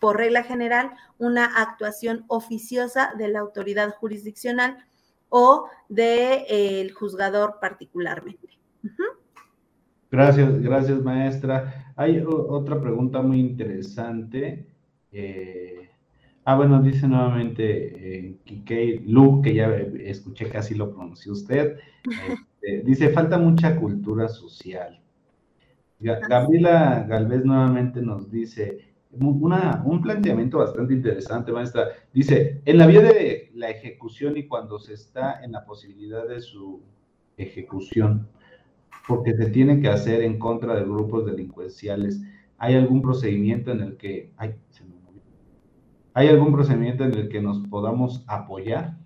[0.00, 4.86] por regla general, una actuación oficiosa de la autoridad jurisdiccional
[5.28, 8.58] o del de, juzgador particularmente.
[10.10, 11.92] Gracias, gracias maestra.
[11.96, 14.66] Hay otra pregunta muy interesante
[15.18, 15.88] eh,
[16.44, 19.68] ah, bueno, dice nuevamente eh, Lu, que ya
[20.00, 21.78] escuché casi lo pronunció usted.
[22.04, 25.00] Este, dice, falta mucha cultura social.
[25.98, 28.85] Gabriela Galvez nuevamente nos dice,
[29.20, 31.88] una, un planteamiento bastante interesante, maestra.
[32.12, 36.40] Dice, en la vía de la ejecución y cuando se está en la posibilidad de
[36.40, 36.82] su
[37.36, 38.28] ejecución,
[39.06, 42.20] porque se tiene que hacer en contra de grupos delincuenciales,
[42.58, 44.32] ¿hay algún procedimiento en el que...
[44.36, 44.96] Ay, se me
[46.16, 48.96] ¿Hay algún procedimiento en el que nos podamos apoyar?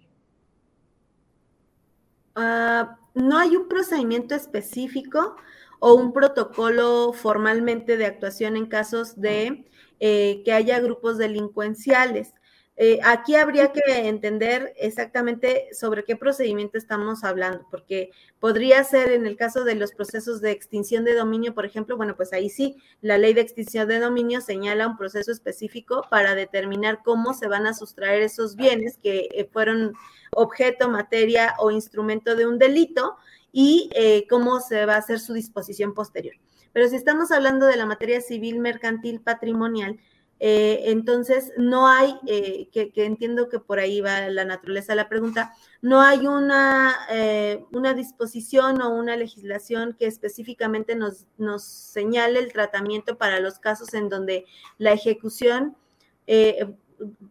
[2.37, 5.35] Ah, no hay un procedimiento específico
[5.81, 9.67] o un protocolo formalmente de actuación en casos de
[10.01, 12.35] eh, que haya grupos delincuenciales.
[12.83, 19.27] Eh, aquí habría que entender exactamente sobre qué procedimiento estamos hablando, porque podría ser en
[19.27, 22.77] el caso de los procesos de extinción de dominio, por ejemplo, bueno, pues ahí sí,
[23.03, 27.67] la ley de extinción de dominio señala un proceso específico para determinar cómo se van
[27.67, 29.93] a sustraer esos bienes que eh, fueron
[30.33, 33.17] objeto, materia o instrumento de un delito
[33.53, 36.37] y eh, cómo se va a hacer su disposición posterior.
[36.73, 39.99] Pero si estamos hablando de la materia civil, mercantil, patrimonial,
[40.43, 45.09] eh, entonces, no hay, eh, que, entiendo que por ahí va la naturaleza de la
[45.09, 45.53] pregunta,
[45.83, 52.51] no hay una, eh, una disposición o una legislación que específicamente nos, nos señale el
[52.53, 54.47] tratamiento para los casos en donde
[54.79, 55.77] la ejecución,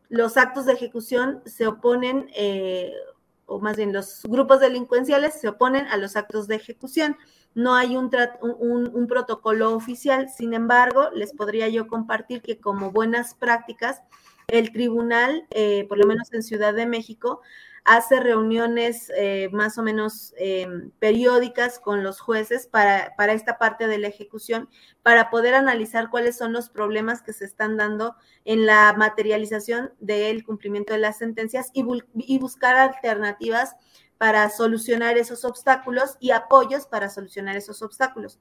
[0.10, 2.30] los actos de ejecución se oponen,
[3.46, 7.16] o más bien los grupos delincuenciales se oponen a los actos de ejecución
[7.56, 8.10] no hay un,
[8.42, 10.30] un, protocolo oficial.
[10.30, 14.02] Sin embargo, les podría yo compartir que como buenas prácticas,
[14.48, 17.42] el tribunal, eh, por lo menos en Ciudad de México,
[17.86, 20.68] hace reuniones eh, más o menos eh,
[21.00, 24.70] periódicas con los jueces para, para, esta parte de la ejecución,
[25.02, 28.16] para poder analizar cuáles son los problemas que se están dando
[28.46, 33.76] en la materialización del cumplimiento de las sentencias y, y buscar alternativas
[34.20, 38.38] para solucionar esos obstáculos y apoyos para solucionar esos obstáculos.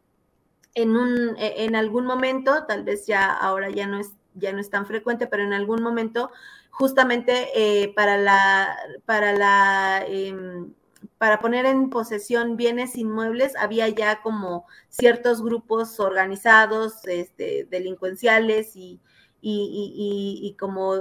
[0.74, 4.58] En, un, e, en algún momento, tal vez ya ahora ya no es, ya no
[4.58, 6.30] es tan frecuente, pero en algún momento,
[6.70, 8.76] justamente eh, para la,
[9.06, 10.74] para la em,
[11.16, 19.00] para poner en posesión bienes inmuebles, había ya como ciertos grupos organizados, este, delincuenciales y,
[19.40, 20.94] y, como,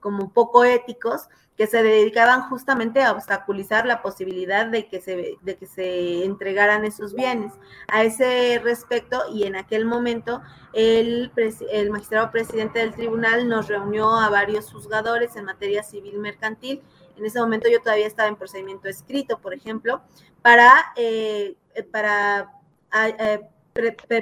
[0.00, 5.56] como poco éticos que se dedicaban justamente a obstaculizar la posibilidad de que se, de
[5.56, 7.52] que se entregaran esos bienes.
[7.86, 10.42] A ese respecto, y en aquel momento,
[10.72, 11.30] el,
[11.70, 16.82] el magistrado presidente del tribunal nos reunió a varios juzgadores en materia civil mercantil.
[17.16, 20.02] En ese momento yo todavía estaba en procedimiento escrito, por ejemplo,
[20.42, 21.56] para, eh,
[21.92, 22.50] para
[22.92, 23.48] eh,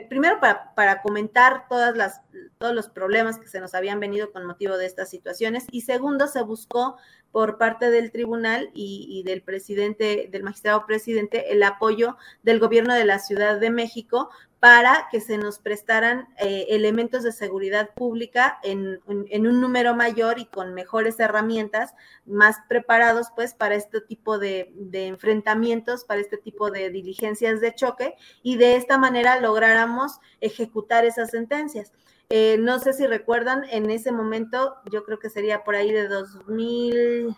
[0.08, 2.22] primero para, para, comentar todas las,
[2.58, 6.26] todos los problemas que se nos habían venido con motivo de estas situaciones y segundo,
[6.26, 6.96] se buscó
[7.32, 13.06] por parte del tribunal y, del presidente, del magistrado presidente, el apoyo del gobierno de
[13.06, 14.28] la Ciudad de México
[14.60, 20.44] para que se nos prestaran eh, elementos de seguridad pública en, un número mayor y
[20.44, 21.94] con mejores herramientas,
[22.26, 27.74] más preparados pues para este tipo de, de, enfrentamientos, para este tipo de diligencias de
[27.74, 28.14] choque
[28.44, 31.92] y de esta manera lográramos ejecutar esas sentencias.
[32.34, 36.08] Eh, no sé si recuerdan, en ese momento, yo creo que sería por ahí de
[36.08, 37.36] 2000,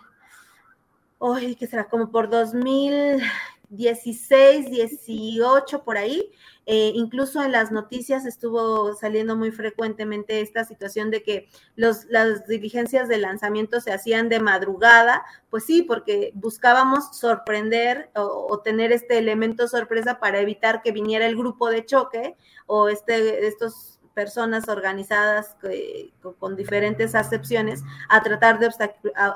[1.19, 1.89] uy, ¿qué será?
[1.89, 6.31] Como por 2016, 18, por ahí.
[6.65, 12.47] Eh, incluso en las noticias estuvo saliendo muy frecuentemente esta situación de que los, las
[12.47, 18.93] diligencias de lanzamiento se hacían de madrugada, pues sí, porque buscábamos sorprender o, o, tener
[18.93, 24.69] este elemento sorpresa para evitar que viniera el grupo de choque o este, estos personas
[24.69, 25.55] organizadas
[26.39, 28.69] con diferentes acepciones a tratar de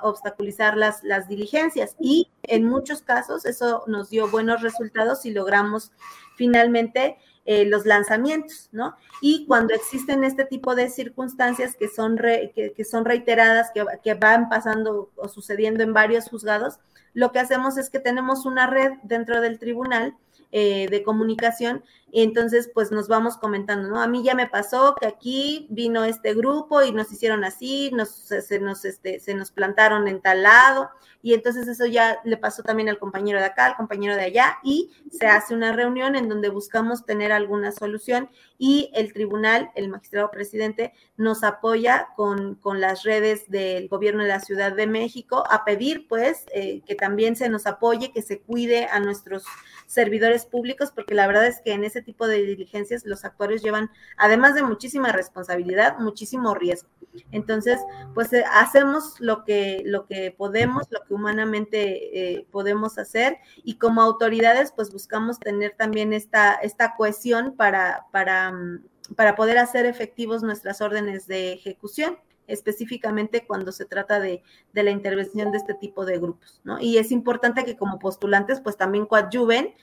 [0.02, 1.96] obstaculizar las, diligencias.
[2.00, 5.92] Y en muchos casos eso nos dio buenos resultados y logramos
[6.36, 8.96] finalmente eh, los lanzamientos, ¿no?
[9.22, 14.50] Y cuando existen este tipo de circunstancias que son, que, son reiteradas, que, que, van
[14.50, 16.80] pasando o sucediendo en varios juzgados,
[17.14, 20.16] lo que hacemos es que tenemos una red dentro del tribunal
[20.52, 24.02] eh, de comunicación y entonces pues nos vamos comentando, ¿no?
[24.02, 28.10] A mí ya me pasó que aquí vino este grupo y nos hicieron así, nos,
[28.10, 30.90] se, nos, este, se nos plantaron en tal lado
[31.22, 34.58] y entonces eso ya le pasó también al compañero de acá, al compañero de allá
[34.64, 39.90] y se hace una reunión en donde buscamos tener alguna solución y el tribunal, el
[39.90, 45.44] magistrado presidente, nos apoya con, con las redes del gobierno de la Ciudad de México
[45.50, 49.44] a pedir pues eh, que también se nos apoye, que se cuide a nuestros
[49.90, 53.90] servidores públicos, porque la verdad es que en ese tipo de diligencias los actores llevan,
[54.18, 56.90] además de muchísima responsabilidad, muchísimo riesgo.
[57.32, 57.80] Entonces,
[58.14, 63.78] pues eh, hacemos lo que, lo que podemos, lo que humanamente eh, podemos hacer y
[63.78, 68.84] como autoridades, pues buscamos tener también esta, esta cohesión para, para, mm,
[69.16, 72.16] para poder hacer efectivos nuestras órdenes de ejecución
[72.50, 74.44] específicamente cuando se trata de,
[74.74, 76.80] la intervención de este tipo de grupos, ¿no?
[76.80, 79.74] Y es importante que como postulantes, pues también coadyuven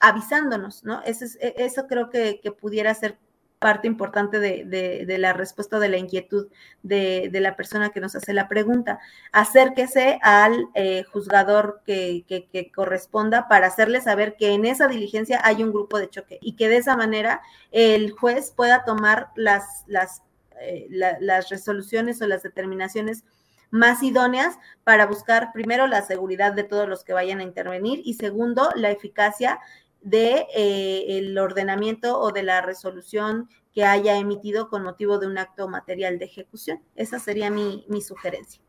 [0.00, 1.02] avisándonos, ¿no?
[1.02, 3.18] Eso, e, eso creo que, pudiera ser
[3.58, 6.48] parte importante de, la respuesta de la inquietud
[6.82, 8.98] de, la persona que nos hace la pregunta.
[9.32, 15.62] Acérquese al eh, juzgador que, que, corresponda para hacerle saber que en esa diligencia hay
[15.62, 17.40] un grupo de choque y que de esa manera
[17.72, 20.22] el juez pueda tomar las, las
[20.60, 23.24] eh, las resoluciones o las determinaciones
[23.70, 28.14] más idóneas para buscar primero la seguridad de todos los que vayan a intervenir y
[28.14, 29.58] segundo la eficacia
[30.02, 35.36] de eh, el ordenamiento o de la resolución que haya emitido con motivo de un
[35.36, 36.80] acto material de ejecución.
[36.94, 38.62] Esa sería mi, sugerencia.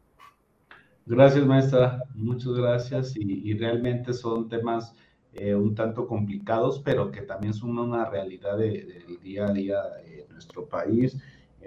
[1.05, 2.03] Gracias, maestra.
[2.15, 3.15] Muchas gracias.
[3.15, 4.93] Y, realmente son temas
[5.31, 10.27] eh, un tanto complicados, pero que también son una realidad del día a día en
[10.33, 11.17] nuestro país.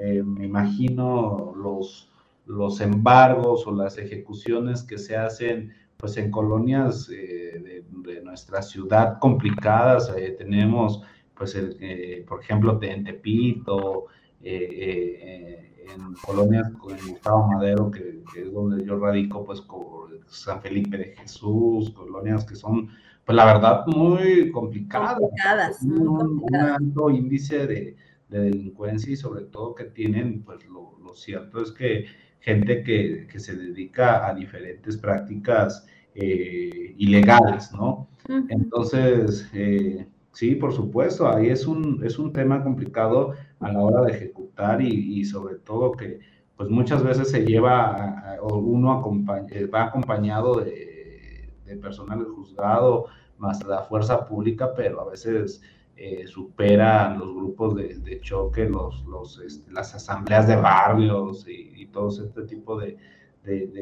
[0.03, 2.09] Eh, me imagino los,
[2.47, 9.19] los embargos o las ejecuciones que se hacen pues en colonias eh, de, nuestra ciudad
[9.19, 10.11] complicadas.
[10.17, 11.03] Eh, tenemos,
[11.35, 14.07] pues, el, por ejemplo, en Tepito,
[14.41, 19.63] en colonias el Gustavo Madero, que, es donde yo radico, pues,
[20.29, 22.89] San Felipe de Jesús, colonias que son,
[23.27, 25.19] pues, la verdad, muy complicadas.
[25.19, 27.97] complicadas un alto índice de,
[28.31, 32.07] de delincuencia y sobre todo que tienen, pues lo, cierto es que
[32.39, 35.85] gente que, se dedica a diferentes prácticas
[36.15, 38.09] eh, ilegales, ¿no?
[38.49, 44.03] Entonces, eh, sí, por supuesto, ahí es un, es un tema complicado a la hora
[44.03, 46.21] de ejecutar y, sobre todo que
[46.57, 49.03] pues muchas veces se lleva, o uno
[49.51, 53.07] eh, va acompañado de, de personal del juzgado,
[53.39, 55.63] más la fuerza pública, pero a veces
[56.03, 62.09] eh, superan los grupos de, choque, los, los, este, las asambleas de barrios y, todo
[62.09, 62.97] este tipo de,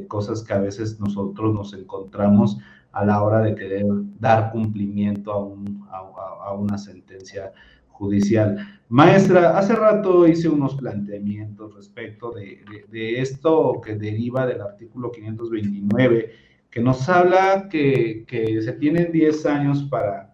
[0.08, 2.58] cosas que a veces nosotros nos encontramos
[2.90, 3.86] a la hora de querer
[4.18, 7.52] dar cumplimiento a, un, a, una sentencia
[7.86, 8.66] judicial.
[8.88, 16.32] Maestra, hace rato hice unos planteamientos respecto de, esto que deriva del artículo 529,
[16.68, 18.24] que nos habla que,
[18.60, 20.27] se tienen 10 años para,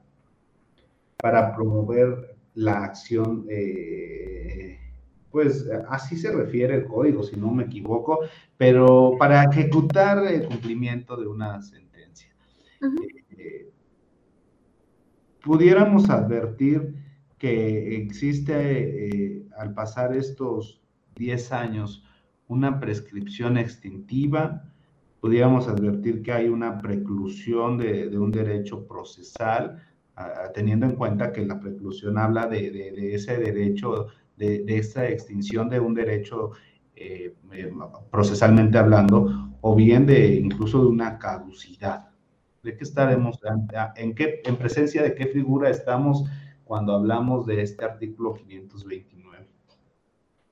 [1.24, 4.78] para promover la acción, eh,
[5.30, 8.18] pues así se refiere el código, si no me equivoco,
[8.58, 12.28] pero para ejecutar el cumplimiento de una sentencia.
[13.38, 13.70] Eh,
[15.42, 16.94] pudiéramos advertir
[17.38, 18.52] que existe
[19.08, 20.82] eh, al pasar estos
[21.16, 22.04] 10 años
[22.48, 24.62] una prescripción extintiva,
[25.22, 29.82] pudiéramos advertir que hay una preclusión de, un derecho procesal,
[30.54, 35.94] teniendo en cuenta que la preclusión habla de, ese derecho, de, esa extinción de un
[35.94, 36.52] derecho
[36.94, 37.72] eh, eh,
[38.10, 42.10] procesalmente hablando, o bien de incluso de una caducidad.
[42.62, 43.38] ¿De qué estaremos?
[43.96, 46.24] ¿En, qué, en presencia de qué figura estamos
[46.64, 49.48] cuando hablamos de este artículo 529?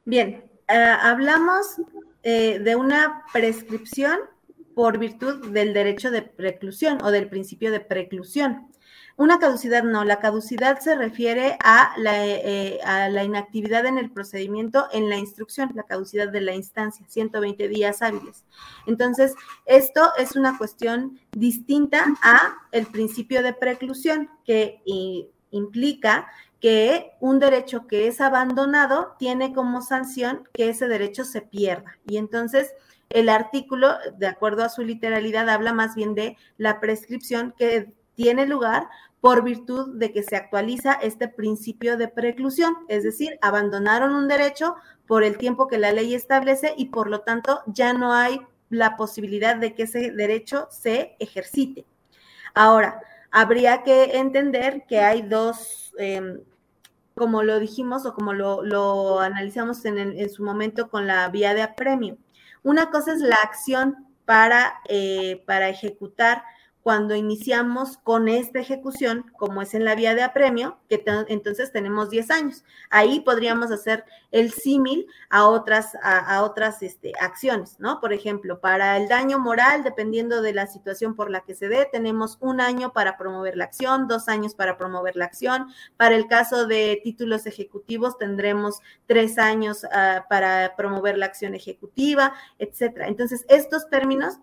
[0.04, 1.80] Bien, eh, hablamos
[2.24, 4.20] de una prescripción
[4.76, 8.71] por virtud del derecho de preclusión o del principio de preclusión.
[9.16, 14.10] Una caducidad no, la caducidad se refiere a la, eh, a la, inactividad en el
[14.10, 18.44] procedimiento en la instrucción, la caducidad de la instancia, 120 días hábiles.
[18.86, 19.34] Entonces,
[19.66, 24.82] esto es una cuestión distinta a el principio de preclusión que
[25.50, 26.26] implica
[26.60, 31.98] que un derecho que es abandonado tiene como sanción que ese derecho se pierda.
[32.06, 32.72] Y entonces
[33.10, 38.46] el artículo, de acuerdo a su literalidad, habla más bien de la prescripción que tiene
[38.46, 38.88] lugar
[39.20, 44.76] por virtud de que se actualiza este principio de preclusión, es decir, abandonaron un derecho
[45.08, 48.40] por el tiempo que la ley establece y por lo tanto ya no hay
[48.70, 51.84] la posibilidad de que ese derecho se ejercite.
[52.54, 53.00] Ahora,
[53.32, 56.40] habría que entender que hay dos, em,
[57.14, 61.62] como lo dijimos o como lo, analizamos en, en, su momento con la vía de
[61.62, 62.18] apremio.
[62.62, 66.44] Una cosa es la acción para, eh, para ejecutar
[66.82, 72.10] cuando iniciamos con esta ejecución, como es en la vía de apremio, que entonces tenemos
[72.10, 72.64] 10 años.
[72.90, 75.92] Ahí podríamos hacer el símil a otras,
[76.82, 78.00] este, acciones, ¿no?
[78.00, 81.88] Por ejemplo, para el daño moral, dependiendo de la situación por la que se dé,
[81.90, 85.68] tenemos un año para promover la acción, dos años para promover la acción.
[85.96, 92.34] Para el caso de títulos ejecutivos, tendremos tres años uh, para promover la acción ejecutiva,
[92.58, 93.06] etcétera.
[93.06, 94.38] Entonces, estos términos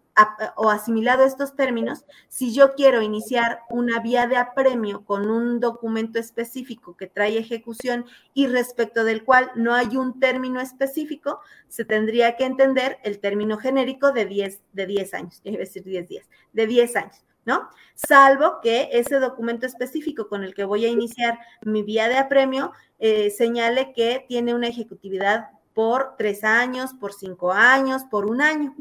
[0.56, 6.20] o asimilado estos términos, si yo quiero iniciar una vía de apremio con un documento
[6.20, 12.36] específico que trae ejecución y respecto del cual no hay un término específico, se tendría
[12.36, 16.68] que entender el término genérico de 10, de 10 años, es decir, 10 días, de
[16.68, 17.24] 10 años.
[17.46, 17.70] ¿no?
[17.96, 22.74] Salvo que ese documento específico con el que voy a iniciar mi vía de apremio
[23.00, 28.76] eh, señale que tiene una ejecutividad por tres años, por cinco años, por un año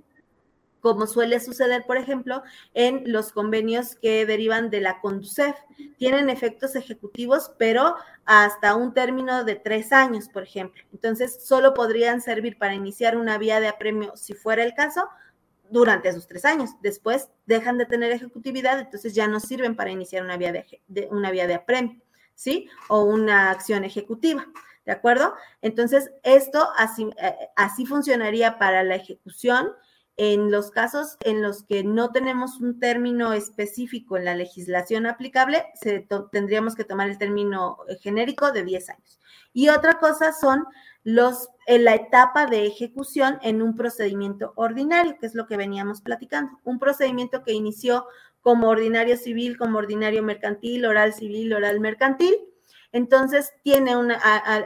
[0.81, 2.43] como suele suceder, por ejemplo,
[2.75, 5.57] en los convenios que derivan de la CONDUCEF.
[5.97, 10.83] Tienen efectos ejecutivos, pero hasta un término de tres años, por ejemplo.
[10.93, 15.09] Entonces, solo podrían servir para iniciar una vía de apremio, si fuera el caso,
[15.71, 16.71] durante esos tres años.
[16.81, 21.31] Después dejan de tener ejecutividad, entonces ya no sirven para iniciar una vía de, una
[21.31, 22.01] vía de apremio,
[22.35, 22.69] ¿sí?
[22.89, 24.47] O una acción ejecutiva.
[24.87, 25.35] ¿De acuerdo?
[25.61, 29.69] Entonces, esto así, eh, así funcionaría para la ejecución
[30.19, 35.65] en los casos en los que no tenemos un término específico en la legislación aplicable,
[36.33, 39.21] tendríamos que tomar el término eh, genérico de 10 años.
[39.53, 40.65] Y otra cosa son
[41.05, 46.03] los, en la etapa de ejecución en un procedimiento ordinario, que es lo que veníamos
[46.03, 46.59] platicando.
[46.65, 48.05] Un procedimiento que inició
[48.41, 52.35] como ordinario civil, como ordinario mercantil, oral civil, oral mercantil,
[52.93, 54.19] entonces tiene una,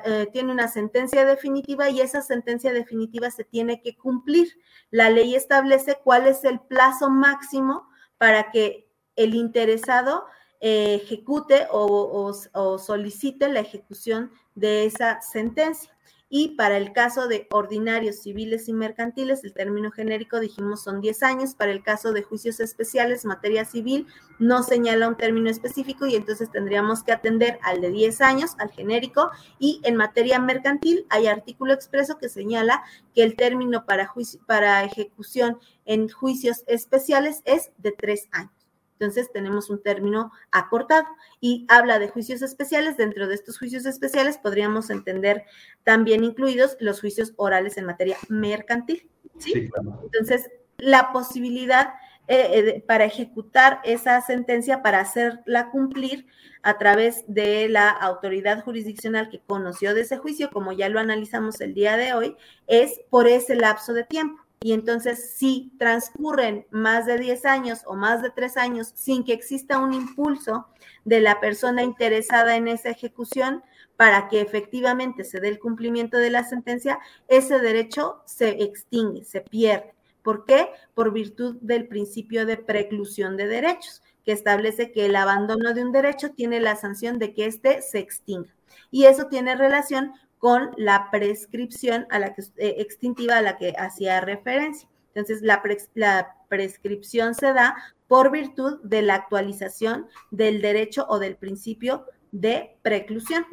[0.05, 4.49] eh, tiene una sentencia definitiva y esa sentencia definitiva se tiene que cumplir.
[4.91, 7.89] La ley establece cuál es el plazo máximo
[8.19, 10.27] para que el interesado
[10.61, 15.93] eh, ejecute o solicite la ejecución de esa sentencia
[16.35, 21.23] y para el caso de ordinarios civiles y mercantiles, el término genérico dijimos son 10
[21.25, 24.07] años, para el caso de juicios especiales, materia civil,
[24.39, 28.71] no señala un término específico y entonces tendríamos que atender al de 10 años, al
[28.71, 32.83] genérico, y en materia mercantil hay artículo expreso que señala
[33.15, 34.11] que el término para,
[34.47, 38.62] para ejecución en juicios especiales es de 3 años.
[39.03, 41.09] Entonces tenemos un término acortado
[41.41, 42.97] y habla de juicios especiales.
[42.97, 45.43] Dentro de estos juicios especiales podríamos entender
[45.83, 49.11] también incluidos los juicios orales en materia mercantil.
[49.39, 49.69] ¿sí?
[50.05, 51.95] Entonces, la posibilidad
[52.29, 56.27] eh, para ejecutar esa sentencia, para hacerla cumplir
[56.63, 61.61] a través de la autoridad jurisdiccional que conoció de ese juicio, como ya lo analizamos
[61.61, 62.37] el día de hoy,
[62.69, 64.42] es por ese lapso de tiempo.
[64.63, 69.33] Y entonces, si transcurren más de 10 años o más de 3 años sin que
[69.33, 70.69] exista un impulso
[71.05, 73.63] de la persona interesada en esa ejecución
[73.97, 76.99] para que efectivamente se dé el cumplimiento de la sentencia,
[77.29, 79.95] ese derecho se extingue, se pierde.
[80.23, 80.69] ¿Por qué?
[80.95, 85.91] Por virtud del principio de preclusión de derechos, que establece que el abandono de un
[85.93, 88.55] derecho tiene la sanción de que éste se extinga.
[88.91, 90.13] Y eso tiene relación
[90.43, 94.89] con la prescripción a la que, eh, extintiva a la que hacía referencia.
[95.15, 95.63] Entonces, la,
[95.95, 97.77] la prescripción se da
[98.09, 103.45] por virtud de la actualización del derecho o del principio de preclusión.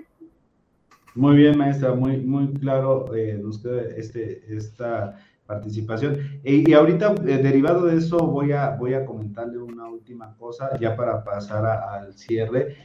[1.13, 6.41] Muy bien, maestra, muy, muy claro eh, usted este, esta participación.
[6.43, 10.95] Y, ahorita, eh, derivado de eso, voy a, voy a comentarle una última cosa, ya
[10.95, 12.75] para pasar al cierre.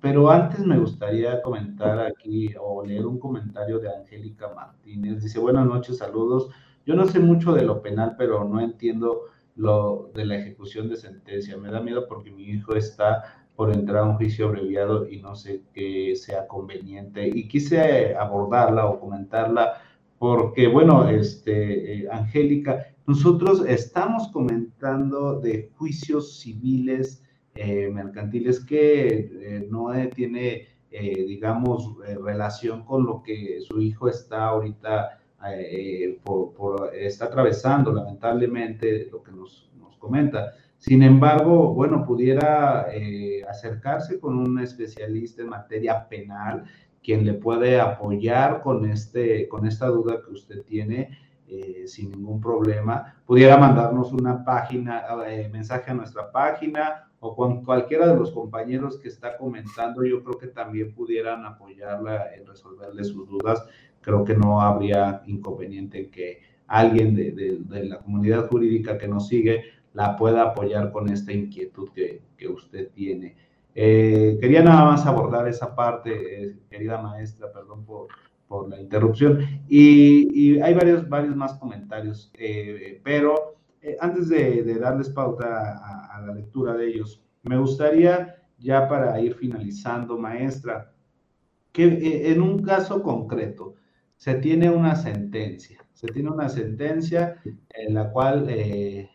[0.00, 5.22] Pero antes me gustaría comentar aquí o leer un comentario de Angélica Martínez.
[5.22, 6.50] Dice, buenas noches, saludos.
[6.86, 9.22] Yo no sé mucho de lo penal, pero no entiendo
[9.56, 11.56] lo de la ejecución de sentencia.
[11.56, 15.34] Me da miedo porque mi hijo está por entrar a un juicio abreviado y no
[15.34, 17.28] sé qué sea conveniente.
[17.28, 19.82] Y quise abordarla o comentarla
[20.18, 27.24] porque, bueno, este, eh, Angélica, nosotros estamos comentando de juicios civiles
[27.60, 34.44] eh, mercantiles que eh, no tiene, eh, digamos, relación con lo que su hijo está
[34.44, 35.18] ahorita,
[36.22, 40.52] por, está atravesando, lamentablemente, lo que nos, nos comenta.
[40.76, 42.86] Sin embargo, bueno, pudiera
[43.48, 46.64] acercarse con un especialista en materia penal,
[47.02, 51.10] quien le puede apoyar con, este, con esta duda que usted tiene.
[51.86, 53.16] sin ningún problema.
[53.26, 55.02] Pudiera mandarnos una página,
[55.50, 60.38] mensaje a nuestra página o con cualquiera de los compañeros que está comentando, yo creo
[60.38, 63.64] que también pudieran apoyarla en resolverle sus dudas.
[64.00, 69.64] Creo que no habría inconveniente en que alguien de, la comunidad jurídica que nos sigue
[69.94, 73.36] la pueda apoyar con esta inquietud que, usted tiene.
[73.74, 78.08] Eh, quería nada más abordar esa parte, eh, querida maestra, perdón por,
[78.46, 79.40] por la interrupción.
[79.68, 83.47] Y, hay varios, varios más comentarios, eh, pero
[83.80, 85.78] eh, antes de, darles pauta
[86.14, 90.92] a, la lectura de ellos, me gustaría ya para ir finalizando, maestra,
[91.72, 93.74] que eh, en un caso concreto
[94.16, 97.40] se tiene una sentencia, se tiene una sentencia
[97.70, 99.08] en la cual eh,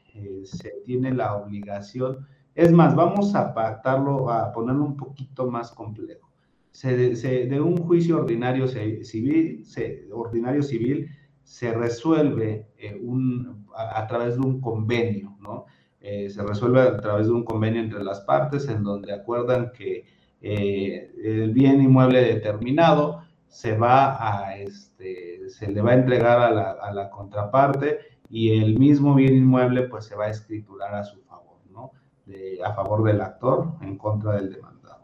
[0.45, 2.25] se tiene la obligación,
[2.55, 6.29] es más, vamos a pactarlo, a ponerlo un poquito más complejo.
[6.71, 9.63] Se, de un juicio ordinario civil,
[10.11, 11.09] ordinario civil
[11.43, 15.65] se resuelve eh, un, a, través de un convenio, ¿no?
[16.01, 20.05] Eh, se resuelve a través de un convenio entre las partes en donde acuerdan que
[20.41, 26.51] eh, el bien inmueble determinado se va a, este, se le va a entregar a
[26.51, 27.99] la, a la, contraparte
[28.29, 31.91] y el mismo bien inmueble pues se va a escriturar a su favor, ¿no?
[32.65, 35.03] a favor del actor en contra del demandado.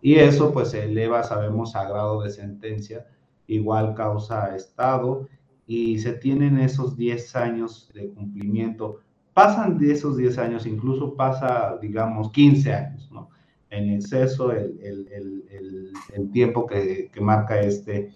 [0.00, 3.06] Y eso pues se eleva, sabemos, a grado de sentencia,
[3.46, 5.28] igual causa Estado
[5.74, 9.00] y se tienen esos 10 años de cumplimiento.
[9.32, 13.30] Pasan de esos 10 años, incluso pasa, digamos, 15 años, ¿no?
[13.70, 15.08] En exceso el, el,
[15.50, 18.12] el, el tiempo que, que, marca este,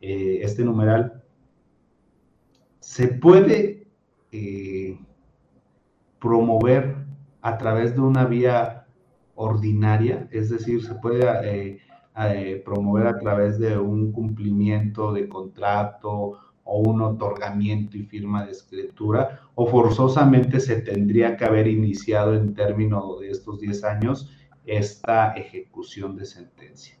[0.00, 1.24] eh, este numeral.
[2.78, 3.88] Se puede
[4.30, 4.96] eh,
[6.20, 6.94] promover
[7.40, 8.86] a través de una vía
[9.34, 11.80] ordinaria, es decir, se puede
[12.16, 18.52] eh, promover a través de un cumplimiento de contrato o un otorgamiento y firma de
[18.52, 24.30] escritura, o forzosamente se tendría que haber iniciado en términos de estos 10 años
[24.64, 26.96] esta ejecución de sentencia.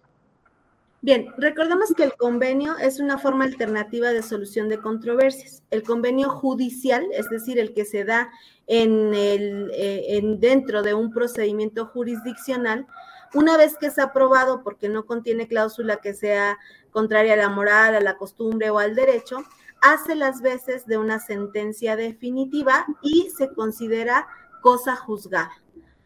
[1.04, 5.64] Bien, recordemos que el convenio es una forma alternativa de solución de controversias.
[5.72, 8.30] El convenio judicial, es decir, el que se da
[8.68, 12.86] en el, eh, en dentro de un procedimiento jurisdiccional,
[13.34, 16.58] una vez que es aprobado porque no contiene cláusula que sea
[16.92, 19.38] contraria a la moral, a la costumbre o al derecho,
[19.80, 24.28] hace las veces de una sentencia definitiva y se considera
[24.60, 25.61] cosa juzgada.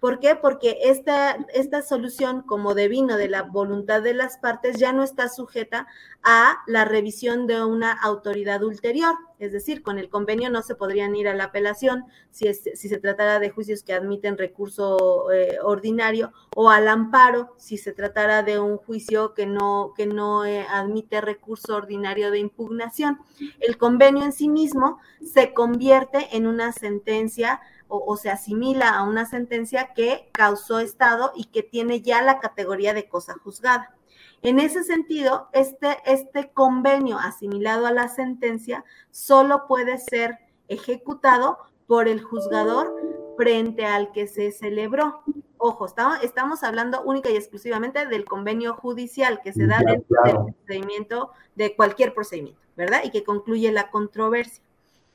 [0.06, 0.36] ¿Por qué?
[0.36, 5.28] Porque esta, esta solución, como devino de la voluntad de las partes, ya no está
[5.28, 5.88] sujeta
[6.22, 9.16] a la revisión de una autoridad ulterior.
[9.40, 12.98] Es decir, con el convenio no se podrían ir a la apelación si, si se
[12.98, 18.60] tratara de juicios que admiten recurso eh, ordinario o al amparo si se tratara de
[18.60, 23.18] un juicio que no, que no eh, admite recurso ordinario de impugnación.
[23.58, 29.26] El convenio en sí mismo se convierte en una sentencia o, se asimila a una
[29.26, 33.94] sentencia que causó Estado y que tiene ya la categoría de cosa juzgada.
[34.42, 40.38] En ese sentido, este, este convenio asimilado a la sentencia solo puede ser
[40.68, 42.94] ejecutado por el juzgador
[43.36, 45.22] frente al que se celebró.
[45.58, 45.86] Ojo,
[46.22, 51.74] estamos, hablando única y exclusivamente del convenio judicial que se da dentro del procedimiento, de
[51.74, 53.00] cualquier procedimiento, ¿verdad?
[53.04, 54.62] Y que concluye la controversia.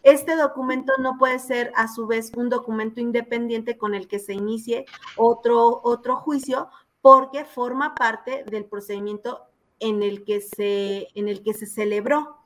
[0.03, 4.34] Este documento no puede ser a su vez un documento independiente con el que se
[4.34, 6.69] inicie otro, otro juicio
[7.02, 9.41] porque forma parte del procedimiento
[9.80, 12.38] en el que se, en el que se celebró.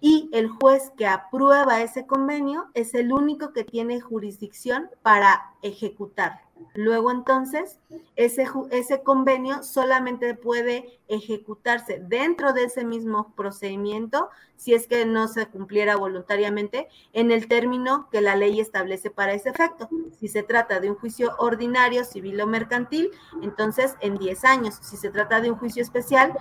[0.00, 6.40] Y el juez que aprueba ese convenio es el único que tiene jurisdicción para ejecutarlo.
[6.74, 7.78] Luego entonces,
[8.16, 15.26] ese, ese convenio solamente puede ejecutarse dentro de ese mismo procedimiento si es que no
[15.26, 19.88] se cumpliera voluntariamente en el término que la ley establece para ese efecto.
[20.18, 23.10] Si se trata de un juicio ordinario, civil o mercantil,
[23.42, 24.78] entonces en 10 años.
[24.80, 26.32] Si se trata de un juicio especial,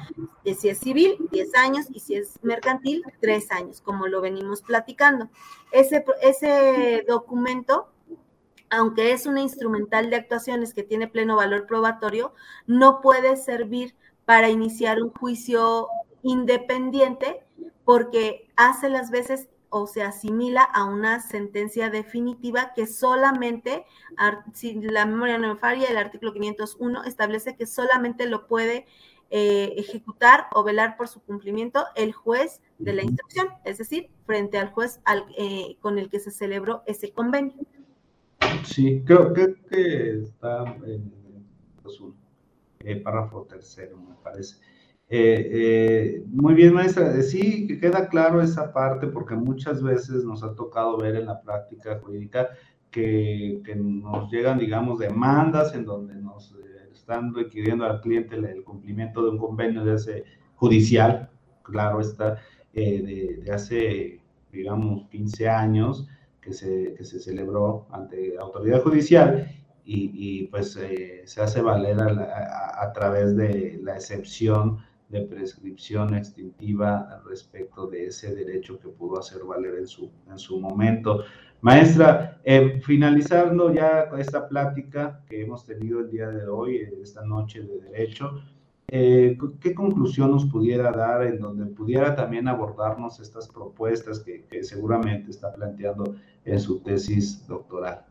[0.46, 5.30] si es civil, 10 años y si es mercantil, 3 años, como lo venimos platicando.
[5.72, 7.88] Ese, ese documento
[8.72, 12.34] aunque es una instrumental de actuaciones que tiene pleno valor probatorio,
[12.66, 13.96] no puede servir
[14.26, 15.88] para iniciar un juicio
[16.24, 17.44] independiente
[17.84, 23.86] porque hace las veces o se asimila a una sentencia definitiva que solamente,
[24.54, 28.86] si la memoria no me falla, el artículo 501 establece que solamente lo puede
[29.30, 34.58] eh, ejecutar o velar por su cumplimiento el juez de la instrucción, es decir, frente
[34.58, 35.00] al juez
[35.38, 37.56] eh, con el que se celebró ese convenio.
[38.64, 39.56] Sí, creo, que
[40.22, 41.12] está en
[42.84, 44.56] el párrafo tercero, me parece.
[45.10, 47.14] Eh, eh, muy bien, maestra.
[47.18, 51.42] Eh, sí, queda claro esa parte porque muchas veces nos ha tocado ver en la
[51.42, 52.50] práctica jurídica
[52.90, 56.56] que, nos llegan, digamos, demandas en donde nos
[56.94, 60.24] están requiriendo al cliente el, cumplimiento de un convenio de hace
[60.56, 61.30] judicial,
[61.64, 62.38] claro está,
[62.74, 66.08] de, de, hace, digamos, 15 años,
[66.42, 69.48] que se, que se celebró ante autoridad judicial
[69.86, 76.16] y, y pues eh, se hace valer a, a, través de la excepción de prescripción
[76.16, 81.24] extintiva respecto de ese derecho que pudo hacer valer en su, en su momento.
[81.62, 87.62] Maestra, eh, finalizando ya esta plática que hemos tenido el día de hoy, esta noche
[87.62, 88.42] de derecho,
[88.88, 95.30] eh, ¿qué conclusión nos pudiera dar en donde pudiera también abordarnos estas propuestas que, seguramente
[95.30, 96.16] está planteando
[96.46, 98.06] en su tesis doctoral?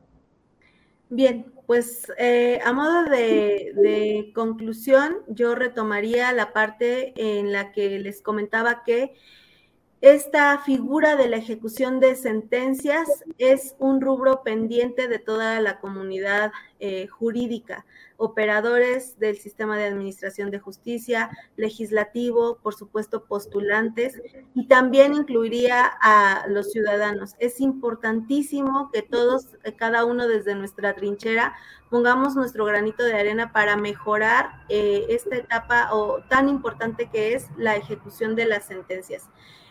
[1.09, 7.99] Bien, pues eh, a modo de, de, conclusión, yo retomaría la parte en la que
[7.99, 9.15] les comentaba que
[10.01, 13.07] esta figura de la ejecución de sentencias
[13.37, 17.85] es un rubro pendiente de toda la comunidad eh, jurídica,
[18.17, 24.23] operadores del sistema de administración de justicia, legislativo, por supuesto postulantes,
[24.55, 27.35] y también incluiría a los ciudadanos.
[27.39, 31.55] Es importantísimo que todos, eh, cada uno desde nuestra trinchera,
[31.91, 37.49] pongamos nuestro granito de arena para mejorar eh, esta etapa o tan importante que es
[37.59, 39.29] la ejecución de las sentencias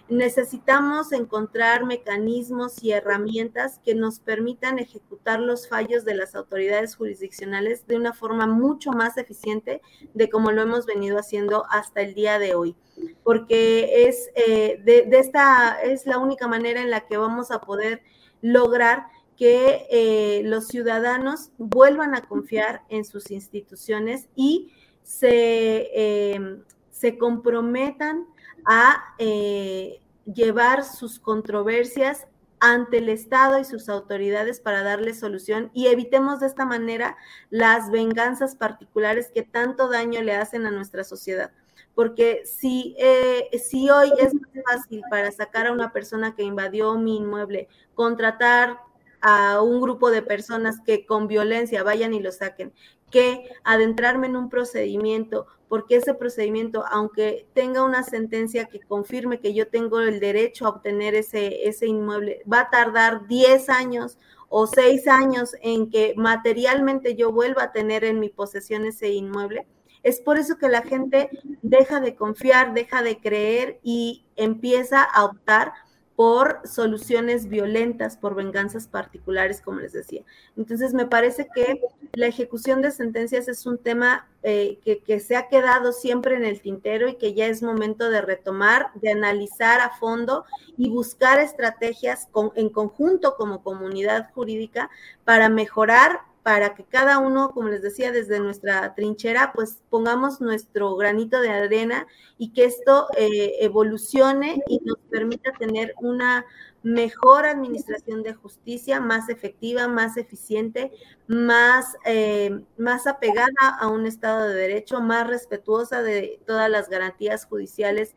[0.10, 7.86] necesitamos encontrar mecanismos y herramientas que nos permitan ejecutar los fallos de las autoridades jurisdiccionales
[7.86, 9.82] de una forma mucho más eficiente
[10.14, 12.76] de como lo hemos venido haciendo hasta el día de hoy.
[13.24, 18.02] Porque es eh, de, esta es la única manera en la que vamos a poder
[18.42, 19.08] lograr
[19.38, 24.74] que eh, los ciudadanos vuelvan a confiar en sus instituciones y
[25.04, 26.62] se, eh,
[26.92, 28.28] se comprometan
[28.72, 30.00] a eh,
[30.32, 32.28] llevar sus controversias
[32.60, 37.18] ante el Estado y sus autoridades para darle solución y evitemos de esta manera
[37.50, 41.52] las venganzas particulares que tanto daño le hacen a nuestra sociedad.
[41.96, 46.96] Porque si, eh, si hoy es más fácil para sacar a una persona que invadió
[46.96, 48.78] mi inmueble, contratar
[49.20, 52.72] a un grupo de personas que con violencia vayan y lo saquen,
[53.10, 59.54] que adentrarme en un procedimiento, porque ese procedimiento, aunque tenga una sentencia que confirme que
[59.54, 64.18] yo tengo el derecho a obtener ese, ese inmueble, va a tardar 10 años
[64.50, 69.68] o 6 años en que materialmente yo vuelva a tener en mi posesión ese inmueble.
[70.02, 71.30] Es por eso que la gente
[71.62, 75.74] deja de confiar, deja de creer y empieza a optar
[76.16, 80.24] por soluciones violentas, por venganzas particulares, como les decía.
[80.58, 81.80] Entonces, me parece que
[82.14, 86.62] la ejecución de sentencias es un tema eh, que, se ha quedado siempre en el
[86.62, 90.46] tintero y que ya es momento de retomar, de analizar a fondo
[90.78, 94.90] y buscar estrategias en conjunto como comunidad jurídica
[95.26, 100.96] para mejorar para que cada uno, como les decía, desde nuestra trinchera, pues pongamos nuestro
[100.96, 102.08] granito de arena
[102.40, 106.48] y que esto eh, evolucione y nos permita tener una
[106.82, 110.92] mejor administración de justicia, más efectiva, más eficiente,
[111.28, 117.46] más, eh, más apegada a un Estado de Derecho, más respetuosa de todas las garantías
[117.46, 118.16] judiciales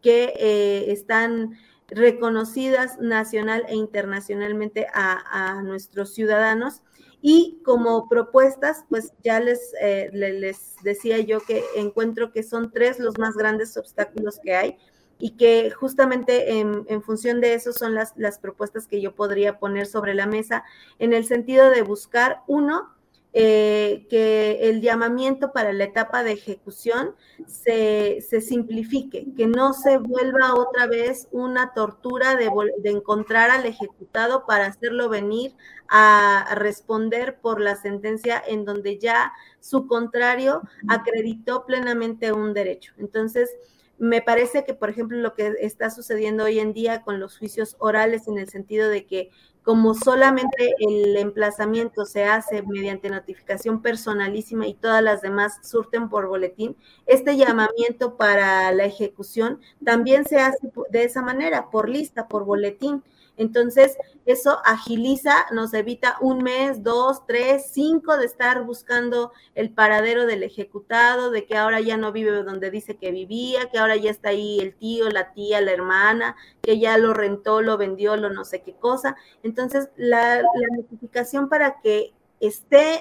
[0.00, 1.58] que eh, están
[1.88, 6.82] reconocidas nacional e internacionalmente a, nuestros ciudadanos.
[7.26, 12.98] Y como propuestas, pues ya les, eh, les decía yo que encuentro que son tres
[12.98, 14.76] los más grandes obstáculos que hay
[15.18, 19.86] y que justamente en, función de eso son las, las, propuestas que yo podría poner
[19.86, 20.64] sobre la mesa
[20.98, 22.93] en el sentido de buscar, uno,
[23.36, 27.16] eh, que el llamamiento para la etapa de ejecución
[27.48, 32.48] se, simplifique, que no se vuelva otra vez una tortura de,
[32.78, 35.56] de, encontrar al ejecutado para hacerlo venir
[35.88, 42.92] a responder por la sentencia en donde ya su contrario acreditó plenamente un derecho.
[42.98, 43.50] Entonces,
[43.98, 47.74] me parece que, por ejemplo, lo que está sucediendo hoy en día con los juicios
[47.78, 49.30] orales, en el sentido de que
[49.64, 56.28] como solamente el emplazamiento se hace mediante notificación personalísima y todas las demás surten por
[56.28, 56.76] boletín,
[57.06, 63.02] este llamamiento para la ejecución también se hace de esa manera, por lista, por boletín.
[63.36, 63.96] Entonces,
[64.26, 70.42] eso agiliza, nos evita un mes, dos, tres, cinco de estar buscando el paradero del
[70.42, 74.30] ejecutado, de que ahora ya no vive donde dice que vivía, que ahora ya está
[74.30, 78.44] ahí el tío, la tía, la hermana, que ya lo rentó, lo vendió, lo no
[78.44, 79.16] sé qué cosa.
[79.42, 83.00] Entonces, la, la notificación para que esté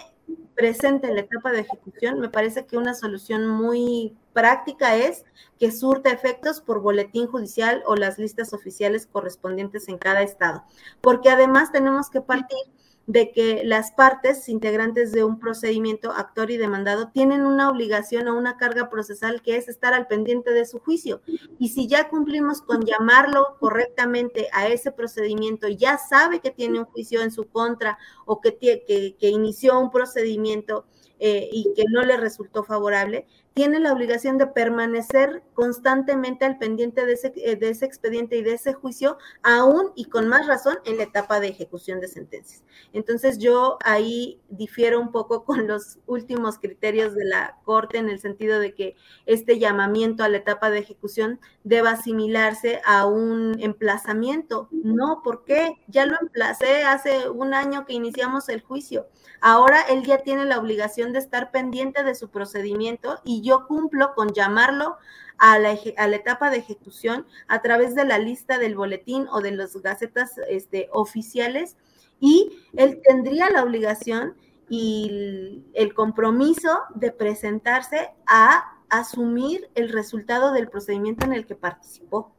[0.55, 5.25] presente en la etapa de ejecución, me parece que una solución muy práctica es
[5.59, 10.63] que surta efectos por boletín judicial o las listas oficiales correspondientes en cada estado,
[11.01, 12.57] porque además tenemos que partir
[13.05, 18.37] de que las partes integrantes de un procedimiento, actor y demandado, tienen una obligación o
[18.37, 21.21] una carga procesal que es estar al pendiente de su juicio.
[21.59, 26.85] Y si ya cumplimos con llamarlo correctamente a ese procedimiento, ya sabe que tiene un
[26.85, 30.85] juicio en su contra o que, que, inició un procedimiento
[31.19, 37.05] eh, y que no le resultó favorable, tiene la obligación de permanecer constantemente al pendiente
[37.05, 40.77] de ese, eh, de ese expediente y de ese juicio, aún y con más razón
[40.85, 42.63] en la etapa de ejecución de sentencias.
[42.93, 48.19] Entonces yo ahí difiero un poco con los últimos criterios de la Corte en el
[48.19, 54.67] sentido de que este llamamiento a la etapa de ejecución deba asimilarse a un emplazamiento.
[54.71, 55.79] No, ¿por qué?
[55.87, 59.07] Ya lo emplacé hace un año que iniciamos el juicio.
[59.41, 64.13] Ahora él ya tiene la obligación de estar pendiente de su procedimiento y yo cumplo
[64.15, 64.97] con llamarlo
[65.37, 69.75] a la, etapa de ejecución a través de la lista del boletín o de las
[69.77, 71.75] gacetas este, oficiales
[72.19, 74.35] y él tendría la obligación
[74.69, 82.32] y el compromiso de presentarse a asumir el resultado del procedimiento en el que participó.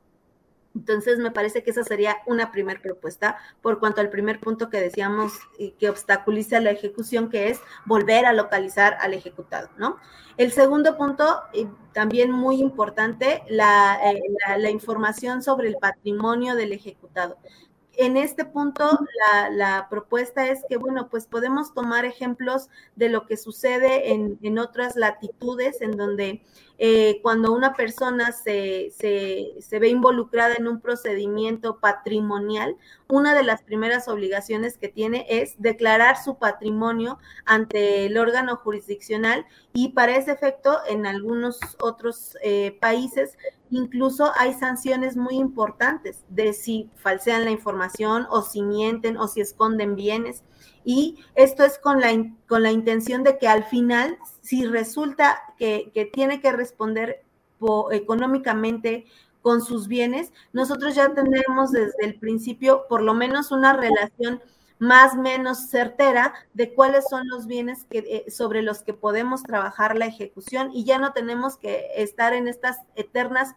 [0.75, 4.81] Entonces, me parece que esa sería una primera propuesta por cuanto al primer punto que
[4.81, 5.33] decíamos
[5.79, 9.99] que obstaculiza la ejecución, que es volver a localizar al ejecutado, ¿no?
[10.37, 11.43] El segundo punto,
[11.93, 14.21] también muy importante, la, eh,
[14.59, 17.39] la información sobre el patrimonio del ejecutado
[17.99, 18.99] en este punto
[19.53, 24.97] la, propuesta es que, bueno, pues podemos tomar ejemplos de lo que sucede en, otras
[24.97, 26.43] latitudes, en donde
[26.79, 32.77] eh, cuando una persona se, se, ve involucrada en un procedimiento patrimonial,
[33.09, 39.47] una de las primeras obligaciones que tiene es declarar su patrimonio ante el órgano jurisdiccional
[39.73, 43.37] y para ese efecto en algunos otros eh, países
[43.75, 49.41] incluso hay sanciones muy importantes de si falsean la información o si mienten o si
[49.41, 50.45] esconden bienes.
[50.85, 52.11] Y esto es con la,
[52.47, 57.25] con la intención de que al final, si resulta que, que tiene que responder
[57.91, 59.07] económicamente
[59.43, 64.41] con sus bienes, nosotros ya tendremos desde el principio por lo menos una relación
[64.79, 69.97] más menos certera de cuáles son los bienes que, eh, sobre los que podemos trabajar
[69.97, 73.55] la ejecución y ya no tenemos que estar en estas eternas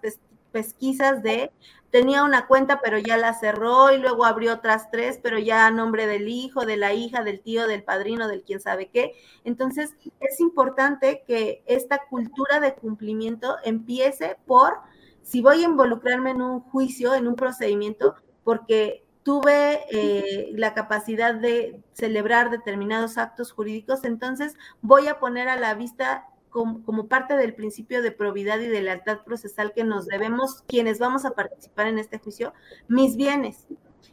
[0.52, 1.52] pesquisas de
[1.90, 5.72] tenía una cuenta pero ya la cerró y luego abrió otras tres pero ya a
[5.72, 9.14] nombre del hijo, de la hija, del tío, del padrino, del quién sabe qué.
[9.44, 14.80] Entonces es importante que esta cultura de cumplimiento empiece por
[15.24, 18.16] si voy a involucrarme en un juicio, en un procedimiento,
[18.46, 25.58] porque tuve eh, la capacidad de celebrar determinados actos jurídicos, entonces voy a poner a
[25.58, 30.64] la vista como, parte del principio de probidad y de lealtad procesal que nos debemos
[30.66, 32.54] quienes vamos a participar en este juicio,
[32.88, 33.68] mis bienes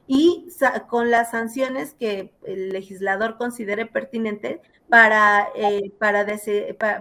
[0.08, 0.48] y
[0.88, 6.26] con las sanciones que el legislador considere pertinente para, eh, para,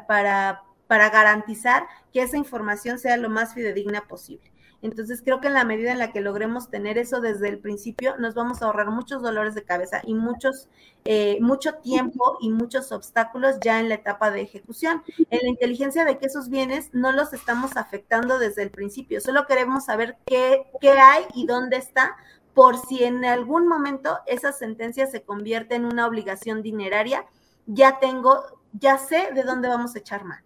[0.05, 4.52] para, para garantizar que esa información sea lo más fidedigna posible.
[4.83, 8.17] Entonces creo que en la medida en la que logremos tener eso desde el principio,
[8.17, 10.67] nos vamos a ahorrar muchos dolores de cabeza y muchos,
[11.05, 15.01] eh, mucho tiempo y muchos obstáculos ya en la etapa de ejecución.
[15.29, 19.47] En la inteligencia de que esos bienes no los estamos afectando desde el principio, solo
[19.47, 22.17] queremos saber qué, qué hay y dónde está
[22.53, 27.25] por si en algún momento esa sentencia se convierte en una obligación dineraria,
[27.65, 28.43] ya tengo,
[28.73, 30.43] ya sé de dónde vamos a echar mano.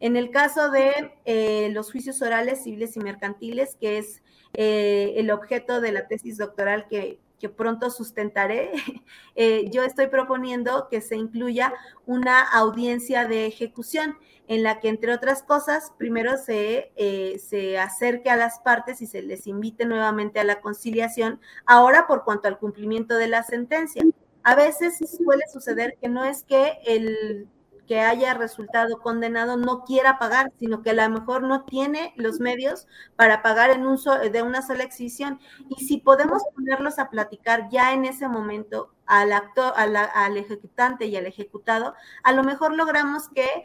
[0.00, 4.22] En el caso de eh, los juicios orales, civiles y mercantiles, que es
[4.54, 7.20] eh, el objeto de la tesis doctoral que,
[7.56, 8.72] pronto sustentaré,
[9.34, 11.74] eh, yo estoy proponiendo que se incluya
[12.06, 14.16] una audiencia de ejecución
[14.48, 16.90] en la que, entre otras cosas, primero se,
[17.38, 22.24] se acerque a las partes y se les invite nuevamente a la conciliación, ahora por
[22.24, 24.02] cuanto al cumplimiento de la sentencia.
[24.42, 27.48] A veces suele suceder que no es que el
[27.86, 32.40] que haya resultado condenado no quiera pagar, sino que a lo mejor no tiene los
[32.40, 32.86] medios
[33.16, 33.98] para pagar en un
[34.32, 35.40] de una sola exhibición.
[35.68, 41.16] Y si podemos ponerlos a platicar ya en ese momento al actor, al ejecutante y
[41.16, 43.64] al ejecutado, a lo mejor logramos que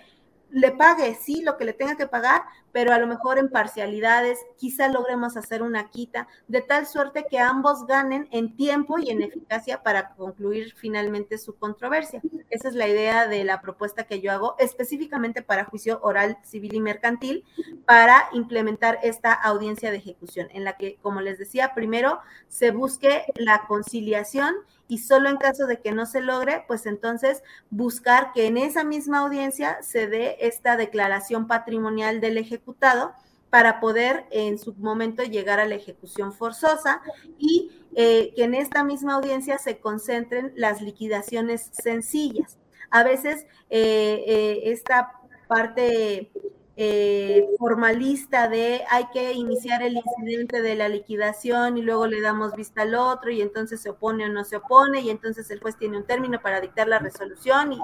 [0.51, 4.39] le pague, sí, lo que le tenga que pagar, pero a lo mejor en parcialidades,
[4.57, 9.21] quizá logremos hacer una quita, de tal suerte que ambos ganen en tiempo y en
[9.21, 12.21] eficacia para concluir finalmente su controversia.
[12.49, 16.75] Esa es la idea de la propuesta que yo hago específicamente para juicio oral, civil
[16.75, 17.45] y mercantil,
[17.85, 23.25] para implementar esta audiencia de ejecución, en la que, como les decía, primero se busque
[23.35, 24.55] la conciliación
[24.89, 28.83] y solo en caso de que no se logre, pues entonces buscar que en esa
[28.83, 33.13] misma audiencia se dé esta declaración patrimonial del ejecutado
[33.49, 37.01] para poder en su momento llegar a la ejecución forzosa
[37.37, 42.57] y eh, que en esta misma audiencia se concentren las liquidaciones sencillas.
[42.91, 45.13] A veces eh, eh, esta
[45.47, 46.31] parte
[46.81, 52.55] eh, formalista de hay que iniciar el incidente de la liquidación y luego le damos
[52.55, 55.75] vista al otro y entonces se opone o no se opone y entonces el juez
[55.75, 57.79] tiene un término para dictar la resolución y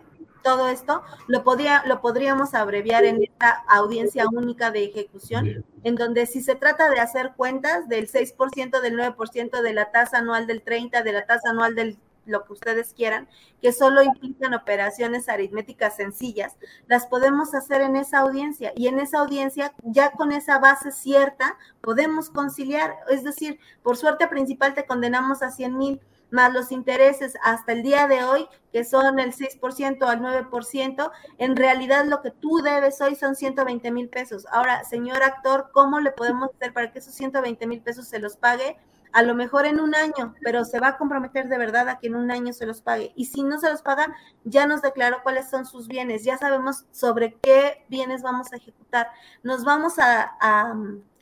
[0.45, 6.27] todo esto lo, podría, lo podríamos abreviar en esta audiencia única de ejecución, en donde
[6.27, 10.63] si se trata de hacer cuentas del 6%, del 9%, de la tasa anual del
[10.63, 11.97] 30%, de la tasa anual del
[12.27, 13.27] lo que ustedes quieran,
[13.61, 16.57] que solo implican operaciones aritméticas sencillas,
[16.87, 18.73] las podemos hacer en esa audiencia.
[18.75, 24.27] Y en esa audiencia ya con esa base cierta podemos conciliar, es decir, por suerte
[24.27, 26.01] principal te condenamos a 100 mil
[26.31, 31.55] más los intereses hasta el día de hoy, que son el 6% al 9%, en
[31.55, 34.45] realidad lo que tú debes hoy son 120 mil pesos.
[34.51, 38.37] Ahora, señor actor, ¿cómo le podemos hacer para que esos 120 mil pesos se los
[38.37, 38.77] pague?
[39.15, 42.07] a lo mejor en un año, pero se va a comprometer de verdad a que
[42.07, 43.13] en un año se los pague.
[43.15, 46.83] Y si no se los paga, ya nos declaró cuáles son sus bienes, ya sabemos
[46.91, 49.09] sobre qué bienes vamos a ejecutar.
[49.41, 50.35] Nos vamos a,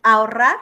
[0.01, 0.55] ahorrar,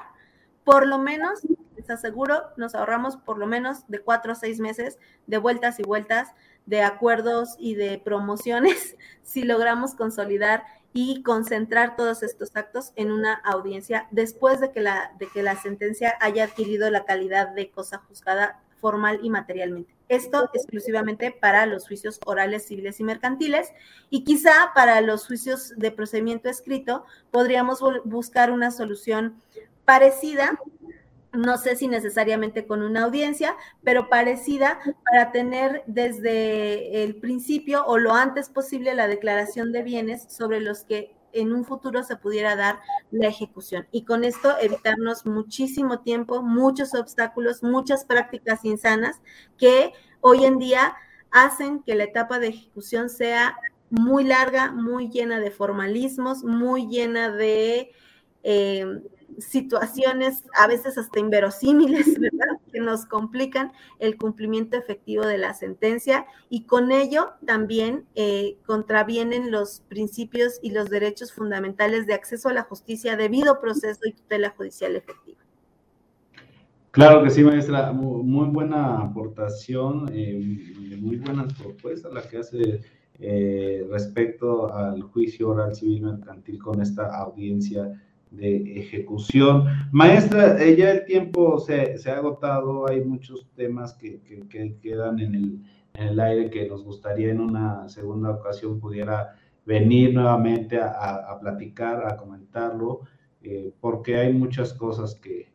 [0.65, 1.39] por lo menos,
[1.81, 5.83] les aseguro, nos ahorramos por lo menos de cuatro o seis meses de vueltas y
[5.83, 6.29] vueltas,
[6.65, 10.63] de acuerdos y de promociones, si logramos consolidar
[10.93, 15.55] y concentrar todos estos actos en una audiencia después de que la, de que la
[15.55, 19.95] sentencia haya adquirido la calidad de cosa juzgada formal y materialmente.
[20.09, 23.71] Esto exclusivamente para los juicios orales, civiles y mercantiles.
[24.09, 29.41] Y quizá para los juicios de procedimiento escrito podríamos buscar una solución
[29.85, 30.59] parecida
[31.33, 37.97] no sé si necesariamente con una audiencia, pero parecida para tener desde el principio o
[37.97, 42.55] lo antes posible la declaración de bienes sobre los que en un futuro se pudiera
[42.55, 42.79] dar
[43.11, 43.87] la ejecución.
[43.91, 49.21] Y con esto evitarnos muchísimo tiempo, muchos obstáculos, muchas prácticas insanas
[49.57, 50.95] que hoy en día
[51.31, 53.57] hacen que la etapa de ejecución sea
[53.89, 57.91] muy larga, muy llena de formalismos, muy llena de...
[58.43, 58.85] Eh,
[59.39, 62.59] situaciones a veces hasta inverosímiles, ¿verdad?
[62.71, 69.51] Que nos complican el cumplimiento efectivo de la sentencia y con ello también eh, contravienen
[69.51, 74.51] los principios y los derechos fundamentales de acceso a la justicia, debido proceso y tutela
[74.51, 75.39] judicial efectiva.
[76.91, 77.93] Claro que sí, maestra.
[77.93, 82.81] Muy, buena aportación, eh, muy buenas propuestas la que hace
[83.23, 88.01] eh, respecto al juicio oral civil mercantil con esta audiencia
[88.31, 89.65] de ejecución.
[89.91, 94.21] Maestra, eh, ya el tiempo se, ha agotado, hay muchos temas que,
[94.81, 95.59] quedan en el,
[95.93, 99.35] en el, aire que nos gustaría en una segunda ocasión pudiera
[99.65, 103.01] venir nuevamente a, platicar, a comentarlo,
[103.43, 105.51] eh, porque hay muchas cosas que,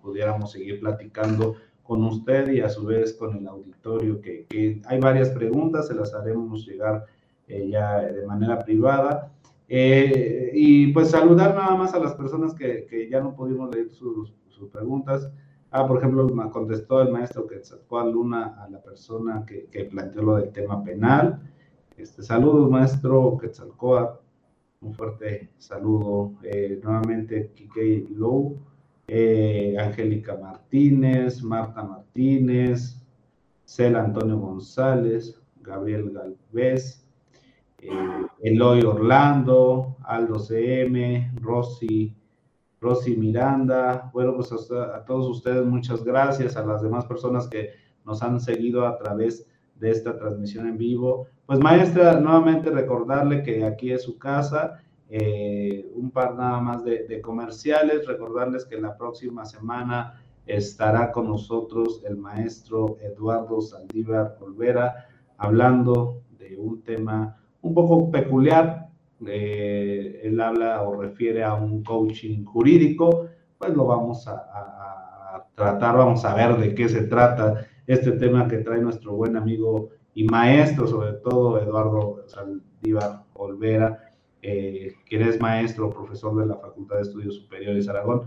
[0.00, 4.46] pudiéramos seguir platicando con usted y a su vez con el auditorio, que,
[4.86, 7.06] hay varias preguntas, se las haremos llegar
[7.48, 9.32] eh, ya de manera privada.
[9.68, 13.90] Eh, y pues saludar nada más a las personas que, que ya no pudimos leer
[13.90, 14.34] sus,
[14.72, 15.28] preguntas.
[15.72, 20.22] Ah, por ejemplo, me contestó el maestro Quetzalcoatl Luna a la persona que, que, planteó
[20.22, 21.40] lo del tema penal.
[21.96, 24.22] Este, saludos, maestro Quetzalcoatl.
[24.82, 26.34] Un fuerte saludo.
[26.42, 28.56] Eh, nuevamente, Kike Low,
[29.06, 33.00] eh, Angélica Martínez, Marta Martínez,
[33.64, 37.01] Cel Antonio González, Gabriel Galvez,
[37.82, 42.14] eh, Eloy Orlando, Aldo CM, Rosy,
[42.80, 44.10] Rosy Miranda.
[44.12, 47.70] Bueno, pues a, todos ustedes muchas gracias, a las demás personas que
[48.04, 49.46] nos han seguido a través
[49.76, 51.26] de esta transmisión en vivo.
[51.46, 54.80] Pues maestra, nuevamente recordarle que aquí es su casa.
[55.08, 62.02] Eh, un par nada más de, comerciales, recordarles que la próxima semana estará con nosotros
[62.04, 65.06] el maestro Eduardo Saldívar Olvera
[65.36, 68.88] hablando de un tema un poco peculiar.
[69.26, 76.24] Eh, él habla o refiere a un coaching jurídico, pues lo vamos a, tratar, vamos
[76.24, 80.86] a ver de qué se trata este tema que trae nuestro buen amigo y maestro,
[80.86, 84.10] sobre todo Eduardo Saldívar Olvera,
[84.42, 88.22] eh, quien es maestro, profesor de la Facultad de Estudios Superiores Aragón.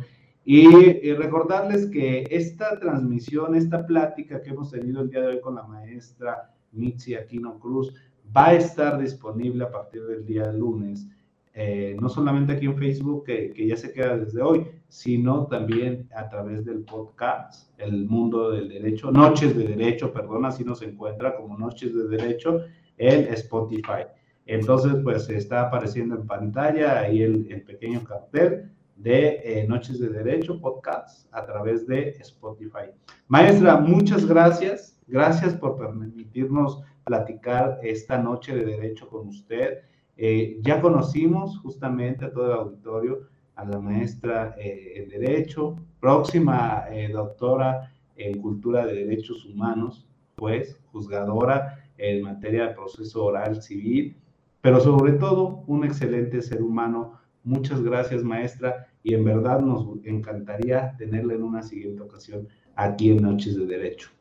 [0.45, 5.41] Y, y, recordarles que esta transmisión, esta plática que hemos tenido el día de hoy
[5.41, 7.94] con la maestra Mitzi Aquino Cruz,
[8.35, 11.07] va a estar disponible a partir del día lunes,
[11.53, 16.27] eh, no solamente aquí en Facebook, que, ya se queda desde hoy, sino también a
[16.27, 21.57] través del podcast, El Mundo del Derecho, Noches de Derecho, perdón, así nos encuentra como
[21.57, 22.61] Noches de Derecho
[22.97, 24.03] en Spotify.
[24.45, 30.60] Entonces, pues está apareciendo en pantalla ahí el, pequeño cartel de eh, Noches de Derecho
[30.60, 32.91] podcast a través de Spotify.
[33.27, 34.99] Maestra, muchas gracias.
[35.07, 39.80] Gracias por permitirnos platicar esta noche de derecho con usted.
[40.18, 46.86] Eh, ya conocimos justamente a todo el auditorio a la maestra eh, en Derecho, próxima
[46.91, 54.18] eh, doctora en Cultura de Derechos Humanos, pues juzgadora en materia de proceso oral civil,
[54.61, 57.19] pero sobre todo un excelente ser humano.
[57.44, 63.22] Muchas gracias, maestra, y en verdad nos encantaría tenerla en una siguiente ocasión aquí en
[63.22, 64.14] Noches de Derecho.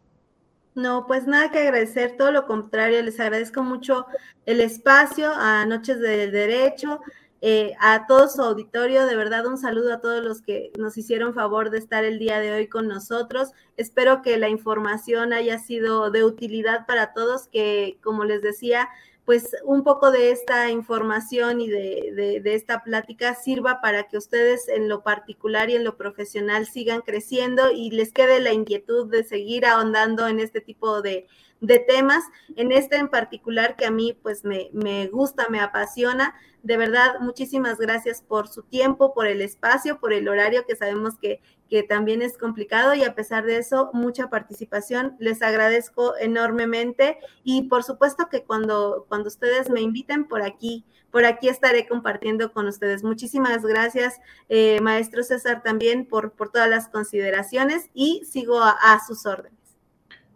[0.75, 4.07] No, pues nada que agradecer, todo lo contrario, les agradezco mucho
[4.45, 7.01] el espacio a Noches del Derecho,
[7.41, 11.33] eh, a todo su auditorio, de verdad un saludo a todos los que nos hicieron
[11.33, 13.53] favor de estar el día de hoy con nosotros.
[13.77, 18.89] Espero que la información haya sido de utilidad para todos, que como les decía,
[19.25, 24.89] pues un poco de esta información y de, esta plática sirva para que ustedes en
[24.89, 29.65] lo particular y en lo profesional sigan creciendo y les quede la inquietud de seguir
[29.65, 31.27] ahondando en este tipo de,
[31.67, 32.25] de temas,
[32.57, 36.35] en este en particular que a mí pues me, me, gusta, me apasiona.
[36.63, 41.19] De verdad, muchísimas gracias por su tiempo, por el espacio, por el horario que sabemos
[41.19, 45.17] que, que también es complicado y a pesar de eso, mucha participación.
[45.19, 51.25] Les agradezco enormemente y por supuesto que cuando, cuando ustedes me inviten por aquí, por
[51.25, 53.05] aquí estaré compartiendo con ustedes.
[53.05, 59.25] Muchísimas gracias, eh, maestro César, también por, por todas las consideraciones y sigo a sus
[59.25, 59.64] órdenes.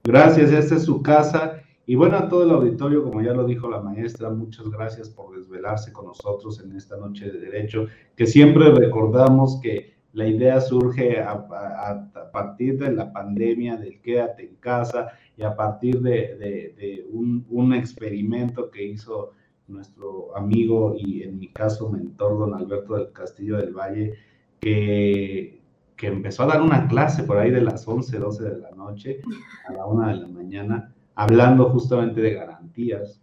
[0.08, 1.62] Gracias, esta es su casa.
[1.84, 5.36] Y bueno, a todo el auditorio, como ya lo dijo la maestra, muchas gracias por
[5.36, 11.20] desvelarse con nosotros en esta noche de derecho, que siempre recordamos que la idea surge
[11.20, 11.46] a,
[12.32, 18.70] partir de la pandemia, del quédate en casa y a partir de, un, un, experimento
[18.70, 19.32] que hizo
[19.66, 24.14] nuestro amigo y en mi caso mentor, don Alberto del Castillo del Valle,
[24.58, 25.57] que
[25.98, 29.20] que empezó a dar una clase por ahí de las 11, 12 de la noche
[29.68, 33.20] a la 1 de la mañana, hablando justamente de garantías.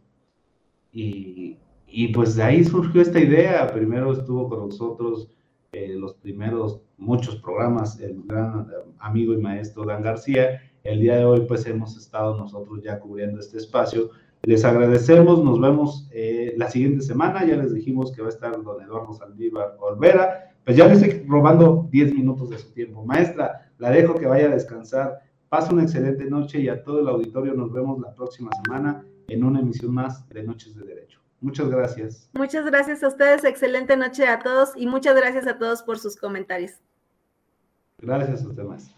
[0.91, 1.57] Y,
[1.87, 3.65] y pues de ahí surgió esta idea.
[3.73, 5.29] Primero estuvo con nosotros
[5.71, 8.67] eh, los primeros muchos programas, el gran
[8.99, 10.61] amigo y maestro Dan García.
[10.83, 14.09] El día de hoy pues hemos estado nosotros ya cubriendo este espacio.
[14.43, 18.61] Les agradecemos, nos vemos eh, la siguiente semana, ya les dijimos que va a estar
[18.61, 23.05] don Eduardo Saldívar Olvera, pues ya le estoy robando 10 minutos de su tiempo.
[23.05, 25.21] Maestra, la dejo que vaya a descansar.
[25.47, 29.43] Pasa una excelente noche y a todo el auditorio nos vemos la próxima semana en
[29.43, 31.19] una emisión más de Noches de Derecho.
[31.39, 32.29] Muchas gracias.
[32.33, 36.15] Muchas gracias a ustedes, excelente noche a todos y muchas gracias a todos por sus
[36.15, 36.71] comentarios.
[37.99, 38.94] Gracias a ustedes.